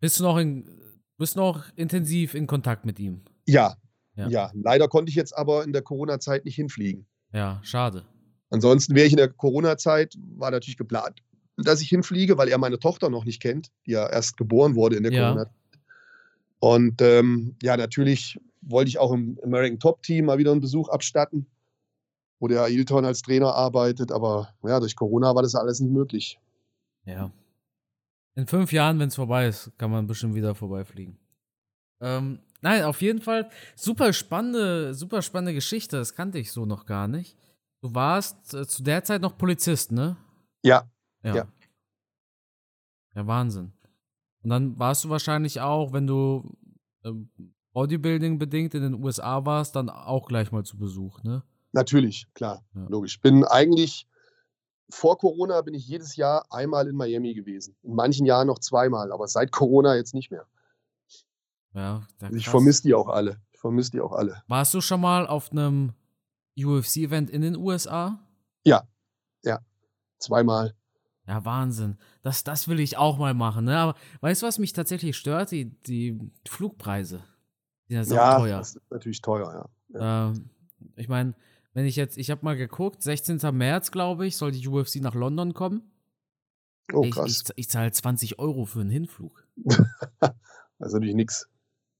bist 0.00 0.18
du 0.18 0.24
noch 0.24 0.36
in, 0.38 0.68
bist 1.18 1.36
noch 1.36 1.64
intensiv 1.76 2.34
in 2.34 2.46
Kontakt 2.48 2.84
mit 2.84 2.98
ihm? 2.98 3.22
ja, 3.46 3.76
ja. 4.16 4.28
ja, 4.28 4.50
Leider 4.54 4.88
konnte 4.88 5.10
ich 5.10 5.14
jetzt 5.14 5.36
aber 5.36 5.62
in 5.62 5.72
der 5.72 5.82
Corona-Zeit 5.82 6.44
nicht 6.44 6.56
hinfliegen. 6.56 7.06
Ja, 7.32 7.60
schade. 7.62 8.04
Ansonsten 8.50 8.96
wäre 8.96 9.06
ich 9.06 9.12
in 9.12 9.18
der 9.18 9.28
Corona-Zeit, 9.28 10.16
war 10.36 10.50
natürlich 10.50 10.76
geplant, 10.76 11.22
dass 11.56 11.80
ich 11.80 11.88
hinfliege, 11.88 12.36
weil 12.36 12.48
er 12.48 12.58
meine 12.58 12.80
Tochter 12.80 13.10
noch 13.10 13.24
nicht 13.24 13.40
kennt, 13.40 13.68
die 13.86 13.92
ja 13.92 14.08
erst 14.08 14.36
geboren 14.36 14.74
wurde 14.74 14.96
in 14.96 15.04
der 15.04 15.12
Ja. 15.12 15.28
Corona. 15.32 15.50
Und 16.58 17.00
ähm, 17.02 17.54
ja, 17.62 17.76
natürlich 17.76 18.36
wollte 18.62 18.88
ich 18.88 18.98
auch 18.98 19.12
im 19.12 19.38
American 19.44 19.78
Top 19.78 20.02
Team 20.02 20.24
mal 20.24 20.38
wieder 20.38 20.50
einen 20.50 20.60
Besuch 20.60 20.88
abstatten, 20.88 21.46
wo 22.38 22.48
der 22.48 22.62
Ailton 22.62 23.04
als 23.04 23.22
Trainer 23.22 23.54
arbeitet. 23.54 24.12
Aber 24.12 24.54
ja, 24.62 24.80
durch 24.80 24.96
Corona 24.96 25.34
war 25.34 25.42
das 25.42 25.54
alles 25.54 25.80
nicht 25.80 25.92
möglich. 25.92 26.38
Ja. 27.04 27.30
In 28.34 28.46
fünf 28.46 28.72
Jahren, 28.72 28.98
wenn 28.98 29.08
es 29.08 29.16
vorbei 29.16 29.48
ist, 29.48 29.72
kann 29.78 29.90
man 29.90 30.06
bestimmt 30.06 30.34
wieder 30.34 30.54
vorbeifliegen. 30.54 31.18
Ähm, 32.00 32.38
nein, 32.60 32.84
auf 32.84 33.02
jeden 33.02 33.20
Fall 33.20 33.50
super 33.74 34.12
spannende, 34.12 34.94
super 34.94 35.22
spannende 35.22 35.54
Geschichte. 35.54 35.96
Das 35.96 36.14
kannte 36.14 36.38
ich 36.38 36.52
so 36.52 36.64
noch 36.64 36.86
gar 36.86 37.08
nicht. 37.08 37.36
Du 37.80 37.94
warst 37.94 38.54
äh, 38.54 38.66
zu 38.66 38.82
der 38.82 39.02
Zeit 39.04 39.22
noch 39.22 39.36
Polizist, 39.36 39.92
ne? 39.92 40.16
Ja, 40.62 40.88
Ja. 41.22 41.34
Ja. 41.34 41.48
Ja, 43.14 43.26
Wahnsinn. 43.26 43.72
Und 44.44 44.50
dann 44.50 44.78
warst 44.78 45.04
du 45.04 45.08
wahrscheinlich 45.08 45.60
auch, 45.60 45.92
wenn 45.92 46.06
du 46.06 46.56
ähm, 47.04 47.30
Bodybuilding 47.72 48.38
bedingt 48.38 48.74
in 48.74 48.82
den 48.82 49.02
USA 49.02 49.44
warst, 49.44 49.74
dann 49.74 49.90
auch 49.90 50.28
gleich 50.28 50.52
mal 50.52 50.64
zu 50.64 50.78
Besuch, 50.78 51.22
ne? 51.22 51.42
Natürlich, 51.78 52.26
klar, 52.34 52.64
Ja. 52.74 52.86
logisch. 52.88 53.20
Bin 53.20 53.44
eigentlich 53.44 54.06
vor 54.90 55.18
Corona 55.18 55.60
bin 55.62 55.74
ich 55.74 55.86
jedes 55.86 56.16
Jahr 56.16 56.46
einmal 56.50 56.88
in 56.88 56.96
Miami 56.96 57.34
gewesen. 57.34 57.76
In 57.82 57.94
manchen 57.94 58.24
Jahren 58.26 58.46
noch 58.46 58.58
zweimal, 58.58 59.12
aber 59.12 59.28
seit 59.28 59.52
Corona 59.52 59.96
jetzt 59.96 60.14
nicht 60.14 60.30
mehr. 60.30 60.46
Ja, 61.74 61.80
ja 62.20 62.26
Also 62.26 62.36
ich 62.36 62.48
vermisse 62.48 62.82
die 62.82 62.94
auch 62.94 63.08
alle. 63.08 63.40
Ich 63.52 63.60
vermisse 63.60 63.90
die 63.90 64.00
auch 64.00 64.12
alle. 64.12 64.42
Warst 64.46 64.72
du 64.74 64.80
schon 64.80 65.00
mal 65.00 65.26
auf 65.26 65.52
einem 65.52 65.92
UFC-Event 66.56 67.30
in 67.30 67.42
den 67.42 67.56
USA? 67.56 68.18
Zweimal. 70.18 70.74
Ja, 71.26 71.44
Wahnsinn. 71.44 71.98
Das, 72.22 72.42
das 72.42 72.68
will 72.68 72.80
ich 72.80 72.96
auch 72.96 73.18
mal 73.18 73.34
machen, 73.34 73.66
ne? 73.66 73.76
Aber 73.78 73.94
weißt 74.20 74.42
du, 74.42 74.46
was 74.46 74.58
mich 74.58 74.72
tatsächlich 74.72 75.16
stört? 75.16 75.50
Die, 75.50 75.66
die 75.82 76.18
Flugpreise. 76.48 77.22
Die 77.88 78.02
sind 78.02 78.16
ja, 78.16 78.32
Ja, 78.32 78.38
teuer. 78.38 78.58
das 78.58 78.76
ist 78.76 78.90
natürlich 78.90 79.20
teuer, 79.20 79.68
ja. 79.94 80.28
Ähm, 80.30 80.50
ich 80.96 81.08
meine, 81.08 81.34
wenn 81.74 81.86
ich 81.86 81.96
jetzt, 81.96 82.16
ich 82.18 82.30
habe 82.30 82.44
mal 82.44 82.56
geguckt, 82.56 83.02
16. 83.02 83.38
März, 83.56 83.90
glaube 83.90 84.26
ich, 84.26 84.36
soll 84.36 84.52
die 84.52 84.66
UFC 84.66 84.96
nach 84.96 85.14
London 85.14 85.54
kommen. 85.54 85.90
Oh, 86.92 87.04
ich 87.04 87.10
krass. 87.12 87.44
ich, 87.48 87.52
ich 87.56 87.68
zahle 87.68 87.92
20 87.92 88.38
Euro 88.38 88.64
für 88.64 88.80
einen 88.80 88.90
Hinflug. 88.90 89.46
Das 89.56 89.78
ist 90.78 90.92
natürlich 90.94 91.14
nichts. 91.14 91.48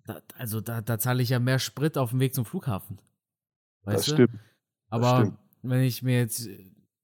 Da, 0.07 0.23
also 0.37 0.61
da, 0.61 0.81
da 0.81 0.99
zahle 0.99 1.23
ich 1.23 1.29
ja 1.29 1.39
mehr 1.39 1.59
Sprit 1.59 1.99
auf 1.99 2.11
dem 2.11 2.21
Weg 2.21 2.35
zum 2.35 2.45
Flughafen. 2.47 2.99
Weißt 3.85 3.99
Das 3.99 4.07
du? 4.07 4.13
stimmt. 4.15 4.41
Aber 4.89 5.21
stimmt. 5.21 5.39
wenn 5.63 5.83
ich 5.83 6.03
mir 6.03 6.19
jetzt 6.19 6.49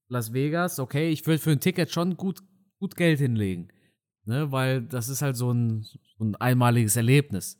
Las 0.07 0.33
Vegas, 0.33 0.79
okay, 0.79 1.09
ich 1.09 1.25
würde 1.27 1.39
für 1.39 1.51
ein 1.51 1.59
Ticket 1.59 1.91
schon 1.91 2.17
gut, 2.17 2.41
gut 2.79 2.95
Geld 2.95 3.19
hinlegen. 3.19 3.69
Ne, 4.27 4.51
weil 4.51 4.81
das 4.81 5.07
ist 5.07 5.21
halt 5.21 5.35
so 5.37 5.51
ein, 5.51 5.83
so 6.17 6.23
ein 6.25 6.35
einmaliges 6.37 6.95
Erlebnis. 6.95 7.59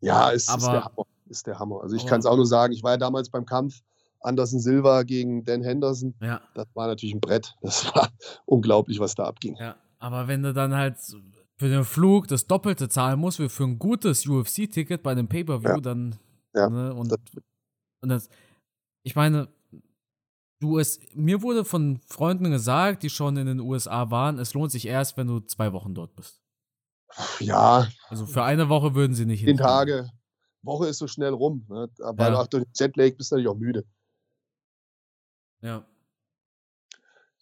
Ja, 0.00 0.30
ist, 0.30 0.44
ist 0.44 0.48
aber- 0.48 0.72
der 0.72 0.84
Hammer. 0.86 1.06
Ist 1.28 1.46
der 1.46 1.58
Hammer. 1.58 1.82
Also 1.82 1.96
ich 1.96 2.06
kann 2.06 2.20
es 2.20 2.24
auch 2.26 2.36
nur 2.36 2.46
sagen, 2.46 2.72
ich 2.72 2.82
war 2.82 2.92
ja 2.92 2.96
damals 2.96 3.28
beim 3.28 3.44
Kampf 3.44 3.82
Anderson 4.20 4.60
Silva 4.60 5.02
gegen 5.04 5.44
Dan 5.44 5.62
Henderson. 5.62 6.14
Ja, 6.20 6.40
Das 6.54 6.66
war 6.74 6.86
natürlich 6.88 7.14
ein 7.14 7.20
Brett. 7.20 7.54
Das 7.62 7.84
war 7.94 8.10
unglaublich, 8.46 8.98
was 9.00 9.14
da 9.14 9.24
abging. 9.24 9.56
ja. 9.56 9.76
Aber 9.98 10.28
wenn 10.28 10.42
du 10.42 10.52
dann 10.52 10.74
halt 10.74 10.96
für 11.56 11.68
den 11.70 11.84
Flug 11.84 12.28
das 12.28 12.46
Doppelte 12.46 12.88
zahlen 12.90 13.18
musst, 13.18 13.38
wie 13.40 13.48
für 13.48 13.64
ein 13.64 13.78
gutes 13.78 14.26
UFC-Ticket 14.26 15.02
bei 15.02 15.12
einem 15.12 15.26
Pay-Per-View, 15.26 15.68
Ja. 15.68 15.80
dann. 15.80 16.16
Ja, 16.54 16.68
Ne, 16.68 16.92
und, 16.94 17.10
das- 17.10 17.18
und 18.02 18.08
das, 18.10 18.28
ich 19.04 19.16
meine, 19.16 19.48
du 20.60 20.78
es, 20.78 21.00
mir 21.14 21.40
wurde 21.42 21.64
von 21.64 21.98
Freunden 22.06 22.50
gesagt, 22.50 23.02
die 23.04 23.10
schon 23.10 23.36
in 23.38 23.46
den 23.46 23.60
USA 23.60 24.10
waren, 24.10 24.38
es 24.38 24.52
lohnt 24.54 24.70
sich 24.70 24.86
erst, 24.86 25.16
wenn 25.16 25.26
du 25.28 25.40
zwei 25.40 25.72
Wochen 25.72 25.94
dort 25.94 26.14
bist. 26.14 26.40
Ja, 27.40 27.86
Also 28.08 28.26
für 28.26 28.42
eine 28.42 28.68
Woche 28.68 28.94
würden 28.94 29.14
sie 29.14 29.24
nicht 29.24 29.40
zehn 29.40 29.48
hinfliegen. 29.48 29.66
Tage. 29.66 30.10
Woche 30.62 30.88
ist 30.88 30.98
so 30.98 31.06
schnell 31.06 31.32
rum. 31.32 31.64
Ne? 31.68 31.88
Weil 31.98 32.32
Ja. 32.32 32.44
durch 32.44 32.64
den 32.64 32.72
Jetlag 32.74 33.16
bist 33.16 33.30
du 33.30 33.36
natürlich 33.36 33.48
auch 33.50 33.58
müde. 33.58 33.84
Ja. 35.62 35.84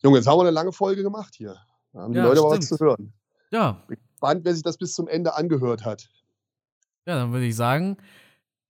Junge, 0.03 0.19
jetzt 0.19 0.27
haben 0.27 0.37
wir 0.39 0.43
eine 0.43 0.51
lange 0.51 0.73
Folge 0.73 1.03
gemacht 1.03 1.35
hier. 1.37 1.57
Da 1.93 2.01
haben 2.03 2.13
die 2.13 2.19
Ja, 2.19 2.25
Leute 2.27 2.41
aber 2.41 2.51
was 2.51 2.65
stimmt. 2.65 2.79
zu 2.79 2.85
hören. 2.85 3.13
Ja, 3.51 3.83
Spannend, 4.17 4.45
wer 4.45 4.55
sich 4.55 4.63
das 4.63 4.77
bis 4.79 4.95
zum 4.95 5.07
Ende 5.07 5.35
angehört 5.35 5.85
hat. 5.85 6.09
ja, 7.07 7.17
dann 7.17 7.33
würde 7.33 7.47
ich 7.47 7.55
sagen, 7.57 7.99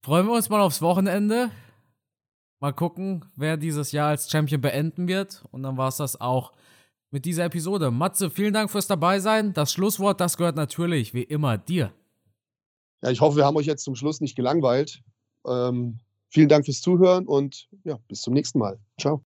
freuen 0.02 0.26
wir 0.26 0.32
uns 0.34 0.48
mal 0.50 0.60
aufs 0.60 0.82
Wochenende. 0.82 1.50
Mal 2.60 2.72
gucken, 2.72 3.24
wer 3.36 3.56
dieses 3.56 3.92
Jahr 3.92 4.08
als 4.08 4.30
Champion 4.30 4.60
beenden 4.60 5.06
wird. 5.06 5.44
Und 5.52 5.62
dann 5.62 5.76
war 5.76 5.88
es 5.88 5.96
das 5.98 6.20
auch 6.20 6.52
mit 7.10 7.24
dieser 7.24 7.44
Episode. 7.44 7.90
Matze, 7.90 8.30
vielen 8.30 8.52
Dank 8.54 8.70
fürs 8.70 8.86
Dabeisein. 8.86 9.52
Das 9.52 9.72
Schlusswort, 9.72 10.20
das 10.20 10.36
gehört 10.36 10.56
natürlich, 10.56 11.14
wie 11.14 11.22
immer, 11.22 11.56
dir. 11.58 11.92
Ja, 13.02 13.10
ich 13.10 13.20
hoffe, 13.20 13.36
wir 13.36 13.44
haben 13.44 13.56
euch 13.56 13.66
jetzt 13.66 13.84
zum 13.84 13.94
Schluss 13.94 14.20
nicht 14.20 14.34
gelangweilt. 14.34 15.02
Ähm, 15.46 16.00
vielen 16.30 16.48
Dank 16.48 16.64
fürs 16.64 16.80
Zuhören 16.80 17.26
und 17.26 17.68
ja, 17.84 17.98
bis 18.08 18.22
zum 18.22 18.34
nächsten 18.34 18.58
Mal. 18.58 18.78
Ciao. 18.98 19.22